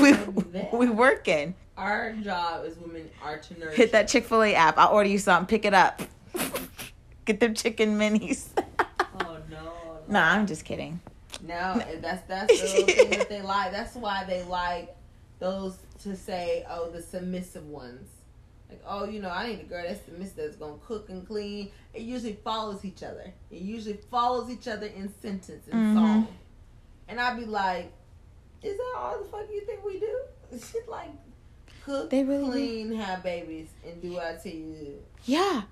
we 0.00 0.12
we 0.72 0.88
working. 0.88 1.54
Our 1.76 2.12
job 2.12 2.64
as 2.66 2.76
women 2.78 3.10
are 3.22 3.38
to 3.38 3.58
nurture. 3.58 3.76
Hit 3.76 3.92
that 3.92 4.08
Chick 4.08 4.24
Fil 4.24 4.42
A 4.42 4.54
app. 4.54 4.78
I'll 4.78 4.92
order 4.92 5.08
you 5.08 5.18
something. 5.18 5.46
Pick 5.46 5.64
it 5.64 5.74
up. 5.74 6.00
Get 7.24 7.40
them 7.40 7.54
chicken 7.54 7.98
minis. 7.98 8.48
oh 9.20 9.38
no. 9.50 9.72
Nah, 10.08 10.32
I'm 10.32 10.46
just 10.46 10.64
kidding. 10.64 11.00
No, 11.42 11.80
that's 12.00 12.26
that's 12.26 12.60
the 12.60 12.82
thing 12.82 13.10
that 13.10 13.28
they 13.28 13.42
like. 13.42 13.72
That's 13.72 13.94
why 13.94 14.24
they 14.24 14.42
like 14.44 14.94
those 15.38 15.76
to 16.02 16.16
say, 16.16 16.66
oh, 16.68 16.90
the 16.90 17.00
submissive 17.00 17.66
ones. 17.66 18.08
Like, 18.68 18.82
oh, 18.86 19.04
you 19.04 19.20
know, 19.20 19.30
I 19.30 19.48
need 19.48 19.60
a 19.60 19.64
girl 19.64 19.84
that's 19.86 20.04
submissive 20.04 20.36
that's 20.36 20.56
gonna 20.56 20.76
cook 20.86 21.08
and 21.08 21.26
clean. 21.26 21.70
It 21.94 22.02
usually 22.02 22.38
follows 22.44 22.84
each 22.84 23.02
other. 23.02 23.32
It 23.50 23.62
usually 23.62 23.98
follows 24.10 24.50
each 24.50 24.68
other 24.68 24.86
in 24.86 25.12
sentence 25.20 25.66
and 25.70 25.74
mm-hmm. 25.74 25.96
song. 25.96 26.28
And 27.08 27.20
I'd 27.20 27.38
be 27.38 27.44
like, 27.44 27.92
is 28.62 28.76
that 28.76 28.94
all 28.96 29.18
the 29.18 29.24
fuck 29.28 29.46
you 29.52 29.60
think 29.62 29.84
we 29.84 29.98
do? 29.98 30.18
Shit 30.58 30.88
like 30.88 31.10
cook, 31.84 32.10
they 32.10 32.24
really 32.24 32.50
clean, 32.50 32.90
do. 32.90 32.96
have 32.96 33.22
babies, 33.22 33.68
and 33.86 34.00
do 34.00 34.12
what 34.12 34.24
I 34.24 34.36
tell 34.36 34.52
you. 34.52 34.98
Yeah. 35.24 35.62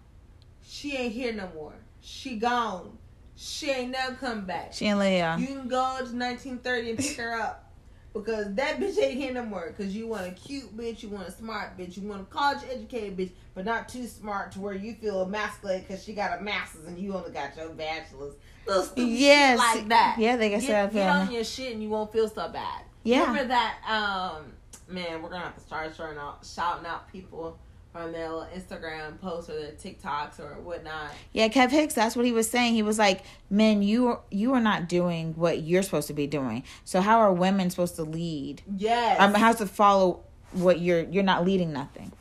She 0.63 0.97
ain't 0.97 1.13
here 1.13 1.33
no 1.33 1.49
more. 1.55 1.75
She 2.01 2.37
gone. 2.37 2.97
she 3.37 3.71
ain't 3.71 3.91
never 3.91 4.15
come 4.15 4.45
back. 4.47 4.73
She 4.73 4.87
ain't 4.87 4.99
lay. 4.99 5.19
You 5.39 5.47
can 5.47 5.69
go 5.69 5.97
to 5.99 6.13
1930 6.13 6.91
and 6.91 6.99
pick 6.99 7.17
her 7.17 7.35
up. 7.41 7.67
Because 8.13 8.53
that 8.57 8.81
bitch 8.81 9.01
ain't 9.01 9.21
here 9.21 9.33
no 9.33 9.45
more. 9.45 9.69
Because 9.69 9.95
you 9.95 10.09
want 10.09 10.27
a 10.27 10.33
cute 10.33 10.77
bitch, 10.77 11.05
you 11.05 11.11
want 11.11 11.29
a 11.29 11.31
smart 11.31 11.79
bitch, 11.79 11.97
you 11.97 12.09
want 12.09 12.23
a 12.23 12.25
college 12.25 12.59
educated 12.69 13.17
bitch, 13.17 13.31
but 13.55 13.65
not 13.65 13.89
too 13.89 14.09
smart 14.09 14.51
to 14.51 14.59
where 14.61 14.75
you 14.75 14.95
feel 14.95 15.23
emasculated 15.23 15.87
because 15.87 16.03
she 16.03 16.13
got 16.13 16.41
a 16.41 16.43
master's 16.43 16.87
and 16.87 16.99
you 16.99 17.15
only 17.15 17.31
got 17.31 17.57
your 17.57 17.69
bachelor's. 17.69 18.35
Little 18.71 18.85
stupid 18.85 19.11
yes. 19.11 19.59
like 19.59 19.89
that. 19.89 20.17
Yeah, 20.19 20.37
they 20.37 20.51
can 20.51 20.61
get, 20.61 20.93
get 20.93 21.09
on 21.09 21.33
your 21.33 21.43
shit 21.43 21.73
and 21.73 21.83
you 21.83 21.89
won't 21.89 22.13
feel 22.13 22.29
so 22.29 22.49
bad. 22.49 22.83
Yeah. 23.03 23.23
Remember 23.23 23.49
that? 23.49 23.79
Um, 23.89 24.53
man, 24.89 25.21
we're 25.21 25.29
gonna 25.29 25.43
have 25.43 25.57
to 25.57 25.61
start 25.61 25.93
shouting 25.97 26.19
out, 26.19 26.47
shouting 26.47 26.87
out 26.87 27.11
people 27.11 27.59
from 27.93 28.13
their 28.13 28.29
Instagram 28.29 29.21
posts 29.21 29.51
or 29.51 29.59
their 29.59 29.73
TikToks 29.73 30.39
or 30.39 30.61
whatnot. 30.61 31.11
Yeah, 31.33 31.49
Kev 31.49 31.71
Hicks, 31.71 31.95
that's 31.95 32.15
what 32.15 32.25
he 32.25 32.31
was 32.31 32.49
saying. 32.49 32.75
He 32.75 32.83
was 32.83 32.97
like, 32.97 33.23
"Men, 33.51 33.83
you 33.83 34.07
are, 34.07 34.21
you 34.31 34.55
are 34.55 34.61
not 34.61 34.89
doing 34.89 35.35
what 35.35 35.63
you're 35.63 35.83
supposed 35.83 36.07
to 36.07 36.15
be 36.15 36.29
doing. 36.29 36.63
So 36.85 37.01
how 37.01 37.19
are 37.19 37.33
women 37.33 37.71
supposed 37.71 37.97
to 37.97 38.05
lead? 38.05 38.63
Yes, 38.77 39.21
um, 39.21 39.35
how 39.35 39.53
to 39.53 39.67
follow 39.67 40.21
what 40.53 40.79
you're 40.79 41.03
you're 41.03 41.25
not 41.25 41.45
leading 41.45 41.73
nothing." 41.73 42.13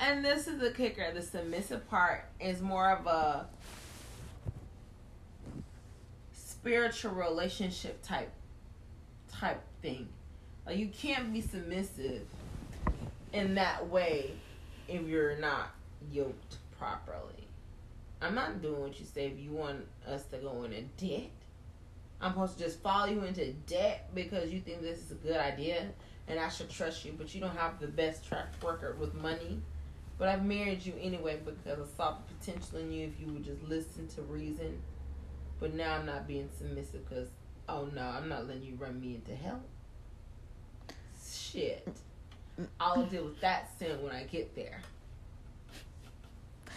And 0.00 0.24
this 0.24 0.48
is 0.48 0.58
the 0.58 0.70
kicker: 0.70 1.12
the 1.12 1.22
submissive 1.22 1.88
part 1.90 2.24
is 2.40 2.62
more 2.62 2.90
of 2.90 3.06
a 3.06 3.46
spiritual 6.62 7.10
relationship 7.10 8.00
type 8.02 8.30
type 9.28 9.60
thing. 9.82 10.08
Like 10.64 10.78
you 10.78 10.88
can't 10.88 11.32
be 11.32 11.40
submissive 11.40 12.22
in 13.32 13.56
that 13.56 13.88
way 13.88 14.30
if 14.86 15.02
you're 15.08 15.36
not 15.38 15.70
yoked 16.12 16.58
properly. 16.78 17.48
I'm 18.20 18.36
not 18.36 18.62
doing 18.62 18.80
what 18.80 19.00
you 19.00 19.06
say 19.06 19.26
if 19.26 19.40
you 19.40 19.50
want 19.50 19.84
us 20.06 20.24
to 20.26 20.36
go 20.36 20.62
into 20.62 20.82
debt. 21.04 21.30
I'm 22.20 22.32
supposed 22.34 22.58
to 22.58 22.64
just 22.64 22.80
follow 22.80 23.06
you 23.06 23.24
into 23.24 23.52
debt 23.66 24.10
because 24.14 24.52
you 24.52 24.60
think 24.60 24.82
this 24.82 25.00
is 25.00 25.10
a 25.10 25.16
good 25.16 25.38
idea 25.38 25.88
and 26.28 26.38
I 26.38 26.48
should 26.48 26.70
trust 26.70 27.04
you, 27.04 27.12
but 27.18 27.34
you 27.34 27.40
don't 27.40 27.56
have 27.56 27.80
the 27.80 27.88
best 27.88 28.24
track 28.28 28.46
record 28.64 29.00
with 29.00 29.14
money. 29.14 29.60
But 30.16 30.28
I've 30.28 30.44
married 30.44 30.86
you 30.86 30.94
anyway 31.00 31.40
because 31.44 31.80
I 31.80 31.96
saw 31.96 32.12
the 32.12 32.34
potential 32.34 32.78
in 32.78 32.92
you 32.92 33.08
if 33.08 33.18
you 33.18 33.32
would 33.32 33.44
just 33.44 33.64
listen 33.64 34.06
to 34.14 34.22
reason. 34.22 34.80
But 35.62 35.74
now 35.74 35.94
I'm 35.94 36.04
not 36.04 36.26
being 36.26 36.48
submissive 36.58 37.08
because, 37.08 37.28
oh 37.68 37.88
no, 37.94 38.02
I'm 38.02 38.28
not 38.28 38.48
letting 38.48 38.64
you 38.64 38.74
run 38.74 39.00
me 39.00 39.14
into 39.14 39.32
hell. 39.32 39.62
Shit. 41.24 41.86
I'll 42.80 43.04
deal 43.04 43.26
with 43.26 43.40
that 43.42 43.70
sin 43.78 44.02
when 44.02 44.12
I 44.12 44.24
get 44.24 44.56
there. 44.56 44.80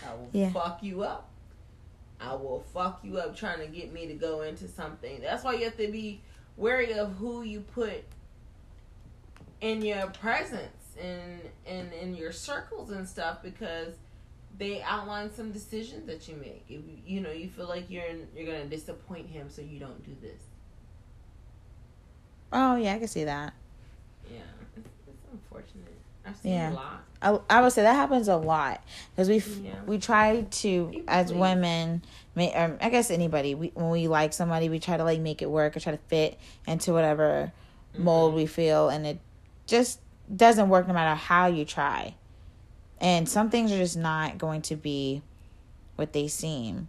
I 0.07 0.13
will 0.13 0.29
yeah. 0.33 0.51
fuck 0.51 0.83
you 0.83 1.01
up. 1.01 1.31
I 2.21 2.36
will 2.36 2.63
fuck 2.75 2.99
you 3.03 3.17
up 3.17 3.36
trying 3.36 3.57
to 3.59 3.67
get 3.67 3.91
me 3.91 4.05
to 4.05 4.13
go 4.13 4.43
into 4.43 4.67
something. 4.67 5.19
That's 5.19 5.43
why 5.43 5.55
you 5.55 5.65
have 5.65 5.77
to 5.77 5.88
be 5.88 6.21
wary 6.55 6.93
of 6.93 7.13
who 7.15 7.41
you 7.41 7.61
put 7.61 8.03
in 9.61 9.81
your 9.81 10.07
presence 10.07 10.95
and 11.01 11.41
and 11.65 11.91
in 11.91 12.13
your 12.13 12.31
circles 12.31 12.91
and 12.91 13.09
stuff 13.09 13.41
because 13.41 13.95
they 14.58 14.82
outline 14.84 15.34
some 15.34 15.51
decisions 15.51 16.08
that 16.08 16.28
you 16.28 16.36
make. 16.36 16.66
If 16.70 16.82
you 17.06 17.22
know 17.22 17.32
you 17.32 17.49
feel 17.49 17.68
like 17.68 17.89
you're 17.89 18.06
in, 18.06 18.28
you're 18.36 18.45
gonna 18.45 18.66
disappoint 18.66 19.28
him, 19.28 19.49
so 19.49 19.62
you 19.62 19.80
don't 19.80 20.03
do 20.03 20.16
this. 20.22 20.41
Oh 22.51 22.76
yeah, 22.76 22.93
I 22.93 22.99
can 22.99 23.08
see 23.08 23.26
that. 23.26 23.53
Yeah, 24.32 24.39
it's, 24.78 24.88
it's 25.08 25.28
unfortunate. 25.32 25.93
I've 26.26 26.38
seen 26.38 26.53
yeah. 26.53 26.72
a 26.72 26.74
lot. 26.74 27.03
I, 27.22 27.39
I 27.49 27.62
would 27.62 27.72
say 27.72 27.84
that 27.84 27.93
happens 27.93 28.28
a 28.28 28.36
lot 28.36 28.84
because 29.12 29.30
we 29.30 29.38
yeah. 29.64 29.74
we 29.86 29.97
try 29.97 30.41
to 30.41 30.88
People 30.88 31.03
as 31.08 31.32
please. 31.32 31.38
women, 31.38 32.01
um, 32.38 32.78
I 32.82 32.89
guess 32.89 33.12
anybody, 33.12 33.56
we, 33.56 33.72
when 33.74 33.89
we 33.89 34.08
like 34.08 34.34
somebody, 34.34 34.70
we 34.70 34.80
try 34.80 34.97
to 34.97 35.03
like 35.03 35.20
make 35.20 35.41
it 35.41 35.49
work 35.49 35.76
or 35.76 35.80
try 35.80 35.91
to 35.91 35.99
fit 36.08 36.39
into 36.68 36.93
whatever 36.93 37.51
mm-hmm. 37.93 38.03
mold 38.03 38.34
we 38.34 38.45
feel, 38.45 38.89
and 38.89 39.06
it 39.06 39.20
just 39.68 39.99
doesn't 40.34 40.70
work 40.70 40.88
no 40.88 40.93
matter 40.93 41.16
how 41.16 41.47
you 41.47 41.66
try. 41.66 42.16
And 43.00 43.28
some 43.28 43.50
things 43.50 43.72
are 43.72 43.78
just 43.78 43.98
not 43.98 44.38
going 44.38 44.62
to 44.64 44.76
be 44.76 45.22
what 45.96 46.14
they 46.14 46.28
seem. 46.28 46.88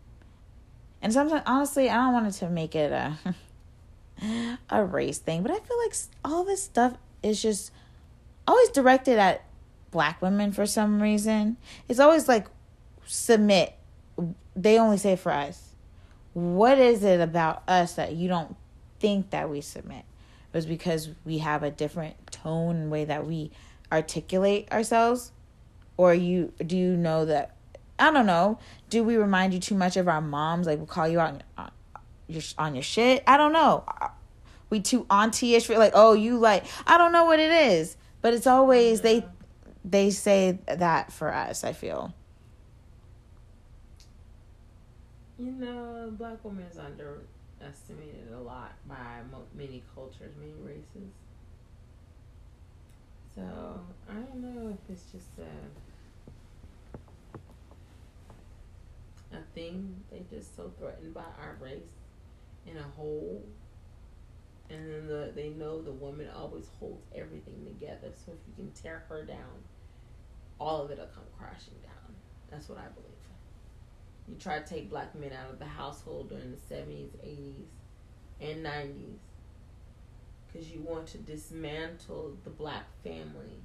And 1.02 1.12
sometimes, 1.12 1.42
honestly, 1.46 1.90
I 1.90 1.96
don't 1.96 2.12
want 2.12 2.32
to 2.32 2.48
make 2.48 2.74
it 2.74 2.92
a 2.92 3.16
a 4.70 4.84
race 4.84 5.18
thing, 5.18 5.42
but 5.42 5.50
I 5.50 5.58
feel 5.58 5.78
like 5.78 5.94
all 6.24 6.44
this 6.44 6.62
stuff 6.62 6.94
is 7.22 7.40
just 7.40 7.70
always 8.46 8.68
directed 8.70 9.18
at 9.18 9.44
black 9.90 10.20
women 10.22 10.52
for 10.52 10.66
some 10.66 11.02
reason. 11.02 11.56
It's 11.88 12.00
always 12.00 12.28
like 12.28 12.46
submit. 13.06 13.74
They 14.54 14.78
only 14.78 14.98
say 14.98 15.16
for 15.16 15.32
us. 15.32 15.74
What 16.32 16.78
is 16.78 17.02
it 17.02 17.20
about 17.20 17.62
us 17.66 17.94
that 17.94 18.12
you 18.14 18.28
don't 18.28 18.56
think 19.00 19.30
that 19.30 19.48
we 19.48 19.60
submit? 19.60 20.04
It 20.52 20.56
was 20.56 20.66
because 20.66 21.10
we 21.24 21.38
have 21.38 21.62
a 21.62 21.70
different 21.70 22.30
tone 22.30 22.76
and 22.76 22.90
way 22.90 23.04
that 23.04 23.26
we 23.26 23.50
articulate 23.90 24.70
ourselves, 24.72 25.32
or 25.96 26.14
you 26.14 26.52
do 26.64 26.76
you 26.76 26.96
know 26.96 27.24
that? 27.24 27.56
I 27.98 28.10
don't 28.10 28.26
know. 28.26 28.58
Do 28.90 29.02
we 29.02 29.16
remind 29.16 29.54
you 29.54 29.60
too 29.60 29.74
much 29.74 29.96
of 29.96 30.08
our 30.08 30.20
moms? 30.20 30.66
Like 30.66 30.78
we 30.78 30.86
call 30.86 31.08
you 31.08 31.20
out 31.20 31.42
on 31.56 31.70
your 32.28 32.42
on 32.58 32.74
your 32.74 32.82
shit. 32.82 33.22
I 33.26 33.36
don't 33.36 33.52
know. 33.52 33.84
We 34.68 34.80
too 34.80 35.06
auntie-ish 35.08 35.66
for 35.66 35.78
like, 35.78 35.92
oh, 35.94 36.14
you 36.14 36.38
like. 36.38 36.64
I 36.86 36.98
don't 36.98 37.12
know 37.12 37.24
what 37.24 37.38
it 37.38 37.52
is 37.52 37.96
but 38.26 38.34
it's 38.34 38.48
always 38.48 39.02
they 39.02 39.24
they 39.84 40.10
say 40.10 40.58
that 40.66 41.12
for 41.12 41.32
us, 41.32 41.62
I 41.62 41.72
feel. 41.72 42.12
You 45.38 45.52
know, 45.52 46.12
black 46.18 46.44
women 46.44 46.64
is 46.64 46.76
underestimated 46.76 48.32
a 48.34 48.40
lot 48.40 48.72
by 48.88 49.20
many 49.54 49.84
cultures, 49.94 50.34
many 50.40 50.54
races. 50.60 51.12
So 53.36 53.80
I 54.10 54.14
don't 54.14 54.42
know 54.42 54.70
if 54.70 54.90
it's 54.92 55.04
just 55.12 55.38
a 55.38 55.85
a 59.36 59.54
thing. 59.54 60.02
They 60.10 60.22
just 60.30 60.56
so 60.56 60.72
threatened 60.78 61.14
by 61.14 61.24
our 61.40 61.56
race 61.60 61.92
in 62.66 62.76
a 62.76 62.82
whole 62.96 63.42
and 64.68 64.92
then 64.92 65.06
the, 65.06 65.32
they 65.34 65.50
know 65.50 65.80
the 65.80 65.92
woman 65.92 66.28
always 66.34 66.68
holds 66.80 67.04
everything 67.14 67.64
together. 67.64 68.08
So 68.14 68.32
if 68.32 68.38
you 68.48 68.54
can 68.56 68.72
tear 68.72 69.04
her 69.08 69.24
down, 69.24 69.62
all 70.58 70.82
of 70.82 70.90
it'll 70.90 71.06
come 71.06 71.24
crashing 71.38 71.74
down. 71.82 72.14
That's 72.50 72.68
what 72.68 72.78
I 72.78 72.88
believe. 72.88 73.12
You 74.28 74.34
try 74.40 74.58
to 74.58 74.64
take 74.66 74.90
black 74.90 75.14
men 75.14 75.30
out 75.32 75.52
of 75.52 75.60
the 75.60 75.66
household 75.66 76.30
during 76.30 76.50
the 76.50 76.74
70s, 76.74 77.10
80s, 77.24 77.66
and 78.40 78.66
90s 78.66 79.18
because 80.52 80.70
you 80.70 80.80
want 80.80 81.06
to 81.08 81.18
dismantle 81.18 82.36
the 82.42 82.50
black 82.50 82.86
family. 83.04 83.60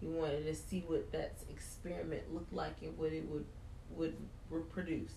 You 0.00 0.10
wanted 0.10 0.44
to 0.46 0.54
see 0.54 0.84
what 0.86 1.10
that 1.12 1.34
experiment 1.50 2.32
looked 2.32 2.52
like 2.52 2.76
and 2.82 2.96
what 2.96 3.12
it 3.12 3.28
would 3.28 3.46
would 3.90 4.16
reproduce. 4.54 5.14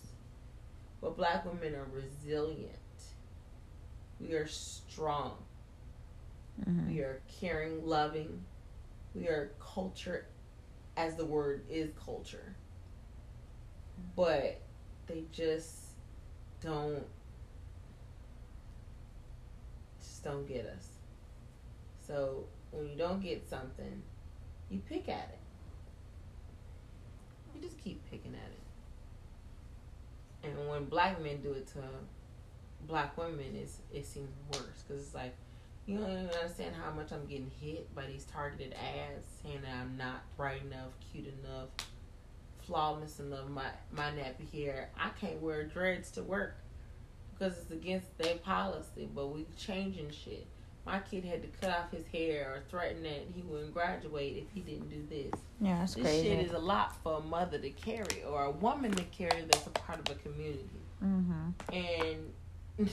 But 1.01 1.15
black 1.15 1.45
women 1.45 1.75
are 1.75 1.87
resilient 1.93 2.77
we 4.19 4.33
are 4.33 4.47
strong. 4.47 5.37
Mm-hmm. 6.67 6.93
We 6.93 6.99
are 7.01 7.21
caring, 7.39 7.85
loving. 7.85 8.43
We 9.13 9.27
are 9.27 9.51
culture, 9.59 10.25
as 10.95 11.15
the 11.15 11.25
word 11.25 11.63
is 11.69 11.91
culture. 12.03 12.55
But 14.15 14.61
they 15.07 15.23
just 15.31 15.75
don't 16.61 17.05
just 19.99 20.23
don't 20.23 20.47
get 20.47 20.65
us. 20.65 20.87
So 22.05 22.45
when 22.71 22.87
you 22.87 22.95
don't 22.95 23.21
get 23.21 23.47
something, 23.47 24.01
you 24.69 24.79
pick 24.89 25.09
at 25.09 25.29
it. 25.31 25.39
You 27.55 27.61
just 27.61 27.77
keep 27.83 28.03
picking 28.09 28.33
at 28.33 28.51
it. 28.51 28.66
And 30.57 30.69
when 30.69 30.85
black 30.85 31.21
men 31.21 31.41
do 31.41 31.53
it 31.53 31.67
to 31.67 31.79
black 32.87 33.17
women 33.17 33.55
is 33.55 33.79
it 33.93 34.05
seems 34.05 34.29
worse 34.53 34.83
because 34.87 35.03
it's 35.03 35.15
like 35.15 35.35
you 35.85 35.97
don't 35.97 36.11
even 36.11 36.29
understand 36.29 36.75
how 36.75 36.91
much 36.91 37.11
I'm 37.11 37.25
getting 37.25 37.51
hit 37.61 37.93
by 37.95 38.05
these 38.05 38.25
targeted 38.25 38.73
ads 38.73 39.25
saying 39.41 39.61
that 39.61 39.73
I'm 39.73 39.97
not 39.97 40.21
bright 40.35 40.61
enough, 40.63 40.91
cute 41.11 41.33
enough, 41.43 41.69
flawless 42.65 43.19
enough. 43.19 43.47
My 43.47 43.67
my 43.91 44.11
nappy 44.11 44.51
hair, 44.51 44.89
I 44.99 45.09
can't 45.19 45.41
wear 45.41 45.63
dreads 45.63 46.11
to 46.11 46.23
work 46.23 46.55
because 47.33 47.57
it's 47.57 47.71
against 47.71 48.17
their 48.17 48.35
policy. 48.35 49.07
But 49.13 49.27
we're 49.27 49.45
changing 49.57 50.11
shit. 50.11 50.45
My 50.87 50.99
kid 50.99 51.25
had 51.25 51.41
to 51.41 51.49
cut 51.59 51.69
off 51.77 51.91
his 51.91 52.05
hair 52.07 52.53
or 52.55 52.63
threaten 52.69 53.03
that 53.03 53.27
he 53.35 53.41
wouldn't 53.41 53.73
graduate 53.73 54.37
if 54.37 54.45
he 54.53 54.61
didn't 54.61 54.89
do 54.89 55.05
this. 55.09 55.37
Yeah, 55.59 55.79
that's 55.79 55.95
this 55.95 56.03
crazy. 56.03 56.29
shit 56.29 56.45
is 56.45 56.53
a 56.53 56.59
lot 56.59 56.95
for 57.03 57.17
a 57.17 57.21
mother 57.21 57.59
to 57.59 57.69
carry 57.71 58.23
or 58.25 58.45
a 58.45 58.51
woman 58.51 58.93
to 58.93 59.03
carry 59.03 59.41
that's 59.41 59.67
a 59.67 59.71
part 59.71 59.99
of 59.99 60.15
a 60.15 60.19
community. 60.19 60.63
Mm-hmm. 61.03 61.73
And 61.73 62.33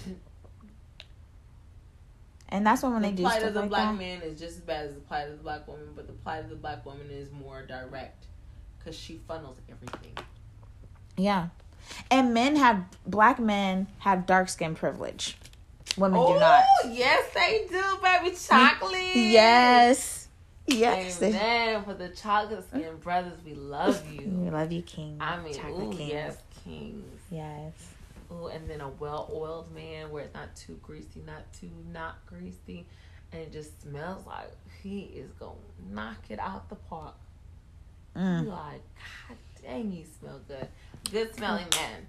and 2.48 2.66
that's 2.66 2.82
when, 2.82 2.94
when 2.94 3.02
the 3.02 3.08
they 3.10 3.14
do 3.14 3.22
plight 3.22 3.44
of 3.44 3.54
the 3.54 3.60
like 3.60 3.68
black 3.68 3.92
that. 3.92 3.98
man 3.98 4.22
is 4.22 4.40
just 4.40 4.56
as 4.56 4.62
bad 4.62 4.86
as 4.86 4.94
the 4.94 5.00
plight 5.00 5.28
of 5.28 5.38
the 5.38 5.42
black 5.44 5.68
woman, 5.68 5.90
but 5.94 6.08
the 6.08 6.12
plight 6.14 6.42
of 6.42 6.50
the 6.50 6.56
black 6.56 6.84
woman 6.84 7.08
is 7.10 7.30
more 7.30 7.64
direct 7.64 8.26
because 8.78 8.98
she 8.98 9.20
funnels 9.28 9.58
everything. 9.70 10.12
Yeah, 11.16 11.48
And 12.10 12.34
men 12.34 12.56
have 12.56 12.84
black 13.06 13.38
men 13.38 13.86
have 14.00 14.26
dark 14.26 14.48
skin 14.48 14.74
privilege. 14.74 15.36
Women 15.96 16.20
Ooh, 16.20 16.34
do 16.34 16.40
not. 16.40 16.64
Yes, 16.90 17.32
they 17.34 17.66
do, 17.70 17.82
baby. 18.02 18.36
Chocolate. 18.36 19.14
Yes. 19.14 20.28
Yes. 20.66 21.22
Amen. 21.22 21.84
For 21.84 21.94
the 21.94 22.08
chocolate 22.08 22.64
skin 22.68 22.96
brothers, 22.96 23.38
we 23.44 23.54
love 23.54 24.02
you. 24.12 24.22
We 24.44 24.50
love 24.50 24.72
you, 24.72 24.82
King. 24.82 25.18
I 25.20 25.40
mean, 25.40 25.54
chocolate 25.54 25.94
ooh, 25.94 25.96
kings. 25.96 26.10
yes, 26.10 26.36
kings. 26.64 27.20
Yes. 27.30 27.72
Ooh, 28.32 28.46
and 28.46 28.68
then 28.68 28.80
a 28.80 28.88
well-oiled 28.88 29.72
man 29.74 30.10
where 30.10 30.24
it's 30.24 30.34
not 30.34 30.54
too 30.56 30.78
greasy, 30.82 31.22
not 31.26 31.52
too 31.52 31.70
not 31.92 32.24
greasy, 32.26 32.86
and 33.32 33.42
it 33.42 33.52
just 33.52 33.82
smells 33.82 34.26
like 34.26 34.50
he 34.82 35.00
is 35.14 35.30
gonna 35.32 35.52
knock 35.90 36.18
it 36.28 36.38
out 36.38 36.68
the 36.68 36.76
park. 36.76 37.14
Mm. 38.16 38.46
like, 38.46 38.80
God 39.28 39.36
dang, 39.62 39.92
you 39.92 40.04
smell 40.18 40.40
good. 40.46 40.68
Good 41.10 41.34
smelling 41.34 41.66
man. 41.72 42.06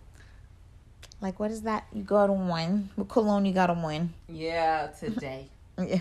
Like, 1.22 1.40
what 1.40 1.52
is 1.52 1.64
that? 1.64 1.86
You 1.94 2.04
got 2.04 2.30
on 2.30 2.48
one. 2.48 2.90
What 2.96 3.08
cologne 3.08 3.46
you 3.46 3.54
got 3.54 3.70
on 3.70 3.82
one? 3.82 4.14
Yeah, 4.28 4.88
today. 5.00 5.48
yeah. 5.78 6.00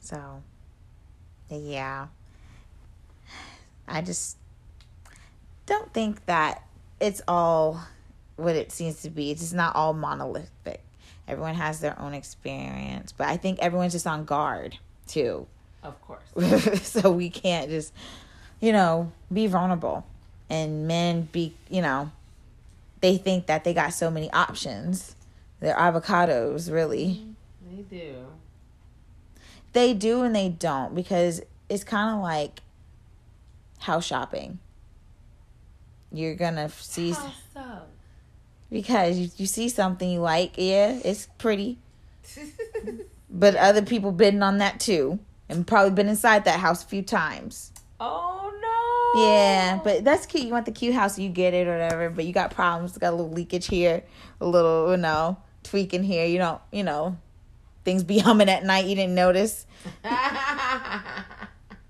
So, 0.00 0.42
yeah. 1.48 2.06
I 3.88 4.02
just 4.02 4.36
don't 5.66 5.92
think 5.92 6.24
that 6.26 6.62
it's 7.00 7.22
all 7.26 7.80
what 8.36 8.54
it 8.54 8.72
seems 8.72 9.02
to 9.02 9.10
be. 9.10 9.30
It's 9.30 9.40
just 9.40 9.54
not 9.54 9.74
all 9.74 9.92
monolithic. 9.92 10.82
Everyone 11.26 11.54
has 11.54 11.80
their 11.80 11.98
own 12.00 12.14
experience, 12.14 13.12
but 13.12 13.28
I 13.28 13.36
think 13.36 13.58
everyone's 13.60 13.92
just 13.92 14.06
on 14.06 14.24
guard 14.24 14.76
too. 15.06 15.46
Of 15.82 16.00
course. 16.02 16.82
so 16.82 17.10
we 17.10 17.30
can't 17.30 17.70
just, 17.70 17.92
you 18.60 18.72
know, 18.72 19.12
be 19.32 19.46
vulnerable. 19.46 20.04
And 20.50 20.86
men 20.86 21.28
be, 21.32 21.54
you 21.70 21.80
know, 21.80 22.10
they 23.00 23.16
think 23.16 23.46
that 23.46 23.64
they 23.64 23.72
got 23.72 23.94
so 23.94 24.10
many 24.10 24.30
options. 24.32 25.14
They're 25.60 25.76
avocados, 25.76 26.70
really. 26.70 27.24
They 27.70 27.82
do. 27.82 28.14
They 29.72 29.94
do 29.94 30.22
and 30.22 30.34
they 30.34 30.48
don't 30.48 30.94
because 30.94 31.40
it's 31.68 31.84
kind 31.84 32.16
of 32.16 32.22
like 32.22 32.60
house 33.78 34.04
shopping. 34.04 34.58
You're 36.12 36.34
gonna 36.34 36.68
see. 36.68 37.12
So? 37.12 37.82
Because 38.70 39.16
you, 39.16 39.30
you 39.36 39.46
see 39.46 39.68
something 39.68 40.08
you 40.10 40.20
like, 40.20 40.54
yeah, 40.56 40.98
it's 41.04 41.28
pretty. 41.38 41.78
but 43.30 43.54
other 43.56 43.82
people 43.82 44.12
bidding 44.12 44.42
on 44.42 44.58
that 44.58 44.80
too, 44.80 45.18
and 45.48 45.66
probably 45.66 45.92
been 45.92 46.08
inside 46.08 46.44
that 46.44 46.60
house 46.60 46.82
a 46.82 46.86
few 46.86 47.02
times. 47.02 47.72
Oh 48.00 48.52
no! 48.59 48.59
Yeah, 49.14 49.80
but 49.82 50.04
that's 50.04 50.26
cute. 50.26 50.44
You 50.44 50.52
want 50.52 50.66
the 50.66 50.72
cute 50.72 50.94
house, 50.94 51.18
you 51.18 51.28
get 51.28 51.54
it 51.54 51.66
or 51.66 51.72
whatever. 51.72 52.10
But 52.10 52.24
you 52.24 52.32
got 52.32 52.50
problems. 52.50 52.96
Got 52.96 53.12
a 53.12 53.16
little 53.16 53.32
leakage 53.32 53.66
here, 53.66 54.02
a 54.40 54.46
little, 54.46 54.90
you 54.90 54.96
know, 54.96 55.36
tweaking 55.62 56.04
here. 56.04 56.26
You 56.26 56.38
don't, 56.38 56.60
you 56.72 56.82
know, 56.82 57.16
things 57.84 58.04
be 58.04 58.18
humming 58.20 58.48
at 58.48 58.64
night. 58.64 58.86
You 58.86 58.94
didn't 58.94 59.14
notice. 59.14 59.66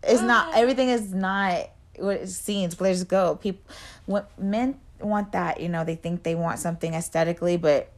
it's 0.03 0.23
not 0.23 0.55
everything 0.55 0.89
is 0.89 1.13
not 1.13 1.71
what 1.97 2.17
it 2.17 2.29
seems. 2.29 2.81
Let's 2.81 3.05
go. 3.05 3.37
People, 3.37 3.63
when 4.07 4.25
men 4.39 4.81
want 5.01 5.33
that, 5.33 5.61
you 5.61 5.69
know, 5.69 5.85
they 5.85 5.97
think 5.97 6.23
they 6.23 6.35
want 6.35 6.59
something 6.59 6.95
aesthetically, 6.95 7.57
but 7.57 7.93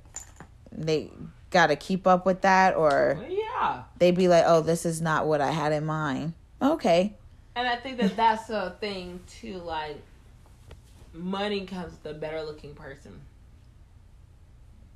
they 0.71 1.11
got 1.51 1.69
to 1.69 1.77
keep 1.77 2.07
up 2.07 2.27
with 2.27 2.41
that, 2.43 2.75
or 2.75 3.25
yeah, 3.29 3.85
they'd 3.99 4.17
be 4.17 4.29
like, 4.29 4.45
"Oh, 4.47 4.61
this 4.63 4.85
is 4.85 5.01
not 5.01 5.27
what 5.27 5.41
I 5.41 5.51
had 5.51 5.73
in 5.73 5.85
mind." 5.85 6.33
Okay. 6.61 7.15
And 7.55 7.69
I 7.69 7.77
think 7.77 7.99
that 7.99 8.17
that's 8.17 8.51
a 8.51 8.77
thing 8.81 9.21
too. 9.27 9.59
Like, 9.59 9.99
money 11.13 11.67
comes 11.67 11.93
with 11.93 12.17
a 12.17 12.19
better 12.19 12.43
looking 12.43 12.75
person. 12.75 13.21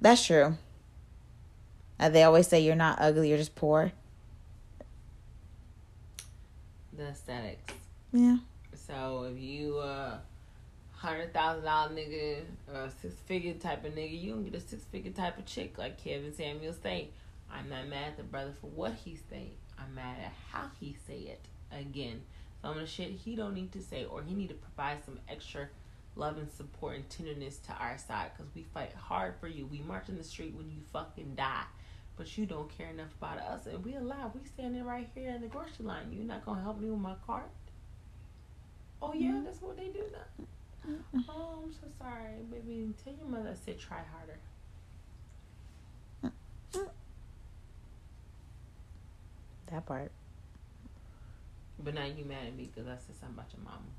That's 0.00 0.24
true. 0.24 0.56
Uh, 1.98 2.08
they 2.08 2.22
always 2.22 2.46
say 2.46 2.60
you're 2.60 2.74
not 2.74 2.98
ugly, 3.00 3.28
you're 3.28 3.38
just 3.38 3.54
poor. 3.54 3.92
The 6.96 7.08
aesthetics. 7.08 7.74
Yeah. 8.12 8.36
So 8.74 9.30
if 9.30 9.38
you 9.40 9.78
uh 9.78 10.18
hundred 10.92 11.32
thousand 11.32 11.64
dollar 11.64 11.90
nigga, 11.90 12.40
a 12.72 12.90
six 13.02 13.14
figure 13.26 13.54
type 13.54 13.84
of 13.84 13.94
nigga, 13.94 14.20
you 14.20 14.32
don't 14.32 14.44
get 14.44 14.54
a 14.54 14.60
six 14.60 14.84
figure 14.84 15.12
type 15.12 15.38
of 15.38 15.46
chick 15.46 15.76
like 15.78 16.02
Kevin 16.02 16.34
Samuel 16.34 16.74
say. 16.82 17.08
I'm 17.52 17.68
not 17.68 17.86
mad 17.88 18.08
at 18.08 18.16
the 18.16 18.24
brother 18.24 18.52
for 18.60 18.66
what 18.68 18.94
he 19.04 19.16
say. 19.30 19.50
I'm 19.78 19.94
mad 19.94 20.16
at 20.24 20.32
how 20.50 20.70
he 20.80 20.96
say 21.06 21.18
it. 21.18 21.40
Again, 21.70 22.22
some 22.66 22.74
of 22.74 22.80
the 22.80 22.86
shit 22.88 23.12
he 23.12 23.36
don't 23.36 23.54
need 23.54 23.70
to 23.70 23.80
say, 23.80 24.04
or 24.06 24.22
he 24.22 24.34
need 24.34 24.48
to 24.48 24.54
provide 24.54 24.98
some 25.04 25.20
extra 25.28 25.68
love 26.16 26.36
and 26.36 26.50
support 26.50 26.96
and 26.96 27.08
tenderness 27.08 27.58
to 27.58 27.72
our 27.74 27.96
side, 27.96 28.32
cause 28.36 28.46
we 28.56 28.64
fight 28.74 28.92
hard 28.92 29.34
for 29.40 29.46
you. 29.46 29.66
We 29.66 29.82
march 29.82 30.08
in 30.08 30.18
the 30.18 30.24
street 30.24 30.52
when 30.52 30.68
you 30.68 30.78
fucking 30.92 31.36
die, 31.36 31.62
but 32.16 32.36
you 32.36 32.44
don't 32.44 32.68
care 32.76 32.88
enough 32.88 33.14
about 33.20 33.38
us, 33.38 33.66
and 33.66 33.84
we 33.84 33.94
alive. 33.94 34.30
We 34.34 34.40
standing 34.48 34.84
right 34.84 35.08
here 35.14 35.30
in 35.30 35.42
the 35.42 35.46
grocery 35.46 35.84
line. 35.84 36.10
You 36.10 36.24
not 36.24 36.44
gonna 36.44 36.60
help 36.60 36.80
me 36.80 36.90
with 36.90 36.98
my 36.98 37.14
cart? 37.24 37.48
Oh 39.00 39.12
yeah, 39.14 39.28
mm-hmm. 39.28 39.44
that's 39.44 39.62
what 39.62 39.76
they 39.76 39.86
do 39.86 40.02
now. 40.10 40.44
Mm-hmm. 40.90 41.20
Oh, 41.28 41.60
I'm 41.62 41.72
so 41.72 41.86
sorry, 42.00 42.42
baby. 42.50 42.92
Tell 43.04 43.14
your 43.14 43.28
mother 43.28 43.50
I 43.50 43.54
said 43.54 43.78
try 43.78 43.98
harder. 44.12 44.40
That 49.70 49.86
part. 49.86 50.10
But 51.78 51.94
now 51.94 52.04
you 52.04 52.24
mad 52.24 52.46
at 52.46 52.56
me 52.56 52.70
because 52.72 52.88
I 52.88 52.96
said 52.96 53.16
something 53.20 53.38
about 53.38 53.52
your 53.54 53.64
mama. 53.64 53.92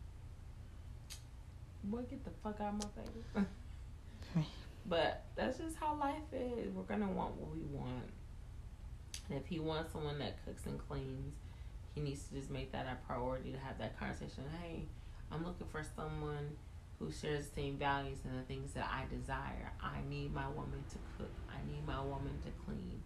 Boy, 1.84 2.02
get 2.10 2.24
the 2.24 2.32
fuck 2.44 2.60
out 2.60 2.74
of 2.74 2.84
my 2.84 3.04
face. 3.04 4.46
but 4.86 5.24
that's 5.36 5.58
just 5.58 5.78
how 5.78 5.96
life 5.96 6.34
is. 6.34 6.74
We're 6.74 6.84
gonna 6.84 7.12
want 7.12 7.36
what 7.36 7.56
we 7.56 7.62
want. 7.64 8.10
And 9.30 9.40
if 9.40 9.48
he 9.48 9.60
wants 9.60 9.94
someone 9.94 10.20
that 10.20 10.44
cooks 10.46 10.66
and 10.66 10.80
cleans, 10.88 11.36
he 11.94 12.02
needs 12.02 12.24
to 12.28 12.36
just 12.36 12.50
make 12.50 12.72
that 12.72 12.86
a 12.88 12.98
priority 13.06 13.52
to 13.52 13.58
have 13.60 13.78
that 13.80 14.00
conversation. 14.00 14.44
Hey, 14.62 14.84
I'm 15.32 15.46
looking 15.46 15.68
for 15.68 15.84
someone 15.96 16.56
who 17.00 17.12
shares 17.12 17.48
the 17.48 17.56
same 17.62 17.78
values 17.78 18.20
and 18.24 18.40
the 18.40 18.44
things 18.44 18.74
that 18.74 18.90
I 18.92 19.04
desire. 19.14 19.72
I 19.82 19.98
need 20.10 20.34
my 20.34 20.48
woman 20.50 20.84
to 20.90 20.98
cook. 21.18 21.32
I 21.50 21.58
need 21.72 21.86
my 21.86 22.02
woman 22.02 22.34
to 22.46 22.52
clean. 22.66 23.02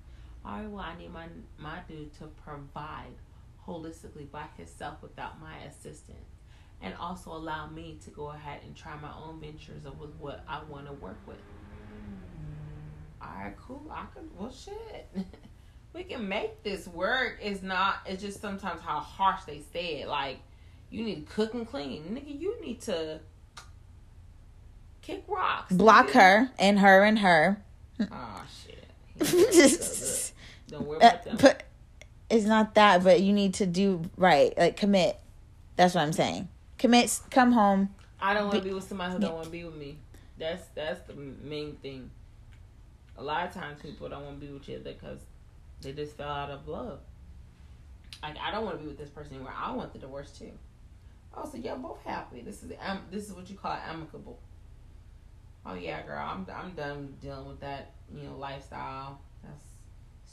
All 0.46 0.60
right, 0.60 0.70
well, 0.70 0.84
I 0.84 0.98
need 0.98 1.14
my 1.14 1.28
my 1.60 1.80
dude 1.88 2.14
to 2.20 2.28
provide 2.44 3.14
holistically 3.68 4.30
by 4.30 4.46
himself 4.58 5.02
without 5.02 5.40
my 5.40 5.58
assistance, 5.68 6.30
and 6.82 6.94
also 7.00 7.32
allow 7.32 7.68
me 7.68 8.00
to 8.04 8.10
go 8.10 8.32
ahead 8.32 8.62
and 8.66 8.76
try 8.76 8.96
my 9.02 9.12
own 9.14 9.40
ventures 9.40 9.86
of 9.86 10.00
with 10.00 10.14
what 10.20 10.44
I 10.48 10.62
want 10.70 10.88
to 10.88 10.94
work 10.94 11.20
with. 11.26 11.38
All 13.22 13.30
right, 13.44 13.56
cool. 13.58 13.86
I 13.92 14.06
could. 14.14 14.30
Well, 14.38 14.52
shit. 14.52 15.10
we 15.94 16.04
can 16.04 16.28
make 16.28 16.64
this 16.64 16.88
work. 16.88 17.38
It's 17.42 17.62
not. 17.62 17.98
It's 18.06 18.22
just 18.22 18.42
sometimes 18.42 18.82
how 18.82 19.00
harsh 19.00 19.44
they 19.46 19.62
say 19.74 20.02
it. 20.02 20.08
Like 20.08 20.40
you 20.90 21.04
need 21.04 21.28
to 21.28 21.34
cook 21.34 21.54
and 21.54 21.68
clean, 21.68 22.04
nigga. 22.04 22.40
You 22.40 22.60
need 22.62 22.82
to 22.82 23.20
kick 25.02 25.24
rocks. 25.28 25.74
Block 25.74 26.08
nigga. 26.08 26.14
her 26.14 26.52
and 26.58 26.80
her 26.80 27.04
and 27.04 27.20
her. 27.20 27.64
Oh 28.12 28.44
shit. 28.64 28.88
Don't 30.68 30.88
worry 30.88 30.98
about 30.98 31.14
uh, 31.14 31.24
them. 31.24 31.38
But 31.40 31.64
it's 32.32 32.46
not 32.46 32.76
that. 32.76 33.04
But 33.04 33.22
you 33.22 33.34
need 33.34 33.54
to 33.56 33.66
do 33.66 34.04
right. 34.18 34.58
Like 34.58 34.78
commit. 34.78 35.20
That's 35.76 35.96
what 35.96 36.02
I'm 36.02 36.14
saying. 36.14 36.50
Commit. 36.78 37.20
Come 37.30 37.52
home. 37.52 37.90
I 38.20 38.34
don't 38.34 38.44
want 38.44 38.58
to 38.58 38.62
be, 38.62 38.70
be 38.70 38.76
with 38.76 38.88
somebody 38.88 39.14
who 39.14 39.20
don't 39.20 39.34
want 39.34 39.46
to 39.46 39.52
be 39.52 39.64
with 39.64 39.76
me. 39.76 39.98
That's 40.38 40.64
that's 40.76 41.02
the 41.08 41.14
main 41.14 41.76
thing. 41.78 42.10
A 43.18 43.24
lot 43.24 43.48
of 43.48 43.54
times 43.54 43.82
people 43.82 44.10
don't 44.10 44.24
want 44.24 44.40
to 44.40 44.46
be 44.46 44.52
with 44.52 44.68
you 44.68 44.80
because 44.80 45.20
they 45.82 45.92
just 45.92 46.16
fell 46.18 46.30
out 46.30 46.50
of 46.50 46.68
love. 46.68 47.00
Like 48.22 48.38
I 48.38 48.52
don't 48.52 48.66
want 48.66 48.78
to 48.78 48.82
be 48.82 48.88
with 48.88 48.98
this 48.98 49.10
person 49.10 49.36
anymore. 49.36 49.54
I 49.56 49.72
want 49.72 49.94
the 49.94 50.00
divorce 50.00 50.32
too. 50.32 50.52
Oh, 51.36 51.50
so 51.50 51.58
y'all 51.58 51.78
both 51.78 52.04
happy. 52.04 52.42
This 52.42 52.64
is 52.64 52.72
um, 52.84 53.02
this 53.12 53.28
is 53.28 53.34
what 53.34 53.50
you 53.50 53.56
call 53.56 53.78
amicable. 53.88 54.40
Oh 55.66 55.74
yeah, 55.74 56.02
girl, 56.04 56.20
I'm 56.20 56.46
I'm 56.54 56.72
done 56.72 57.16
dealing 57.22 57.48
with 57.48 57.60
that 57.62 57.92
you 58.14 58.24
know 58.24 58.36
lifestyle. 58.38 59.20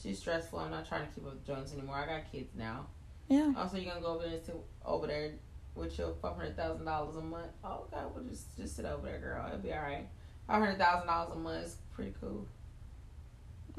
Too 0.03 0.15
stressful. 0.15 0.59
I'm 0.59 0.71
not 0.71 0.89
trying 0.89 1.07
to 1.07 1.15
keep 1.15 1.27
up 1.27 1.35
with 1.35 1.47
Jones 1.47 1.73
anymore. 1.73 1.97
I 1.97 2.07
got 2.07 2.31
kids 2.31 2.55
now. 2.57 2.87
Yeah. 3.29 3.53
Also, 3.57 3.77
you're 3.77 3.93
gonna 3.93 4.01
go 4.05 4.15
over 4.15 4.25
there 4.25 4.35
and 4.35 4.45
sit 4.45 4.57
over 4.85 5.07
there 5.07 5.33
with 5.75 5.99
your 5.99 6.15
five 6.23 6.37
hundred 6.37 6.57
thousand 6.57 6.87
dollars 6.87 7.17
a 7.17 7.21
month. 7.21 7.49
Oh, 7.65 7.87
okay, 7.93 8.05
we'll 8.15 8.25
just 8.25 8.57
just 8.57 8.77
sit 8.77 8.85
over 8.85 9.07
there, 9.07 9.19
girl. 9.19 9.45
It'll 9.49 9.59
be 9.59 9.73
all 9.73 9.81
right. 9.81 10.07
Five 10.47 10.61
hundred 10.63 10.79
thousand 10.79 11.07
dollars 11.09 11.33
a 11.35 11.39
month 11.39 11.67
is 11.67 11.77
pretty 11.95 12.15
cool. 12.21 12.47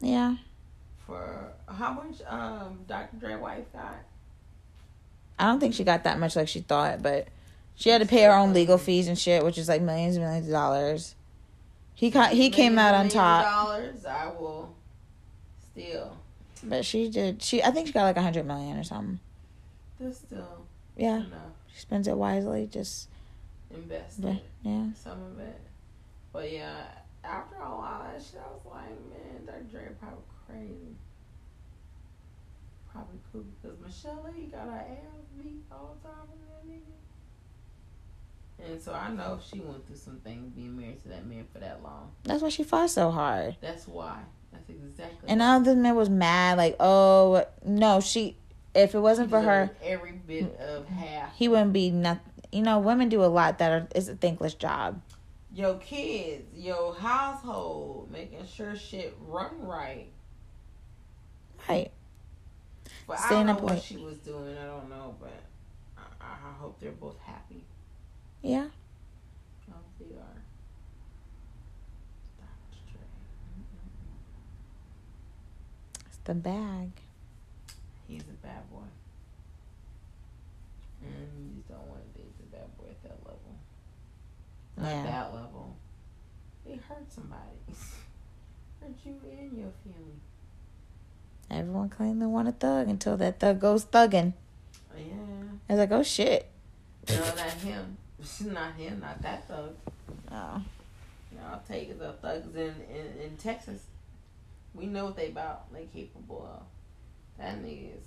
Yeah 0.02 0.36
for 1.10 1.52
how 1.68 1.92
much 1.94 2.22
um 2.28 2.80
Dr. 2.88 3.18
Dre 3.18 3.36
wife 3.36 3.66
got? 3.74 3.96
I 5.40 5.46
don't 5.46 5.60
think 5.60 5.74
she 5.74 5.84
got 5.84 6.04
that 6.04 6.20
much 6.20 6.36
like 6.36 6.48
she 6.48 6.60
thought, 6.60 7.02
but 7.02 7.28
she 7.76 7.90
had 7.90 8.02
to 8.02 8.08
pay 8.08 8.24
her 8.24 8.32
own 8.32 8.54
legal 8.54 8.78
fees 8.78 9.08
and 9.08 9.18
shit, 9.18 9.44
which 9.44 9.58
is 9.58 9.68
like 9.68 9.82
millions 9.82 10.16
and 10.16 10.24
millions 10.26 10.48
of 10.48 10.52
dollars. 10.52 11.16
He 11.96 12.12
ca- 12.12 12.28
he 12.30 12.50
came 12.50 12.78
out 12.78 12.94
on 12.94 13.10
top. 13.10 13.46
Dollars, 13.46 14.06
I 14.06 14.28
will 14.28 14.76
still. 15.80 16.18
But 16.64 16.86
she 16.86 17.10
did. 17.10 17.42
She 17.42 17.64
I 17.64 17.72
think 17.72 17.88
she 17.88 17.94
got 17.94 18.04
like 18.04 18.18
a 18.18 18.22
hundred 18.22 18.46
million 18.46 18.78
or 18.78 18.84
something. 18.84 19.20
That's 20.00 20.20
still. 20.20 20.66
Yeah. 20.98 21.18
Enough. 21.18 21.54
She 21.74 21.80
spends 21.80 22.08
it 22.08 22.18
wisely. 22.18 22.68
Just 22.72 23.08
invested. 23.74 24.42
Yeah. 24.64 24.88
Some 25.02 25.24
of 25.24 25.40
it. 25.40 25.60
But 26.34 26.52
yeah, 26.52 26.84
after 27.24 27.62
all 27.62 27.82
that 28.04 28.22
shit, 28.22 28.42
I 28.46 28.52
was 28.52 28.62
like, 28.66 28.90
man, 29.10 29.46
that 29.46 29.72
Dre 29.72 29.88
probably 30.00 30.24
crazy. 30.48 30.96
Probably 32.92 33.20
cool 33.32 33.46
because 33.62 33.78
Michel'le 33.78 34.52
got 34.52 34.66
her 34.66 34.80
ass 34.80 35.26
beat 35.38 35.64
all 35.72 35.96
the 36.02 36.08
time 36.08 36.18
from 36.28 36.40
that 36.50 36.68
nigga. 36.68 36.96
And 38.72 38.82
so 38.82 38.94
I 38.94 39.10
know 39.12 39.40
she 39.42 39.60
went 39.60 39.88
through 39.88 39.96
some 39.96 40.18
things 40.18 40.52
being 40.54 40.76
married 40.78 41.02
to 41.04 41.10
that 41.10 41.26
man 41.26 41.46
for 41.54 41.60
that 41.60 41.82
long. 41.82 42.12
That's 42.24 42.42
why 42.42 42.50
she 42.50 42.64
fought 42.64 42.90
so 42.90 43.10
hard. 43.10 43.56
That's 43.62 43.88
why. 43.88 44.20
That's 44.68 44.70
exactly. 44.70 45.30
And 45.30 45.42
all 45.42 45.60
the 45.60 45.76
men 45.76 45.96
was 45.96 46.10
mad, 46.10 46.58
like, 46.58 46.76
oh 46.80 47.46
no, 47.64 48.00
she. 48.00 48.36
If 48.76 48.94
it 48.94 49.00
wasn't 49.00 49.32
for 49.32 49.42
her, 49.42 49.72
every 49.84 50.12
bit 50.12 50.56
of 50.60 50.88
half. 50.88 51.36
He 51.36 51.48
wouldn't 51.48 51.74
be 51.74 51.90
nothing. 51.90 52.22
You 52.52 52.62
know, 52.62 52.80
women 52.80 53.10
do 53.10 53.24
a 53.24 53.28
lot 53.28 53.58
that 53.60 53.72
are 53.72 53.88
is 53.96 54.10
a 54.10 54.16
thankless 54.16 54.54
job. 54.54 55.02
Your 55.54 55.76
kids, 55.76 56.44
your 56.56 56.94
household, 56.94 58.12
making 58.12 58.46
sure 58.46 58.76
shit 58.76 59.18
run 59.28 59.50
right. 59.62 60.08
Right. 61.68 61.92
But 63.08 63.20
Staying 63.20 63.50
I 63.50 63.54
don't 63.54 63.64
know 63.64 63.74
what 63.74 63.82
she 63.82 63.98
was 63.98 64.18
doing. 64.20 64.56
I 64.58 64.66
don't 64.66 64.90
know, 64.90 65.16
but 65.20 65.34
I, 65.98 66.26
I 66.26 66.54
hope 66.60 66.80
they're 66.80 66.92
both 66.92 67.18
happy. 67.26 67.64
Yeah. 68.44 68.68
I 69.68 69.72
hope 69.72 69.86
they 70.00 70.16
are. 70.16 70.44
It's 76.06 76.19
the 76.30 76.36
bag. 76.36 76.92
He's 78.08 78.22
a 78.22 78.46
bad 78.46 78.70
boy. 78.70 78.86
And 81.02 81.12
you 81.40 81.56
just 81.56 81.68
don't 81.70 81.88
want 81.88 82.02
to 82.14 82.22
date 82.22 82.38
the 82.38 82.56
bad 82.56 82.78
boy 82.78 82.86
at 82.92 83.02
that 83.02 83.18
level. 83.26 83.58
Not 84.78 84.90
yeah. 84.90 85.12
that 85.12 85.34
level. 85.34 85.76
They 86.68 86.76
hurt 86.76 87.12
somebody. 87.12 87.58
hurt 88.80 88.94
you 89.04 89.16
and 89.40 89.58
your 89.58 89.72
family. 89.84 90.20
Everyone 91.50 91.90
claimed 91.90 92.22
they 92.22 92.28
want 92.28 92.48
a 92.48 92.52
thug 92.52 92.88
until 92.90 93.18
that 93.18 93.40
thug 93.40 93.60
goes 93.60 93.86
thugging. 93.86 94.34
Oh, 94.94 95.00
yeah. 95.00 95.16
I 95.68 95.74
was 95.74 95.80
like, 95.80 95.92
oh 95.92 96.04
shit. 96.04 96.48
No, 97.10 97.16
not 97.16 97.40
him. 97.40 97.98
not 98.54 98.76
him, 98.76 99.00
not 99.00 99.20
that 99.24 99.48
thug. 99.48 99.76
Oh. 100.32 100.62
No, 101.32 101.42
I'll 101.52 101.64
take 101.68 101.98
the 101.98 102.14
thugs 102.14 102.56
in, 102.56 102.76
in, 102.94 103.20
in 103.24 103.38
Texas. 103.38 103.82
We 104.74 104.86
know 104.86 105.06
what 105.06 105.16
they 105.16 105.28
about. 105.28 105.72
They 105.74 105.86
capable 105.86 106.50
of. 106.54 106.64
That 107.38 107.62
nigga 107.64 107.98
is 107.98 108.06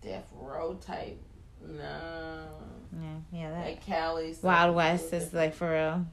death 0.00 0.26
row 0.32 0.74
type. 0.74 1.20
No. 1.66 2.48
Yeah, 3.00 3.16
yeah. 3.32 3.50
That 3.50 3.66
like 3.66 3.86
Cali. 3.86 4.34
Wild 4.42 4.74
West 4.74 5.12
is 5.12 5.32
like 5.32 5.54
for 5.54 5.70
real. 5.70 6.06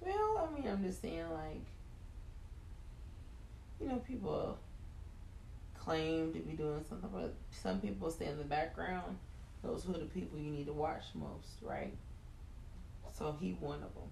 Well, 0.00 0.48
I 0.48 0.58
mean, 0.58 0.68
I'm 0.68 0.82
just 0.82 1.00
saying, 1.02 1.30
like, 1.30 1.64
you 3.80 3.88
know, 3.88 3.96
people 3.96 4.58
claim 5.78 6.32
to 6.32 6.38
be 6.40 6.52
doing 6.54 6.84
something, 6.88 7.10
but 7.12 7.34
some 7.50 7.80
people 7.80 8.10
stay 8.10 8.26
in 8.26 8.38
the 8.38 8.44
background. 8.44 9.18
Those 9.62 9.84
who 9.84 9.94
are 9.94 9.98
the 9.98 10.06
people 10.06 10.38
you 10.38 10.50
need 10.50 10.66
to 10.66 10.72
watch 10.72 11.04
most, 11.14 11.58
right? 11.62 11.94
So 13.12 13.36
he 13.40 13.56
one 13.60 13.82
of 13.82 13.94
them. 13.94 14.10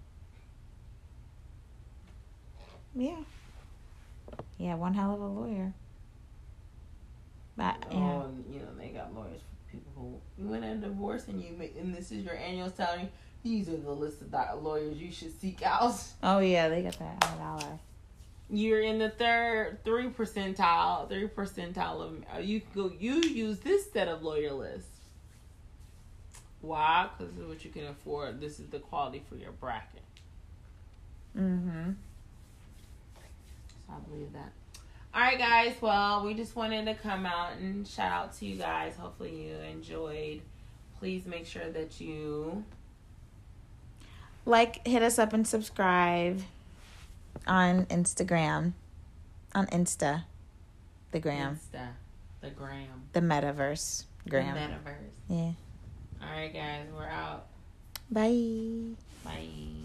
Yeah. 2.95 3.17
Yeah, 4.59 4.75
one 4.75 4.95
hell 4.95 5.15
of 5.15 5.21
a 5.21 5.27
lawyer. 5.27 5.73
But 7.57 7.77
oh, 7.91 7.95
yeah. 7.95 8.25
and, 8.25 8.45
you 8.53 8.61
know 8.61 8.69
they 8.79 8.89
got 8.89 9.15
lawyers 9.15 9.41
for 9.41 9.73
people 9.73 9.93
who 9.97 10.43
you 10.43 10.49
went 10.49 10.65
in 10.65 10.81
divorce 10.81 11.29
and 11.29 11.43
you 11.43 11.53
make, 11.59 11.77
and 11.79 11.95
this 11.95 12.11
is 12.11 12.25
your 12.25 12.37
annual 12.37 12.71
salary. 12.71 13.11
These 13.43 13.69
are 13.69 13.77
the 13.77 13.91
list 13.91 14.19
of 14.21 14.63
lawyers 14.63 14.99
you 14.99 15.11
should 15.11 15.39
seek 15.41 15.63
out. 15.63 15.95
Oh 16.23 16.41
yeah, 16.41 16.69
they 16.69 16.83
got 16.83 16.99
that 16.99 17.21
dollar 17.21 17.79
you're 18.53 18.81
in 18.81 18.99
the 18.99 19.11
third 19.11 19.79
three 19.85 20.09
percentile, 20.09 21.09
three 21.09 21.29
percentile 21.29 22.03
of 22.03 22.25
uh, 22.35 22.39
you 22.39 22.61
can 22.61 22.71
go. 22.75 22.93
You 22.99 23.15
use 23.15 23.61
this 23.61 23.91
set 23.93 24.09
of 24.09 24.23
lawyer 24.23 24.53
lists. 24.53 24.89
Why? 26.61 27.09
Because 27.17 27.33
this 27.33 27.43
is 27.43 27.49
what 27.49 27.65
you 27.65 27.71
can 27.71 27.87
afford. 27.87 28.41
This 28.41 28.61
is 28.61 28.69
the 28.69 28.81
quality 28.81 29.23
for 29.29 29.37
your 29.37 29.53
bracket. 29.53 30.03
Mm-hmm. 31.39 31.93
So 33.91 33.97
I 33.97 34.09
believe 34.09 34.33
that. 34.33 34.53
All 35.13 35.21
right, 35.21 35.39
guys. 35.39 35.75
Well, 35.81 36.25
we 36.25 36.35
just 36.35 36.55
wanted 36.55 36.85
to 36.85 36.95
come 36.95 37.27
out 37.27 37.53
and 37.59 37.87
shout 37.87 38.13
out 38.13 38.39
to 38.39 38.47
you 38.47 38.57
guys. 38.57 38.95
Hopefully, 38.97 39.49
you 39.49 39.57
enjoyed. 39.57 40.41
Please 40.99 41.27
make 41.27 41.47
sure 41.47 41.69
that 41.71 42.01
you 42.01 42.65
like, 44.45 44.87
hit 44.87 45.03
us 45.03 45.19
up, 45.19 45.33
and 45.33 45.47
subscribe 45.47 46.43
on 47.47 47.87
Instagram, 47.87 48.73
on 49.55 49.67
Insta, 49.67 50.25
the 51.11 51.19
gram, 51.19 51.59
Insta, 51.59 51.89
the 52.41 52.51
gram, 52.51 53.07
the 53.13 53.21
metaverse, 53.21 54.05
gram, 54.29 54.55
the 54.55 54.61
metaverse. 54.61 55.11
Yeah. 55.29 55.53
All 56.23 56.31
right, 56.33 56.53
guys, 56.53 56.87
we're 56.95 57.07
out. 57.07 57.47
Bye. 58.11 58.97
Bye. 59.25 59.80